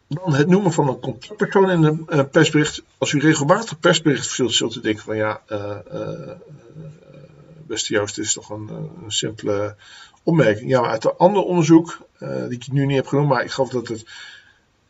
dan 0.06 0.34
het 0.34 0.48
noemen 0.48 0.72
van 0.72 0.88
een 0.88 1.00
contactpersoon 1.00 1.70
in 1.70 1.82
een 1.82 2.06
uh, 2.08 2.20
persbericht. 2.30 2.82
Als 2.98 3.12
u 3.12 3.20
regelmatig 3.20 3.80
persbericht 3.80 4.26
verzult, 4.26 4.52
zult 4.52 4.74
u 4.74 4.80
denken 4.80 5.04
van 5.04 5.16
ja, 5.16 5.40
uh, 5.48 5.76
uh, 5.92 6.30
beste 7.66 7.92
Joost, 7.92 8.14
dit 8.14 8.24
is 8.24 8.32
toch 8.32 8.50
een, 8.50 8.68
simpele 9.06 9.76
opmerking. 10.22 10.70
Ja, 10.70 10.80
maar 10.80 10.90
uit 10.90 11.04
een 11.04 11.16
ander 11.16 11.42
onderzoek, 11.42 11.98
die 12.18 12.58
ik 12.58 12.72
nu 12.72 12.86
niet 12.86 12.96
heb 12.96 13.06
genoemd, 13.06 13.28
maar 13.28 13.44
ik 13.44 13.50
geloof 13.50 13.70
dat 13.70 13.88
het 13.88 14.04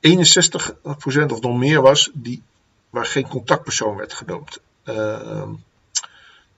61% 0.00 1.32
of 1.32 1.40
nog 1.40 1.58
meer 1.58 1.80
was, 1.80 2.10
die, 2.12 2.42
waar 2.90 3.06
geen 3.06 3.28
contactpersoon 3.28 3.96
werd 3.96 4.12
genoemd. 4.12 4.60
Ehm, 4.84 5.50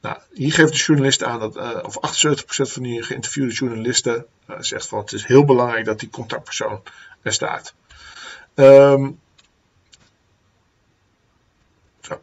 nou, 0.01 0.18
hier 0.32 0.53
geeft 0.53 0.72
de 0.72 0.78
journalist 0.78 1.22
aan 1.22 1.40
dat, 1.40 1.57
uh, 1.57 1.78
of 1.82 1.97
78% 1.97 2.72
van 2.72 2.82
die 2.82 3.03
geïnterviewde 3.03 3.53
journalisten 3.53 4.26
uh, 4.51 4.57
zegt 4.61 4.86
van 4.86 4.99
het 4.99 5.12
is 5.12 5.24
heel 5.24 5.44
belangrijk 5.44 5.84
dat 5.84 6.01
die 6.01 6.11
contactpersoon 6.11 6.82
er 7.22 7.32
staat. 7.32 7.74
Um, 8.55 9.20
zo. 12.01 12.20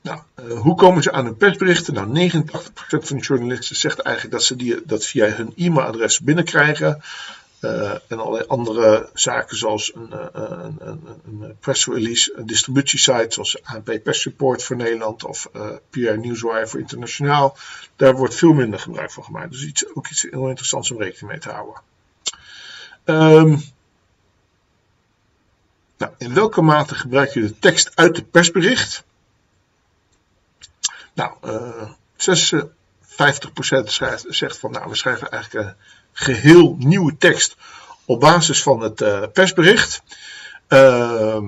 Nou, 0.00 0.20
uh, 0.40 0.60
hoe 0.60 0.74
komen 0.74 1.02
ze 1.02 1.12
aan 1.12 1.24
hun 1.24 1.36
persberichten? 1.36 1.94
Nou, 1.94 2.30
89% 2.30 2.42
van 2.88 3.16
de 3.16 3.22
journalisten 3.22 3.76
zegt 3.76 3.98
eigenlijk 3.98 4.34
dat 4.34 4.44
ze 4.44 4.56
die, 4.56 4.82
dat 4.84 5.06
via 5.06 5.26
hun 5.26 5.52
e-mailadres 5.56 6.20
binnenkrijgen. 6.20 7.02
Uh, 7.60 7.92
en 8.08 8.18
allerlei 8.18 8.44
andere 8.46 9.08
zaken 9.14 9.56
zoals 9.56 9.94
een, 9.94 10.10
uh, 10.12 10.26
een, 10.32 10.76
een, 10.78 11.20
een, 11.24 11.56
press 11.60 11.86
release, 11.86 12.32
een 12.36 12.46
distributiesite 12.46 13.26
zoals 13.28 13.62
AP 13.62 13.98
Press 14.02 14.24
Report 14.24 14.62
voor 14.62 14.76
Nederland 14.76 15.24
of 15.24 15.48
uh, 15.56 15.70
PR 15.90 16.18
Newswire 16.18 16.66
voor 16.66 16.80
internationaal. 16.80 17.56
Daar 17.96 18.16
wordt 18.16 18.34
veel 18.34 18.52
minder 18.52 18.80
gebruik 18.80 19.10
van 19.10 19.24
gemaakt. 19.24 19.50
Dus 19.50 19.64
iets, 19.64 19.94
ook 19.94 20.08
iets 20.08 20.22
heel 20.22 20.48
interessants 20.48 20.90
om 20.90 20.98
rekening 20.98 21.30
mee 21.30 21.38
te 21.38 21.50
houden. 21.50 21.82
Um, 23.04 23.62
nou, 25.96 26.12
in 26.18 26.34
welke 26.34 26.62
mate 26.62 26.94
gebruik 26.94 27.30
je 27.30 27.40
de 27.40 27.58
tekst 27.58 27.90
uit 27.94 28.16
het 28.16 28.30
persbericht? 28.30 29.04
Nou, 31.12 31.32
56% 32.16 33.84
schrijft, 33.84 34.24
zegt 34.28 34.58
van 34.58 34.70
nou, 34.70 34.88
we 34.88 34.96
schrijven 34.96 35.30
eigenlijk 35.30 35.76
geheel 36.12 36.76
nieuwe 36.78 37.16
tekst 37.18 37.56
op 38.04 38.20
basis 38.20 38.62
van 38.62 38.80
het 38.80 39.00
uh, 39.00 39.22
persbericht. 39.32 40.02
Uh, 40.68 41.42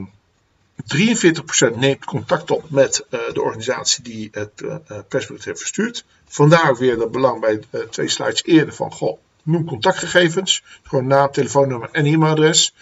43% 0.97 1.77
neemt 1.77 2.05
contact 2.05 2.51
op 2.51 2.71
met 2.71 3.05
uh, 3.11 3.21
de 3.33 3.43
organisatie 3.43 4.05
die 4.05 4.29
het 4.33 4.63
uh, 4.65 4.75
persbericht 5.09 5.45
heeft 5.45 5.59
verstuurd. 5.59 6.05
Vandaar 6.27 6.77
weer 6.77 6.97
dat 6.97 7.11
belang 7.11 7.41
bij 7.41 7.61
twee 7.91 8.09
slides 8.09 8.45
eerder 8.45 8.75
van 8.75 8.93
goh, 8.93 9.19
noem 9.43 9.67
contactgegevens. 9.67 10.63
Gewoon 10.83 11.07
naam, 11.07 11.31
telefoonnummer 11.31 11.89
en 11.93 12.05
e-mailadres. 12.05 12.75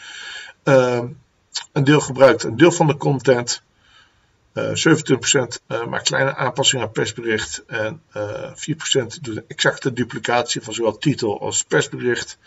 Ehm, 0.62 1.06
een 1.72 1.84
deel 1.84 2.00
gebruikt 2.00 2.42
een 2.42 2.56
deel 2.56 2.72
van 2.72 2.86
de 2.86 2.96
content. 2.96 3.62
Uh, 4.54 4.68
27% 4.68 4.72
uh, 5.68 5.86
maakt 5.86 6.06
kleine 6.06 6.36
aanpassingen 6.36 6.86
aan 6.86 6.92
persbericht 6.92 7.62
en 7.66 8.02
uh, 8.16 8.44
eh, 8.44 9.04
4% 9.04 9.20
doet 9.20 9.36
een 9.36 9.44
exacte 9.46 9.92
duplicatie 9.92 10.60
van 10.60 10.74
zowel 10.74 10.98
titel 10.98 11.40
als 11.40 11.64
persbericht 11.64 12.38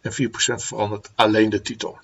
en 0.00 0.12
4% 0.12 0.16
verandert 0.54 1.10
alleen 1.14 1.50
de 1.50 1.62
titel. 1.62 1.98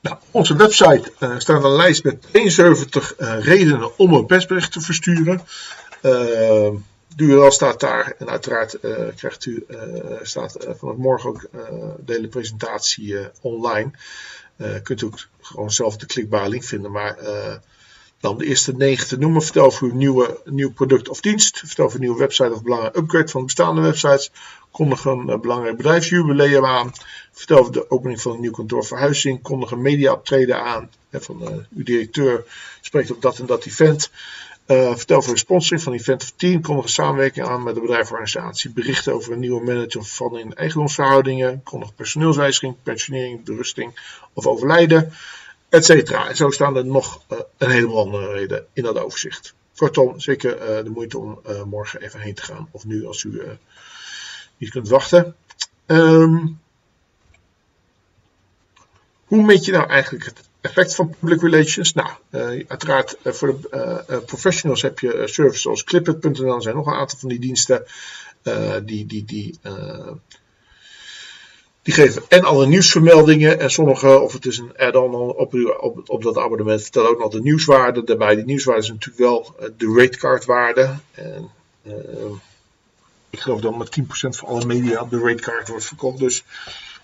Nou, 0.00 0.16
op 0.16 0.22
onze 0.30 0.56
website 0.56 1.12
staat 1.38 1.64
een 1.64 1.70
lijst 1.70 2.04
met 2.04 2.26
71 2.32 3.18
uh, 3.18 3.44
redenen 3.44 3.98
om 3.98 4.12
een 4.12 4.26
persbericht 4.26 4.72
te 4.72 4.80
versturen. 4.80 5.42
URL 7.16 7.50
staat 7.50 7.80
daar 7.80 8.14
en 8.18 8.30
uiteraard 8.30 8.78
krijgt 9.16 9.46
u 9.46 9.66
staat, 10.22 10.56
vanaf 10.78 10.96
morgen 10.96 11.30
ook 11.30 11.48
de 12.04 12.12
hele 12.12 12.28
presentatie 12.28 13.18
online. 13.40 13.90
Kunt 14.82 15.02
u 15.02 15.06
ook 15.06 15.18
gewoon 15.40 15.70
zelf 15.70 15.96
de 15.96 16.06
klikbare 16.06 16.48
link 16.48 16.64
vinden, 16.64 16.90
maar 16.90 17.16
dan 18.20 18.38
de 18.38 18.46
eerste 18.46 18.72
negen 18.72 19.08
te 19.08 19.18
noemen. 19.18 19.42
Vertel 19.42 19.64
over 19.64 19.86
uw 19.86 19.94
nieuwe, 19.94 20.40
nieuw 20.44 20.72
product 20.72 21.08
of 21.08 21.20
dienst. 21.20 21.58
Vertel 21.58 21.84
over 21.84 21.96
een 21.96 22.04
nieuwe 22.04 22.18
website 22.18 22.52
of 22.52 22.62
belangrijke 22.62 22.98
upgrade 22.98 23.28
van 23.28 23.44
bestaande 23.44 23.80
websites. 23.80 24.30
Kondig 24.70 25.04
een 25.04 25.28
uh, 25.28 25.38
belangrijk 25.38 25.76
bedrijfsjubileum 25.76 26.64
aan. 26.64 26.92
Vertel 27.32 27.58
over 27.58 27.72
de 27.72 27.90
opening 27.90 28.20
van 28.20 28.32
een 28.32 28.40
nieuw 28.40 28.50
kantoor 28.50 28.84
verhuizing. 28.84 29.42
Kondig 29.42 29.70
een 29.70 29.82
media 29.82 30.12
optreden 30.12 30.62
aan. 30.62 30.90
van 31.10 31.66
uw 31.76 31.84
directeur 31.84 32.44
spreekt 32.80 33.10
op 33.10 33.22
dat 33.22 33.38
en 33.38 33.46
dat 33.46 33.64
event. 33.64 34.10
Uh, 34.70 34.96
vertel 34.96 35.16
over 35.16 35.32
de 35.32 35.38
sponsoring 35.38 35.82
van 35.82 35.92
event 35.92 36.22
of 36.22 36.32
team. 36.36 36.60
Een 36.64 36.88
samenwerking 36.88 37.46
aan 37.46 37.62
met 37.62 37.74
de 37.74 37.80
bedrijfsorganisatie. 37.80 38.70
Berichten 38.70 39.14
over 39.14 39.32
een 39.32 39.38
nieuwe 39.38 39.64
manager 39.64 40.04
van 40.04 40.38
in 40.38 40.54
eigendomsverhoudingen. 40.54 41.62
Kondig 41.62 41.94
personeelswijziging, 41.94 42.76
pensionering, 42.82 43.44
berusting 43.44 43.98
of 44.32 44.46
overlijden 44.46 45.12
etcetera. 45.68 46.28
En 46.28 46.36
zo 46.36 46.50
staan 46.50 46.76
er 46.76 46.84
nog 46.84 47.22
uh, 47.32 47.38
een 47.58 47.70
heleboel 47.70 47.98
andere 47.98 48.32
redenen 48.32 48.66
in 48.72 48.82
dat 48.82 48.98
overzicht. 48.98 49.54
Kortom, 49.76 50.20
zeker 50.20 50.60
uh, 50.60 50.84
de 50.84 50.90
moeite 50.90 51.18
om 51.18 51.40
morgen 51.64 52.00
even 52.00 52.20
heen 52.20 52.34
te 52.34 52.42
gaan. 52.42 52.68
Of 52.70 52.84
nu 52.84 53.06
als 53.06 53.22
u 53.22 53.42
niet 54.56 54.70
kunt 54.70 54.88
wachten. 54.88 55.36
Um, 55.86 56.60
hoe 59.24 59.42
meet 59.42 59.64
je 59.64 59.72
nou 59.72 59.88
eigenlijk 59.88 60.24
het 60.24 60.49
effect 60.60 60.94
van 60.94 61.14
public 61.20 61.40
relations? 61.40 61.92
Nou, 61.92 62.08
uiteraard 62.68 63.16
voor 63.24 63.60
de 63.60 64.22
professionals 64.26 64.82
heb 64.82 64.98
je 64.98 65.22
services 65.24 65.62
zoals 65.62 65.84
Clipit.nl. 65.84 66.54
Er 66.54 66.62
zijn 66.62 66.76
nog 66.76 66.86
een 66.86 66.94
aantal 66.94 67.18
van 67.18 67.28
die 67.28 67.40
diensten 67.40 67.84
die, 68.84 69.06
die, 69.06 69.24
die 69.24 69.58
die 71.82 71.94
geven 71.94 72.22
en 72.28 72.44
alle 72.44 72.66
nieuwsvermeldingen 72.66 73.60
en 73.60 73.70
sommige, 73.70 74.18
of 74.18 74.32
het 74.32 74.46
is 74.46 74.58
een 74.58 74.72
add-on 74.76 75.14
op, 75.14 75.54
op, 75.80 76.02
op 76.06 76.22
dat 76.22 76.38
abonnement, 76.38 76.82
vertellen 76.82 77.10
ook 77.10 77.18
nog 77.18 77.32
de 77.32 77.42
nieuwswaarde 77.42 78.04
daarbij. 78.04 78.34
Die 78.34 78.44
nieuwswaarde 78.44 78.82
is 78.82 78.88
natuurlijk 78.88 79.18
wel 79.18 79.54
de 79.76 79.94
ratecardwaarde. 79.96 80.94
En, 81.14 81.50
ik 83.30 83.40
geloof 83.40 83.60
dat 83.60 83.78
met 83.78 84.00
10% 84.00 84.04
van 84.10 84.48
alle 84.48 84.64
media 84.64 85.04
de 85.04 85.18
ratecard 85.18 85.68
wordt 85.68 85.84
verkocht. 85.84 86.18
Dus 86.18 86.44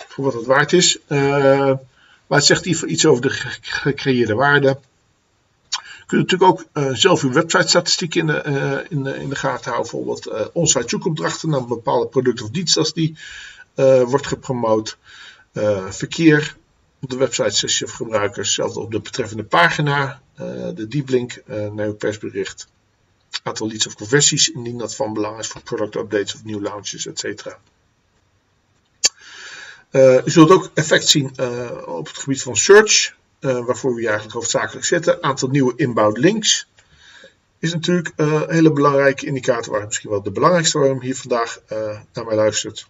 voor 0.09 0.24
wat 0.24 0.34
het 0.34 0.46
waard 0.46 0.72
is. 0.72 0.98
Maar 2.27 2.39
het 2.39 2.47
zegt 2.47 2.66
iets 2.66 3.07
over 3.07 3.22
de 3.22 3.31
gecreëerde 3.61 4.35
waarde. 4.35 4.79
Je 5.70 6.12
kunt 6.12 6.31
natuurlijk 6.31 6.51
ook 6.51 6.97
zelf 6.97 7.22
uw 7.22 7.33
website 7.33 7.68
statistiek 7.68 8.14
in 8.14 8.27
de, 8.27 8.87
in, 8.89 9.03
de, 9.03 9.16
in 9.16 9.29
de 9.29 9.37
gaten 9.37 9.72
houden. 9.72 9.91
Bijvoorbeeld 9.91 10.27
uh, 10.27 10.47
onsite 10.53 10.89
zoekopdrachten 10.89 11.49
naar 11.49 11.61
een 11.61 11.66
bepaalde 11.66 12.07
product 12.07 12.43
of 12.43 12.51
dienst 12.51 12.77
als 12.77 12.93
die 12.93 13.16
wordt 14.07 14.27
gepromoot. 14.27 14.99
Verkeer 15.89 16.57
op 17.01 17.11
de 17.11 17.16
website 17.16 17.51
sessie 17.51 17.87
of 17.87 17.93
gebruikers, 17.93 18.55
zelfs 18.55 18.77
op 18.77 18.91
de 18.91 19.01
betreffende 19.01 19.45
pagina, 19.45 20.20
de 20.74 20.87
deep 20.89 21.09
link 21.09 21.43
naar 21.47 21.87
uw 21.87 21.95
persbericht, 21.95 22.68
aantal 23.43 23.68
leads 23.68 23.87
of 23.87 23.95
conversies 23.95 24.49
indien 24.49 24.79
dat 24.79 24.95
van 24.95 25.12
belang 25.12 25.39
is 25.39 25.47
voor 25.47 25.62
product 25.62 25.95
updates 25.95 26.35
of 26.35 26.45
nieuw 26.45 26.61
launches, 26.61 27.07
etc. 27.07 27.59
Uh, 29.97 30.24
u 30.24 30.30
zult 30.30 30.51
ook 30.51 30.70
effect 30.74 31.09
zien 31.09 31.32
uh, 31.40 31.70
op 31.86 32.07
het 32.07 32.18
gebied 32.18 32.42
van 32.42 32.57
search, 32.57 33.14
uh, 33.40 33.64
waarvoor 33.64 33.94
we 33.94 34.01
eigenlijk 34.01 34.34
hoofdzakelijk 34.34 34.86
zitten. 34.86 35.22
Aantal 35.22 35.49
nieuwe 35.49 35.72
inbound 35.76 36.18
links 36.18 36.68
is 37.59 37.72
natuurlijk 37.72 38.12
een 38.16 38.51
hele 38.51 38.72
belangrijke 38.72 39.26
indicator, 39.26 39.84
misschien 39.84 40.11
wel 40.11 40.22
de 40.22 40.30
belangrijkste 40.30 40.78
waarom 40.78 41.01
hier 41.01 41.16
vandaag 41.16 41.61
naar 42.12 42.24
mij 42.24 42.34
luistert. 42.34 42.88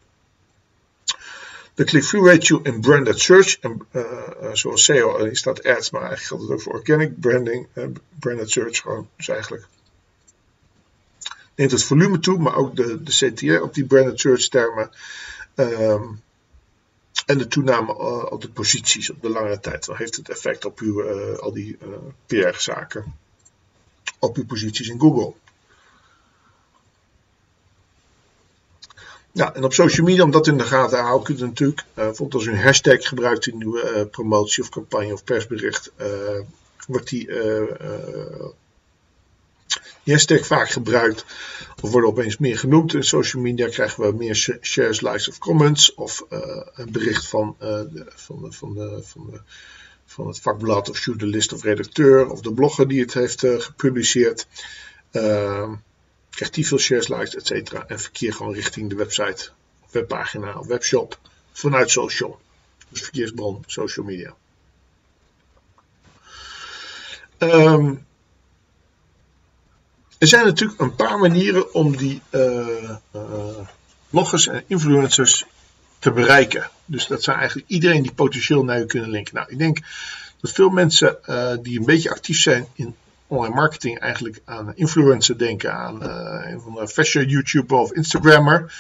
De 1.74 1.84
click-through 1.84 2.28
ratio 2.28 2.60
in 2.62 2.80
branded 2.80 3.20
search, 3.20 3.58
en, 3.60 3.86
zoals 4.52 4.84
SEO, 4.84 5.24
hier 5.24 5.36
staat 5.36 5.64
ads, 5.64 5.90
maar 5.90 6.02
eigenlijk 6.02 6.28
geldt 6.28 6.42
het 6.42 6.52
ook 6.52 6.60
voor 6.60 6.72
organic 6.72 7.20
branding, 7.20 7.66
branded 8.18 8.50
search 8.50 8.80
gewoon, 8.80 9.08
dus 9.16 9.28
eigenlijk 9.28 9.66
neemt 11.54 11.70
het 11.70 11.84
volume 11.84 12.18
toe, 12.18 12.38
maar 12.38 12.54
ook 12.54 12.76
de, 12.76 13.02
de 13.02 13.12
CTR 13.12 13.62
op 13.62 13.74
die 13.74 13.86
branded 13.86 14.20
search 14.20 14.48
termen. 14.48 14.90
Um, 15.54 16.24
en 17.26 17.38
de 17.38 17.46
toename 17.46 17.92
uh, 17.92 18.32
op 18.32 18.40
de 18.40 18.50
posities 18.50 19.10
op 19.10 19.22
de 19.22 19.28
lange 19.28 19.60
tijd. 19.60 19.86
Dan 19.86 19.96
heeft 19.96 20.16
het 20.16 20.28
effect 20.28 20.64
op 20.64 20.78
uw, 20.78 21.10
al 21.38 21.52
die 21.52 21.78
PR-zaken, 22.26 23.14
op 24.18 24.36
uw 24.36 24.46
posities 24.46 24.88
in 24.88 25.00
Google. 25.00 25.34
Ja, 29.36 29.54
en 29.54 29.64
op 29.64 29.72
social 29.72 30.06
media, 30.06 30.22
om 30.22 30.30
dat 30.30 30.46
in 30.46 30.58
de 30.58 30.64
gaten 30.64 30.98
te 30.98 31.04
houden, 31.04 31.26
kunt 31.26 31.40
u 31.40 31.44
natuurlijk, 31.44 31.80
uh, 31.80 31.94
bijvoorbeeld 31.94 32.34
als 32.34 32.44
u 32.44 32.50
een 32.50 32.64
hashtag 32.64 33.08
gebruikt 33.08 33.46
in 33.46 33.62
uw 33.62 33.76
uh, 33.76 34.02
promotie 34.10 34.62
of 34.62 34.68
campagne 34.68 35.12
of 35.12 35.24
persbericht, 35.24 35.92
wordt 36.86 37.08
die, 37.08 37.28
die, 40.02 40.14
hashtag 40.14 40.46
vaak 40.46 40.70
gebruikt 40.70 41.24
of 41.82 41.90
wordt 41.90 42.06
opeens 42.06 42.36
meer 42.36 42.58
genoemd. 42.58 42.94
In 42.94 43.04
social 43.04 43.42
media 43.42 43.68
krijgen 43.68 44.02
we 44.02 44.12
meer 44.12 44.58
shares, 44.60 45.00
likes 45.00 45.28
of 45.28 45.38
comments 45.38 45.94
of 45.94 46.24
een 46.74 46.92
bericht 46.92 47.28
van, 47.28 47.56
de, 47.58 48.06
van, 48.14 48.42
de, 48.42 48.52
van, 48.52 48.74
de, 48.74 49.00
van, 49.02 49.40
van 50.06 50.26
het 50.26 50.40
vakblad 50.40 50.90
of 50.90 51.04
journalist 51.04 51.52
of 51.52 51.62
redacteur 51.62 52.30
of 52.30 52.40
de 52.40 52.52
blogger 52.52 52.88
die 52.88 53.00
het 53.00 53.14
heeft 53.14 53.40
gepubliceerd. 53.40 54.46
Uh, 55.12 55.72
krijgt 56.30 56.54
die 56.54 56.66
veel 56.66 56.78
shares, 56.78 57.08
likes, 57.08 57.34
etc. 57.34 57.72
En 57.72 58.00
verkeer 58.00 58.32
gewoon 58.32 58.54
richting 58.54 58.88
de 58.90 58.96
website, 58.96 59.48
webpagina 59.90 60.58
of 60.58 60.66
webshop 60.66 61.18
vanuit 61.52 61.90
social. 61.90 62.40
Dus 62.88 63.02
verkeersbron, 63.02 63.62
social 63.66 64.06
media. 64.06 64.34
Um, 67.38 68.06
er 70.18 70.26
zijn 70.26 70.44
natuurlijk 70.44 70.80
een 70.80 70.94
paar 70.94 71.18
manieren 71.18 71.74
om 71.74 71.96
die 71.96 72.22
uh, 72.30 72.90
uh, 73.14 73.22
bloggers 74.10 74.46
en 74.48 74.64
influencers 74.66 75.44
te 75.98 76.10
bereiken. 76.10 76.70
Dus 76.84 77.06
dat 77.06 77.22
zijn 77.22 77.36
eigenlijk 77.36 77.68
iedereen 77.68 78.02
die 78.02 78.12
potentieel 78.12 78.64
naar 78.64 78.80
u 78.80 78.86
kunnen 78.86 79.10
linken. 79.10 79.34
Nou, 79.34 79.46
ik 79.50 79.58
denk 79.58 79.78
dat 80.40 80.52
veel 80.52 80.68
mensen 80.68 81.18
uh, 81.26 81.52
die 81.62 81.78
een 81.78 81.84
beetje 81.84 82.10
actief 82.10 82.40
zijn 82.40 82.66
in 82.74 82.94
online 83.26 83.54
marketing 83.54 83.98
eigenlijk 83.98 84.40
aan 84.44 84.72
influencer 84.74 85.38
denken, 85.38 85.74
aan 85.74 86.02
een 86.02 86.60
van 86.60 86.74
de 86.74 86.88
fashion 86.88 87.28
YouTuber 87.28 87.78
of 87.78 87.92
Instagrammer. 87.92 88.74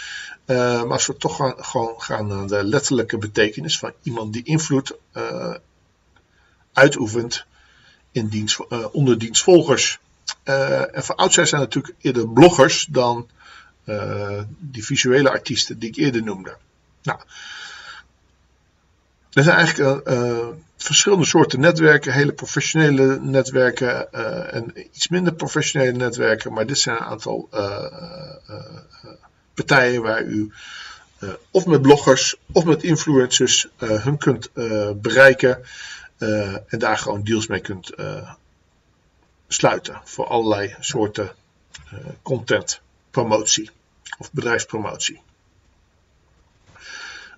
Maar 0.46 0.90
als 0.90 1.06
we 1.06 1.16
toch 1.16 1.54
gewoon 1.56 2.00
gaan 2.00 2.26
naar 2.26 2.46
de 2.46 2.64
letterlijke 2.64 3.18
betekenis 3.18 3.78
van 3.78 3.92
iemand 4.02 4.32
die 4.32 4.44
invloed 4.44 4.96
uitoefent 6.72 7.44
in 8.12 8.28
dienst, 8.28 8.66
onder 8.92 9.18
dienstvolgers. 9.18 9.98
En 10.44 11.04
voor 11.04 11.14
oudsher 11.14 11.46
zijn 11.46 11.60
natuurlijk 11.60 11.94
eerder 12.00 12.28
bloggers 12.28 12.86
dan 12.90 13.28
die 14.58 14.84
visuele 14.84 15.30
artiesten 15.30 15.78
die 15.78 15.88
ik 15.88 15.96
eerder 15.96 16.22
noemde. 16.22 16.56
Nou, 17.02 17.20
er 19.32 19.42
zijn 19.42 19.56
eigenlijk 19.56 20.10
verschillende 20.76 21.24
soorten 21.24 21.60
netwerken, 21.60 22.12
hele 22.12 22.32
professionele 22.32 23.20
netwerken 23.20 24.12
en 24.52 24.72
iets 24.92 25.08
minder 25.08 25.34
professionele 25.34 25.92
netwerken. 25.92 26.52
Maar 26.52 26.66
dit 26.66 26.78
zijn 26.78 26.96
een 26.96 27.02
aantal 27.02 27.48
partijen 29.54 30.02
waar 30.02 30.22
u 30.22 30.52
of 31.50 31.66
met 31.66 31.82
bloggers 31.82 32.36
of 32.52 32.64
met 32.64 32.82
influencers 32.82 33.68
hun 33.76 34.18
kunt 34.18 34.50
bereiken 35.02 35.64
en 36.66 36.78
daar 36.78 36.98
gewoon 36.98 37.22
deals 37.24 37.46
mee 37.46 37.60
kunt 37.60 37.92
sluiten 39.48 40.00
voor 40.04 40.26
allerlei 40.26 40.74
soorten 40.80 41.34
content 42.22 42.80
promotie 43.10 43.70
of 44.18 44.32
bedrijfspromotie. 44.32 45.20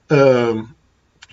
Ehm, 0.07 0.63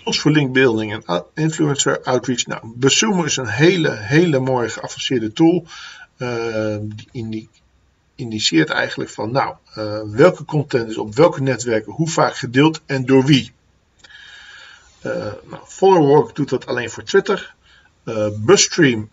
tools 0.05 0.19
voor 0.19 0.31
linkbuilding 0.31 1.03
en 1.05 1.25
influencer 1.33 2.03
outreach. 2.03 2.45
Nou, 2.45 2.61
Besumo 2.75 3.23
is 3.23 3.37
een 3.37 3.47
hele, 3.47 3.91
hele 3.91 4.39
mooie 4.39 4.69
geavanceerde 4.69 5.33
tool. 5.33 5.65
Uh, 6.17 6.77
die 7.11 7.49
indiceert 8.15 8.69
eigenlijk 8.69 9.09
van, 9.09 9.31
nou, 9.31 9.55
uh, 9.77 10.01
welke 10.03 10.45
content 10.45 10.89
is 10.89 10.97
op 10.97 11.15
welke 11.15 11.41
netwerken 11.41 11.93
hoe 11.93 12.09
vaak 12.09 12.35
gedeeld 12.35 12.81
en 12.85 13.05
door 13.05 13.25
wie. 13.25 13.53
Uh, 15.05 15.33
nou, 15.49 16.31
doet 16.33 16.49
dat 16.49 16.65
alleen 16.65 16.89
voor 16.89 17.03
Twitter. 17.03 17.53
Busstream 18.35 19.09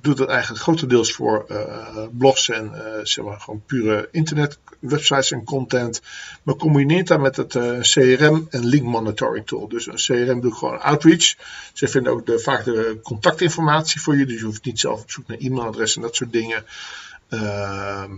doet 0.00 0.18
het 0.18 0.28
eigenlijk 0.28 0.62
grotendeels 0.62 1.12
voor 1.12 1.44
uh, 1.50 2.06
blogs 2.18 2.48
en 2.48 2.72
uh, 2.74 2.80
zeg 3.02 3.24
maar 3.24 3.40
gewoon 3.40 3.62
pure 3.66 4.08
internet 4.12 4.58
websites 4.78 5.30
en 5.30 5.44
content. 5.44 6.02
Maar 6.42 6.54
combineert 6.56 7.06
dat 7.06 7.20
met 7.20 7.36
het 7.36 7.54
uh, 7.54 7.80
CRM 7.80 8.46
en 8.50 8.64
link 8.64 8.84
monitoring 8.84 9.46
tool. 9.46 9.68
Dus 9.68 9.86
een 9.86 10.26
CRM 10.26 10.40
doet 10.40 10.54
gewoon 10.54 10.80
outreach. 10.80 11.34
Ze 11.72 11.88
vinden 11.88 12.12
ook 12.12 12.26
de, 12.26 12.38
vaak 12.38 12.64
de 12.64 12.98
contactinformatie 13.02 14.00
voor 14.00 14.16
je. 14.16 14.26
Dus 14.26 14.38
je 14.38 14.44
hoeft 14.44 14.64
niet 14.64 14.80
zelf 14.80 15.02
op 15.02 15.10
zoek 15.10 15.26
naar 15.26 15.38
e-mailadres 15.38 15.96
en 15.96 16.02
dat 16.02 16.14
soort 16.14 16.32
dingen. 16.32 16.64
Ehm, 17.28 18.12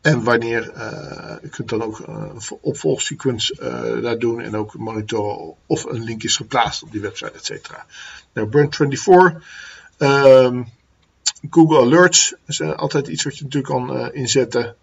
en 0.00 0.22
wanneer, 0.22 0.72
uh, 0.76 1.36
je 1.42 1.48
kunt 1.48 1.68
dan 1.68 1.82
ook 1.82 1.98
een 1.98 2.40
opvolgsequence 2.60 3.56
uh, 3.60 4.02
daar 4.02 4.18
doen 4.18 4.40
en 4.40 4.56
ook 4.56 4.74
monitoren 4.74 5.54
of 5.66 5.84
een 5.84 6.04
link 6.04 6.22
is 6.22 6.36
geplaatst 6.36 6.82
op 6.82 6.92
die 6.92 7.00
website, 7.00 7.30
et 7.32 7.44
cetera. 7.44 7.86
Nou, 8.32 8.48
Brand24, 8.48 9.42
um, 9.98 10.66
Google 11.50 11.78
Alerts 11.78 12.34
is 12.46 12.60
altijd 12.60 13.08
iets 13.08 13.24
wat 13.24 13.38
je 13.38 13.44
natuurlijk 13.44 13.72
kan 13.72 14.12
inzetten. 14.12 14.76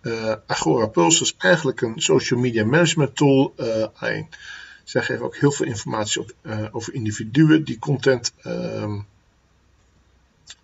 Agora 0.45 0.85
Pulse 0.85 1.23
is 1.23 1.35
eigenlijk 1.37 1.81
een 1.81 2.01
social 2.01 2.39
media 2.39 2.65
management 2.65 3.15
tool. 3.15 3.53
alleen, 3.93 4.29
zij 4.83 5.01
geven 5.01 5.25
ook 5.25 5.35
heel 5.35 5.51
veel 5.51 5.65
informatie 5.65 6.21
op, 6.21 6.33
over 6.71 6.93
individuen 6.93 7.63
die 7.63 7.79
content 7.79 8.33
um, 8.45 9.05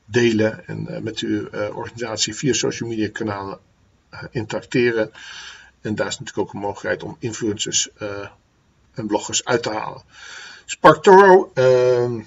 delen 0.06 0.68
en 0.68 1.04
met 1.04 1.20
uw 1.20 1.50
organisatie 1.74 2.36
via 2.36 2.54
social 2.54 2.90
media 2.90 3.10
kanalen 3.12 3.60
interacteren. 4.32 5.12
En 5.82 5.96
daar 5.96 6.08
is 6.08 6.20
natuurlijk 6.20 6.48
ook 6.48 6.54
een 6.54 6.60
mogelijkheid 6.60 7.04
om 7.04 7.16
influencers 7.20 7.90
uh, 8.00 8.28
en 8.94 9.08
bloggers 9.08 9.46
uit 9.46 9.64
te 9.64 9.70
halen. 9.70 10.02
SparkToro, 10.66 11.52
uh, 11.56 12.24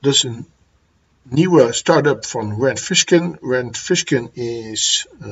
dat 0.00 0.14
is 0.14 0.22
een 0.22 0.46
nieuwe 1.22 1.72
start-up 1.72 2.24
van 2.24 2.62
Rand 2.62 2.80
Fishkin. 2.80 3.38
Rand 3.40 3.76
Fishkin 3.76 4.34
is 4.34 5.06
uh, 5.20 5.26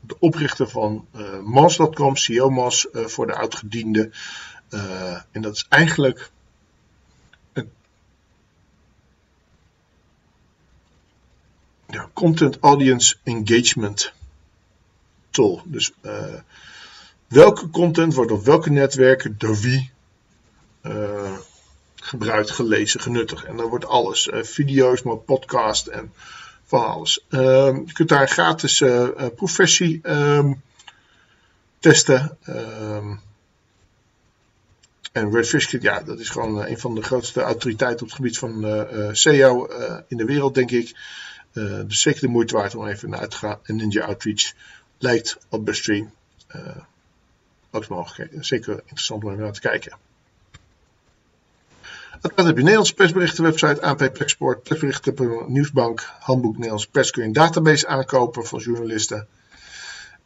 de 0.00 0.16
oprichter 0.18 0.68
van 0.68 1.06
uh, 1.16 1.38
Moz.com, 1.40 2.16
CEO 2.16 2.50
Moz 2.50 2.84
voor 2.92 3.26
de 3.26 3.34
oudgediende. 3.34 4.10
en 5.30 5.42
dat 5.42 5.54
is 5.54 5.66
eigenlijk 5.68 6.30
Content 12.12 12.58
Audience 12.60 13.16
Engagement 13.22 14.12
Tool. 15.30 15.62
Dus 15.64 15.92
uh, 16.02 16.34
welke 17.26 17.70
content 17.70 18.14
wordt 18.14 18.30
op 18.30 18.44
welke 18.44 18.70
netwerken 18.70 19.34
door 19.38 19.56
wie 19.56 19.90
uh, 20.82 21.38
gebruikt, 21.94 22.50
gelezen, 22.50 23.00
genuttigd. 23.00 23.44
En 23.44 23.56
dan 23.56 23.68
wordt 23.68 23.86
alles. 23.86 24.26
Uh, 24.26 24.42
video's, 24.42 25.02
maar 25.02 25.16
podcast 25.16 25.86
en 25.86 26.12
van 26.64 26.86
alles. 26.86 27.24
Ehm, 27.28 27.76
je 27.86 27.92
kunt 27.92 28.08
daar 28.08 28.22
een 28.22 28.28
gratis 28.28 28.84
professie 29.34 30.10
um, 30.10 30.62
testen. 31.78 32.38
Um, 32.48 33.20
en 35.12 35.32
Redfish, 35.32 35.74
ja, 35.80 36.00
dat 36.02 36.18
is 36.18 36.28
gewoon 36.28 36.66
een 36.66 36.78
van 36.78 36.94
de 36.94 37.02
grootste 37.02 37.40
autoriteiten 37.40 38.00
op 38.00 38.06
het 38.06 38.16
gebied 38.16 38.38
van 38.38 38.86
SEO 39.12 39.68
in 40.08 40.16
de 40.16 40.24
wereld, 40.24 40.54
denk 40.54 40.70
ik. 40.70 40.94
Uh, 41.56 41.80
dus 41.86 42.00
zeker 42.00 42.20
de 42.20 42.28
moeite 42.28 42.54
waard 42.54 42.74
om 42.74 42.86
even 42.86 43.10
naar 43.10 43.28
te 43.28 43.36
gaan. 43.36 43.58
En 43.62 43.76
Ninja 43.76 44.04
Outreach 44.04 44.52
lijkt 44.98 45.38
op 45.48 45.64
Bestream 45.64 46.10
uh, 46.56 46.76
ook 47.70 47.88
mogelijkheden. 47.88 48.44
Zeker 48.44 48.72
interessant 48.72 49.24
om 49.24 49.30
even 49.30 49.42
naar 49.42 49.52
te 49.52 49.60
kijken. 49.60 49.96
Dan 52.34 52.46
heb 52.46 52.56
je 52.56 52.62
Nederlandse 52.62 52.94
persberichtenwebsite, 52.94 53.82
ANP 53.82 54.00
Export, 54.00 54.62
persberichten 54.62 55.44
Nieuwsbank, 55.46 56.10
Handboek 56.18 56.54
Nederlands 56.54 56.86
Pers 56.86 57.10
kun 57.10 57.26
je 57.26 57.32
database 57.32 57.86
aankopen 57.86 58.46
van 58.46 58.58
journalisten. 58.58 59.26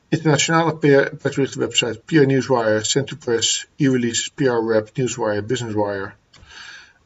Internationale 0.09 0.77
persberichtenwebsite, 1.23 2.01
PR 2.05 2.27
Newswire, 2.27 2.85
Centupress, 2.85 3.67
e-release, 3.77 4.31
PR 4.35 4.65
Web, 4.65 4.97
Newswire, 4.97 5.43
Businesswire. 5.43 6.13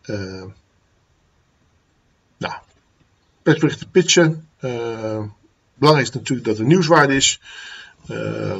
Uh, 0.04 0.44
nou, 2.36 2.54
persberichten 3.44 3.90
pitchen. 3.90 4.48
Uh, 4.60 5.22
belangrijk 5.74 6.08
is 6.08 6.14
natuurlijk 6.14 6.46
dat 6.48 6.58
er 6.58 6.64
nieuwswaarde 6.64 7.14
is. 7.14 7.40
Uh, 8.10 8.58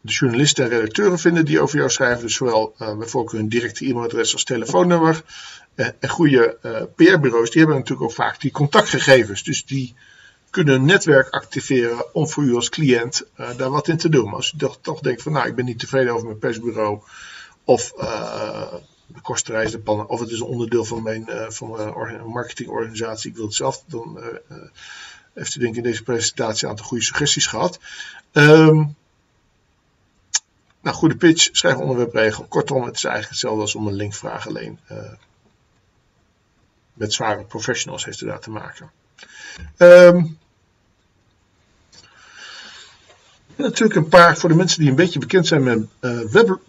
de 0.00 0.12
journalisten 0.12 0.64
en 0.64 0.70
redacteuren 0.70 1.18
vinden 1.18 1.44
die 1.44 1.60
over 1.60 1.78
jou 1.78 1.90
schrijven. 1.90 2.22
Dus 2.22 2.34
zowel 2.34 2.74
uh, 2.78 2.96
bijvoorbeeld 2.96 3.36
hun 3.36 3.48
directe 3.48 3.86
e-mailadres 3.86 4.32
als 4.32 4.44
telefoonnummer. 4.44 5.22
en 5.74 6.08
goede 6.08 6.58
PR-bureaus 6.96 7.50
die 7.50 7.60
hebben 7.60 7.78
natuurlijk 7.78 8.08
ook 8.10 8.16
vaak 8.16 8.40
die 8.40 8.50
contactgegevens. 8.50 9.42
Dus 9.42 9.66
die 9.66 9.94
kunnen 10.50 10.74
een 10.74 10.84
netwerk 10.84 11.30
activeren 11.30 12.14
om 12.14 12.28
voor 12.28 12.42
u 12.42 12.54
als 12.54 12.68
cliënt 12.68 13.26
daar 13.56 13.70
wat 13.70 13.88
in 13.88 13.96
te 13.96 14.08
doen. 14.08 14.24
Maar 14.24 14.34
als 14.34 14.54
u 14.56 14.68
toch, 14.80 15.00
denkt 15.00 15.22
van 15.22 15.32
nou 15.32 15.48
ik 15.48 15.54
ben 15.54 15.64
niet 15.64 15.78
tevreden 15.78 16.12
over 16.12 16.26
mijn 16.26 16.38
persbureau. 16.38 17.00
Of 17.64 17.92
kostenreis, 19.22 19.70
de 19.70 19.78
pannen, 19.78 20.08
of 20.08 20.20
het 20.20 20.30
is 20.30 20.40
een 20.40 20.46
onderdeel 20.46 20.84
van 20.84 21.02
mijn, 21.02 21.24
uh, 21.28 21.50
van 21.50 21.70
mijn 21.70 22.26
marketingorganisatie. 22.26 23.30
Ik 23.30 23.36
wil 23.36 23.46
het 23.46 23.54
zelf, 23.54 23.84
dan 23.86 24.18
uh, 24.18 24.56
heeft 25.34 25.54
u 25.54 25.60
denk 25.60 25.72
ik 25.72 25.84
in 25.84 25.90
deze 25.90 26.02
presentatie 26.02 26.64
een 26.64 26.70
aantal 26.70 26.86
goede 26.86 27.04
suggesties 27.04 27.46
gehad. 27.46 27.78
Um, 28.32 28.96
nou, 30.80 30.96
goede 30.96 31.16
pitch, 31.16 31.48
schrijf 31.52 31.76
onderwerpregel. 31.76 32.44
Kortom, 32.44 32.82
het 32.84 32.96
is 32.96 33.04
eigenlijk 33.04 33.32
hetzelfde 33.32 33.60
als 33.60 33.74
om 33.74 33.86
een 33.86 33.94
link 33.94 34.14
vragen 34.14 34.50
alleen. 34.50 34.78
Met 36.92 37.12
zware 37.12 37.44
professionals 37.44 38.04
heeft 38.04 38.20
u 38.20 38.26
daar 38.26 38.40
te 38.40 38.50
maken. 38.50 38.90
Um, 39.76 40.38
natuurlijk 43.56 43.94
een 43.94 44.08
paar, 44.08 44.36
voor 44.36 44.48
de 44.48 44.54
mensen 44.54 44.80
die 44.80 44.90
een 44.90 44.96
beetje 44.96 45.18
bekend 45.18 45.46
zijn 45.46 45.62
met 45.62 45.86
uh, 46.00 46.20
web, 46.20 46.60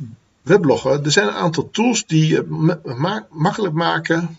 webloggen. 0.42 1.04
Er 1.04 1.12
zijn 1.12 1.28
een 1.28 1.34
aantal 1.34 1.70
tools 1.72 2.06
die 2.06 2.36
het 2.36 2.50
ma 2.84 3.28
makkelijk 3.30 3.74
maken 3.74 4.38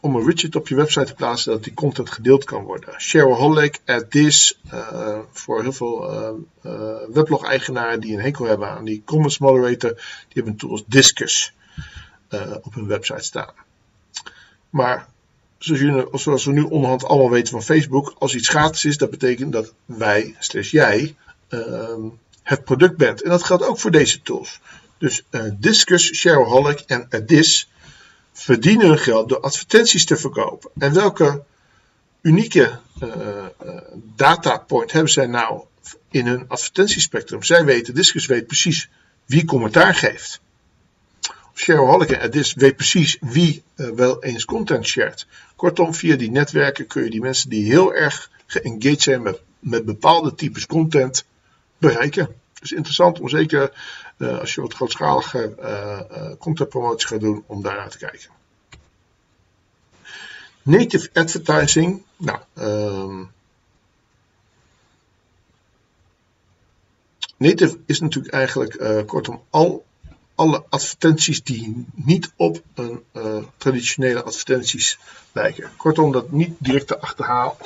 om 0.00 0.16
een 0.16 0.24
widget 0.24 0.56
op 0.56 0.68
je 0.68 0.74
website 0.74 1.04
te 1.04 1.14
plaatsen 1.14 1.52
dat 1.52 1.64
die 1.64 1.74
content 1.74 2.10
gedeeld 2.10 2.44
kan 2.44 2.62
worden. 2.62 3.00
Shareaholic, 3.00 3.80
AdThis, 3.84 4.60
uh, 4.72 5.18
voor 5.32 5.62
heel 5.62 5.72
veel 5.72 6.14
uh, 6.64 6.96
weblog-eigenaren 7.12 8.00
die 8.00 8.14
een 8.14 8.22
hekel 8.22 8.44
hebben 8.44 8.68
aan 8.68 8.84
die 8.84 9.02
comments 9.04 9.38
moderator, 9.38 9.90
die 9.94 10.02
hebben 10.28 10.52
een 10.52 10.58
tool 10.58 10.70
als 10.70 10.84
Discus 10.86 11.54
op 12.62 12.74
hun 12.74 12.86
website 12.86 13.24
staan. 13.24 13.52
Maar 14.70 15.08
zoals, 15.58 16.22
zoals 16.22 16.44
we 16.44 16.52
nu 16.52 16.62
onderhand 16.62 17.04
allemaal 17.04 17.30
weten 17.30 17.52
van 17.52 17.62
Facebook, 17.62 18.14
als 18.18 18.34
iets 18.34 18.48
gratis 18.48 18.84
is, 18.84 18.98
dat 18.98 19.10
betekent 19.10 19.52
dat 19.52 19.72
wij, 19.84 20.34
slash 20.38 20.70
jij, 20.70 21.14
ehm, 21.48 22.00
het 22.42 22.64
product 22.64 22.96
bent. 22.96 23.22
En 23.22 23.30
dat 23.30 23.44
geldt 23.44 23.66
ook 23.66 23.78
voor 23.78 23.90
deze 23.90 24.22
tools. 24.22 24.60
Dus 24.98 25.22
uh, 25.30 25.42
Discus, 25.58 26.14
Shareaholic 26.14 26.80
en 26.80 27.06
Adis 27.10 27.70
verdienen 28.32 28.86
hun 28.86 28.98
geld 28.98 29.28
door 29.28 29.40
advertenties 29.40 30.04
te 30.04 30.16
verkopen. 30.16 30.70
En 30.78 30.94
welke 30.94 31.42
unieke 32.20 32.78
uh, 33.02 33.08
uh, 33.64 33.76
datapoint 34.16 34.92
hebben 34.92 35.12
zij 35.12 35.26
nou 35.26 35.64
in 36.10 36.26
hun 36.26 36.44
advertentiespectrum? 36.48 37.42
Zij 37.42 37.64
weten, 37.64 37.94
Discus 37.94 38.26
weet 38.26 38.46
precies 38.46 38.88
wie 39.24 39.44
commentaar 39.44 39.94
geeft. 39.94 40.40
Shareaholic 41.54 42.10
en 42.10 42.20
Adis 42.20 42.54
weet 42.54 42.76
precies 42.76 43.16
wie 43.20 43.62
wel 43.74 44.22
eens 44.22 44.44
content 44.44 44.86
shared. 44.86 45.26
Kortom, 45.56 45.94
via 45.94 46.16
die 46.16 46.30
netwerken 46.30 46.86
kun 46.86 47.04
je 47.04 47.10
die 47.10 47.20
mensen 47.20 47.50
die 47.50 47.64
heel 47.64 47.94
erg 47.94 48.30
geengaged 48.46 49.02
zijn 49.02 49.22
met, 49.22 49.40
met 49.58 49.84
bepaalde 49.84 50.34
types 50.34 50.66
content 50.66 51.24
bereiken. 51.78 52.28
Dus 52.60 52.72
interessant 52.72 53.20
om 53.20 53.28
zeker 53.28 53.72
uh, 54.16 54.38
als 54.38 54.54
je 54.54 54.60
wat 54.60 54.74
grootschalige 54.74 55.54
uh, 55.60 56.00
contentpromotie 56.38 57.08
gaat 57.08 57.20
doen, 57.20 57.44
om 57.46 57.62
daar 57.62 57.76
naar 57.76 57.90
te 57.90 57.98
kijken. 57.98 58.30
Native 60.62 61.10
advertising. 61.12 62.02
Nou, 62.16 62.38
um, 62.58 63.32
native 67.36 67.78
is 67.86 68.00
natuurlijk 68.00 68.34
eigenlijk 68.34 69.06
kortom 69.06 69.42
al 69.50 69.84
alle 70.34 70.64
advertenties 70.68 71.42
die 71.42 71.86
niet 71.94 72.32
op 72.36 72.62
een 72.74 73.04
traditionele 73.56 74.22
advertenties 74.22 74.98
lijken. 75.32 75.70
Kortom, 75.76 76.12
dat 76.12 76.30
niet 76.30 76.54
direct 76.58 76.86
te 76.86 76.98
achterhalen, 76.98 77.56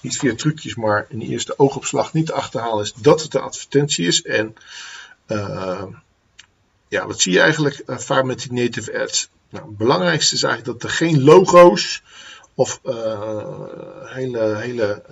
niet 0.00 0.18
via 0.18 0.34
trucjes, 0.34 0.74
maar 0.74 1.06
in 1.08 1.18
de 1.18 1.26
eerste 1.26 1.58
oogopslag 1.58 2.12
niet 2.12 2.26
te 2.26 2.32
achterhalen 2.32 2.84
is 2.84 2.92
dat 2.92 3.22
het 3.22 3.34
een 3.34 3.40
advertentie 3.40 4.06
is. 4.06 4.22
En 4.22 4.54
ja, 6.88 7.06
wat 7.06 7.20
zie 7.20 7.32
je 7.32 7.40
eigenlijk 7.40 7.82
uh, 7.86 7.98
vaak 7.98 8.24
met 8.24 8.40
die 8.40 8.52
native 8.52 9.00
ads? 9.00 9.30
Nou, 9.50 9.66
het 9.66 9.76
belangrijkste 9.76 10.34
is 10.34 10.42
eigenlijk 10.42 10.80
dat 10.80 10.90
er 10.90 10.96
geen 10.96 11.22
logo's 11.22 12.02
of 12.54 12.80
uh, 12.84 13.60
hele, 14.04 14.56
hele 14.56 15.02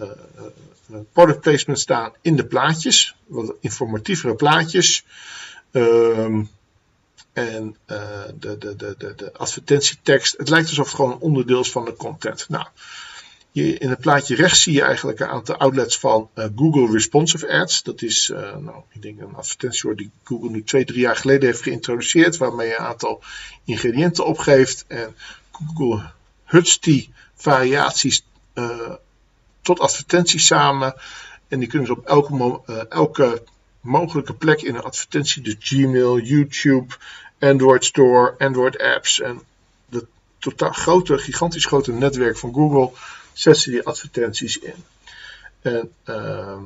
product 1.12 1.40
placement 1.40 1.78
staan 1.78 2.12
in 2.20 2.36
de 2.36 2.46
plaatjes. 2.46 3.16
Wat 3.26 3.54
informatievere 3.60 4.34
plaatjes. 4.34 5.04
Ehm, 5.70 6.42
en 7.32 7.76
de, 7.86 8.58
de, 8.58 8.76
de, 8.76 8.94
de, 8.98 9.14
de 9.14 9.32
advertentietekst. 9.32 10.36
Het 10.36 10.48
lijkt 10.48 10.68
alsof 10.68 10.86
het 10.86 10.94
gewoon 10.94 11.18
onderdeel 11.18 11.60
is 11.60 11.70
van 11.70 11.84
de 11.84 11.96
content. 11.96 12.48
Nou, 12.48 12.66
in 13.52 13.90
het 13.90 14.00
plaatje 14.00 14.34
rechts 14.34 14.62
zie 14.62 14.72
je 14.72 14.82
eigenlijk 14.82 15.20
een 15.20 15.28
aantal 15.28 15.56
outlets 15.56 15.98
van 15.98 16.28
Google 16.56 16.92
Responsive 16.92 17.52
Ads. 17.52 17.82
Dat 17.82 18.02
is, 18.02 18.32
nou, 18.58 18.82
ik 18.92 19.02
denk 19.02 19.20
een 19.20 19.34
advertentie 19.34 19.94
die 19.94 20.10
Google 20.24 20.50
nu 20.50 20.62
twee, 20.62 20.84
drie 20.84 21.00
jaar 21.00 21.16
geleden 21.16 21.46
heeft 21.46 21.62
geïntroduceerd, 21.62 22.36
waarmee 22.36 22.68
je 22.68 22.78
een 22.78 22.84
aantal 22.84 23.22
ingrediënten 23.64 24.26
opgeeft. 24.26 24.84
En 24.88 25.16
Google 25.50 26.10
hutst 26.44 26.84
die 26.84 27.12
variaties 27.34 28.24
tot 29.62 29.80
advertenties 29.80 30.46
samen. 30.46 30.94
En 31.48 31.58
die 31.58 31.68
kunnen 31.68 31.86
ze 31.86 31.92
op 31.92 32.06
elke, 32.06 32.62
elke 32.88 33.42
mogelijke 33.80 34.34
plek 34.34 34.62
in 34.62 34.74
een 34.74 34.82
advertentie. 34.82 35.42
Dus 35.42 35.56
Gmail, 35.58 36.18
YouTube, 36.18 36.94
Android 37.38 37.84
Store, 37.84 38.34
Android 38.38 38.78
apps 38.78 39.20
en 39.20 39.40
het 39.90 40.04
totaal 40.38 40.72
grote, 40.72 41.18
gigantisch 41.18 41.66
grote 41.66 41.92
netwerk 41.92 42.38
van 42.38 42.54
Google 42.54 42.90
zetten 43.32 43.70
die 43.70 43.82
advertenties 43.86 44.58
in. 44.58 44.84
Uh, 45.62 46.58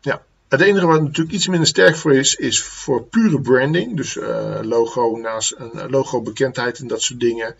ja, 0.00 0.22
het 0.48 0.60
enige 0.60 0.86
wat 0.86 1.02
natuurlijk 1.02 1.34
iets 1.34 1.46
minder 1.46 1.68
sterk 1.68 1.96
voor 1.96 2.14
is, 2.14 2.34
is 2.34 2.62
voor 2.62 3.02
pure 3.02 3.40
branding. 3.40 3.96
Dus 3.96 4.14
uh, 4.14 4.58
logo 4.62 5.16
naast 5.16 5.54
een 5.58 5.90
logo 5.90 6.22
bekendheid 6.22 6.78
en 6.78 6.86
dat 6.86 7.02
soort 7.02 7.20
dingen. 7.20 7.54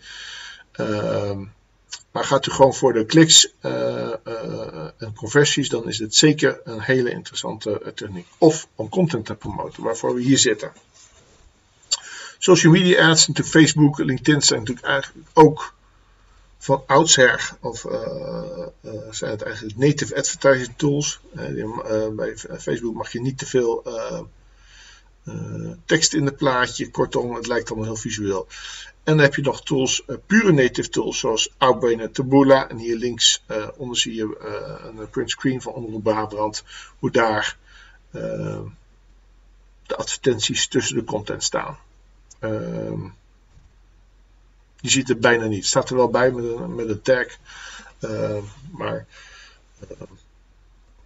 Uh, 0.79 1.37
maar 2.11 2.23
gaat 2.23 2.47
u 2.47 2.51
gewoon 2.51 2.73
voor 2.73 2.93
de 2.93 3.05
kliks 3.05 3.53
uh, 3.61 4.11
en 4.97 5.13
conversies, 5.15 5.69
dan 5.69 5.87
is 5.87 5.99
het 5.99 6.15
zeker 6.15 6.59
een 6.63 6.81
hele 6.81 7.11
interessante 7.11 7.91
techniek. 7.95 8.27
Of 8.37 8.67
om 8.75 8.89
content 8.89 9.25
te 9.25 9.35
promoten, 9.35 9.83
waarvoor 9.83 10.13
we 10.13 10.21
hier 10.21 10.37
zitten. 10.37 10.71
Social 12.37 12.71
media 12.71 13.09
ads, 13.09 13.27
natuurlijk 13.27 13.55
Facebook, 13.55 13.97
LinkedIn 13.97 14.41
zijn 14.41 14.59
natuurlijk 14.59 14.87
eigenlijk 14.87 15.27
ook 15.33 15.73
van 16.57 16.83
oudsher, 16.87 17.57
of 17.59 17.83
uh, 17.83 18.67
zijn 19.11 19.31
het 19.31 19.41
eigenlijk 19.41 19.77
native 19.77 20.15
advertising 20.15 20.73
tools. 20.77 21.19
bij 22.15 22.37
Facebook 22.37 22.95
mag 22.95 23.11
je 23.11 23.21
niet 23.21 23.37
te 23.37 23.45
veel 23.45 23.83
tekst 25.85 26.13
in 26.13 26.25
het 26.25 26.37
plaatje, 26.37 26.91
kortom, 26.91 27.35
het 27.35 27.47
lijkt 27.47 27.69
allemaal 27.69 27.87
heel 27.87 27.95
visueel. 27.95 28.47
En 29.03 29.13
dan 29.15 29.19
heb 29.19 29.35
je 29.35 29.41
nog 29.41 29.63
tools, 29.63 30.03
pure 30.25 30.51
native 30.51 30.89
tools 30.89 31.19
zoals 31.19 31.53
Outbrain 31.57 31.99
en 31.99 32.11
Taboola. 32.11 32.69
En 32.69 32.77
hier 32.77 32.97
links 32.97 33.43
onder 33.75 33.97
zie 33.97 34.15
je 34.15 34.37
een 34.97 35.09
print 35.09 35.29
screen 35.29 35.61
van 35.61 35.73
Omroep 35.73 36.03
Brabant. 36.03 36.63
Hoe 36.99 37.11
daar 37.11 37.57
de 39.87 39.95
advertenties 39.95 40.67
tussen 40.67 40.95
de 40.95 41.03
content 41.03 41.43
staan. 41.43 41.77
Ehm, 42.39 42.99
je 44.79 44.89
ziet 44.89 45.07
het 45.07 45.19
bijna 45.19 45.45
niet. 45.45 45.57
Het 45.57 45.67
staat 45.67 45.89
er 45.89 45.95
wel 45.95 46.09
bij 46.09 46.31
met 46.31 46.43
een, 46.43 46.75
met 46.75 46.89
een 46.89 47.01
tag. 47.01 47.25
Ehm, 47.99 48.43
maar 48.71 49.05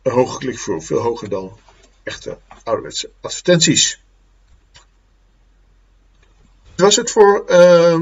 een 0.02 0.12
hoge 0.12 0.38
klikvloer, 0.38 0.82
veel 0.82 1.00
hoger 1.00 1.30
dan 1.30 1.60
echte 2.04 2.38
ouderwetse 2.64 3.10
advertenties 3.22 4.00
was 6.82 6.96
het 6.96 7.12
voor 7.12 7.46
uh, 7.50 8.02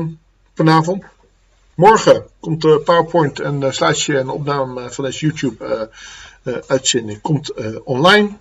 vanavond. 0.54 1.04
Morgen 1.76 2.26
komt 2.40 2.62
de 2.62 2.82
PowerPoint 2.86 3.40
en 3.40 3.74
slidesje 3.74 4.18
en 4.18 4.30
opname 4.30 4.92
van 4.92 5.04
deze 5.04 5.26
YouTube 5.26 5.90
uh, 6.44 6.58
uitzending 6.68 7.22
komt 7.22 7.54
online. 7.84 8.38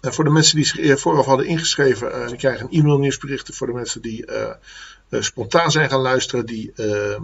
voor 0.00 0.24
de 0.24 0.30
mensen 0.30 0.56
die 0.56 0.64
zich 0.64 1.00
vooraf 1.00 1.26
hadden 1.26 1.46
ingeschreven, 1.46 2.26
die 2.26 2.36
krijgen 2.36 2.66
een 2.66 2.78
e-mail 2.78 2.98
nieuwsberichten. 2.98 3.54
Voor 3.54 3.66
de 3.66 3.72
mensen 3.72 4.02
die 4.02 4.24
spontaan 5.20 5.70
zijn 5.70 5.90
gaan 5.90 6.00
luisteren, 6.00 6.46
die, 6.46 6.72
ehm, 6.76 7.22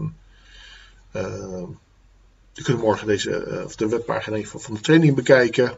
die 2.53 2.65
kunnen 2.65 2.83
morgen 2.83 3.07
deze, 3.07 3.63
of 3.65 3.77
de 3.77 3.89
webpagina 3.89 4.41
van 4.45 4.75
de 4.75 4.81
training 4.81 5.15
bekijken. 5.15 5.77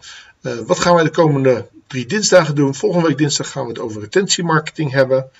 wat 0.67 0.79
gaan 0.79 0.95
wij 0.95 1.05
de 1.05 1.11
komende 1.11 1.69
drie 1.87 2.07
dinsdagen 2.07 2.55
doen? 2.55 2.75
Volgende 2.75 3.07
week 3.07 3.19
dinsdag 3.19 3.51
gaan 3.51 3.63
we 3.63 3.69
het 3.69 3.79
over 3.79 4.01
retentiemarketing 4.01 4.91
hebben. 4.91 5.31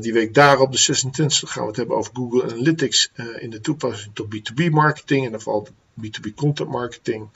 Die 0.00 0.12
week 0.12 0.34
daarop, 0.34 0.72
de 0.72 0.78
26 0.78 1.52
gaan 1.52 1.62
we 1.62 1.68
het 1.68 1.76
hebben 1.76 1.96
over 1.96 2.12
Google 2.14 2.42
Analytics 2.42 3.10
in 3.38 3.50
de 3.50 3.60
toepassing 3.60 4.14
tot 4.14 4.34
B2B 4.34 4.70
marketing. 4.70 5.24
En 5.24 5.30
dan 5.30 5.40
valt 5.40 5.70
B2B 6.00 6.34
content 6.34 6.70
marketing. 6.70 7.28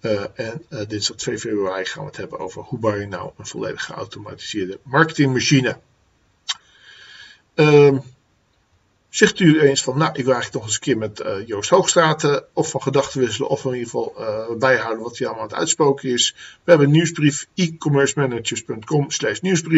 Uh, 0.00 0.24
en 0.34 0.62
dinsdag 0.88 1.16
2 1.16 1.38
februari 1.38 1.84
gaan 1.84 2.02
we 2.02 2.08
het 2.08 2.16
hebben 2.16 2.38
over 2.38 2.62
hoe 2.62 2.78
bouw 2.78 2.94
je 2.94 3.06
nou 3.06 3.30
een 3.36 3.46
volledig 3.46 3.84
geautomatiseerde 3.84 4.78
marketingmachine. 4.82 5.78
Ehm, 7.56 7.98
zegt 9.08 9.40
u 9.40 9.60
eens 9.60 9.82
van, 9.82 9.98
nou, 9.98 10.10
ik 10.10 10.24
wil 10.24 10.34
eigenlijk 10.34 10.54
nog 10.54 10.64
eens 10.64 10.74
een 10.74 10.80
keer 10.80 10.98
met 10.98 11.46
Joost 11.46 11.70
Hoogstraten 11.70 12.44
of 12.52 12.70
van 12.70 12.82
gedachten 12.82 13.20
wisselen 13.20 13.48
of 13.48 13.64
in 13.64 13.72
ieder 13.72 13.84
geval 13.84 14.14
bijhouden 14.58 15.02
wat 15.02 15.18
hij 15.18 15.26
allemaal 15.26 15.44
aan 15.44 15.50
het 15.50 15.58
uitspoken 15.58 16.10
is. 16.10 16.34
We 16.64 16.70
hebben 16.70 16.90
nieuwsbrief 16.90 17.46
e-commercemanagers.com 17.54 19.10
slash 19.10 19.40
nieuwsbrief. 19.40 19.74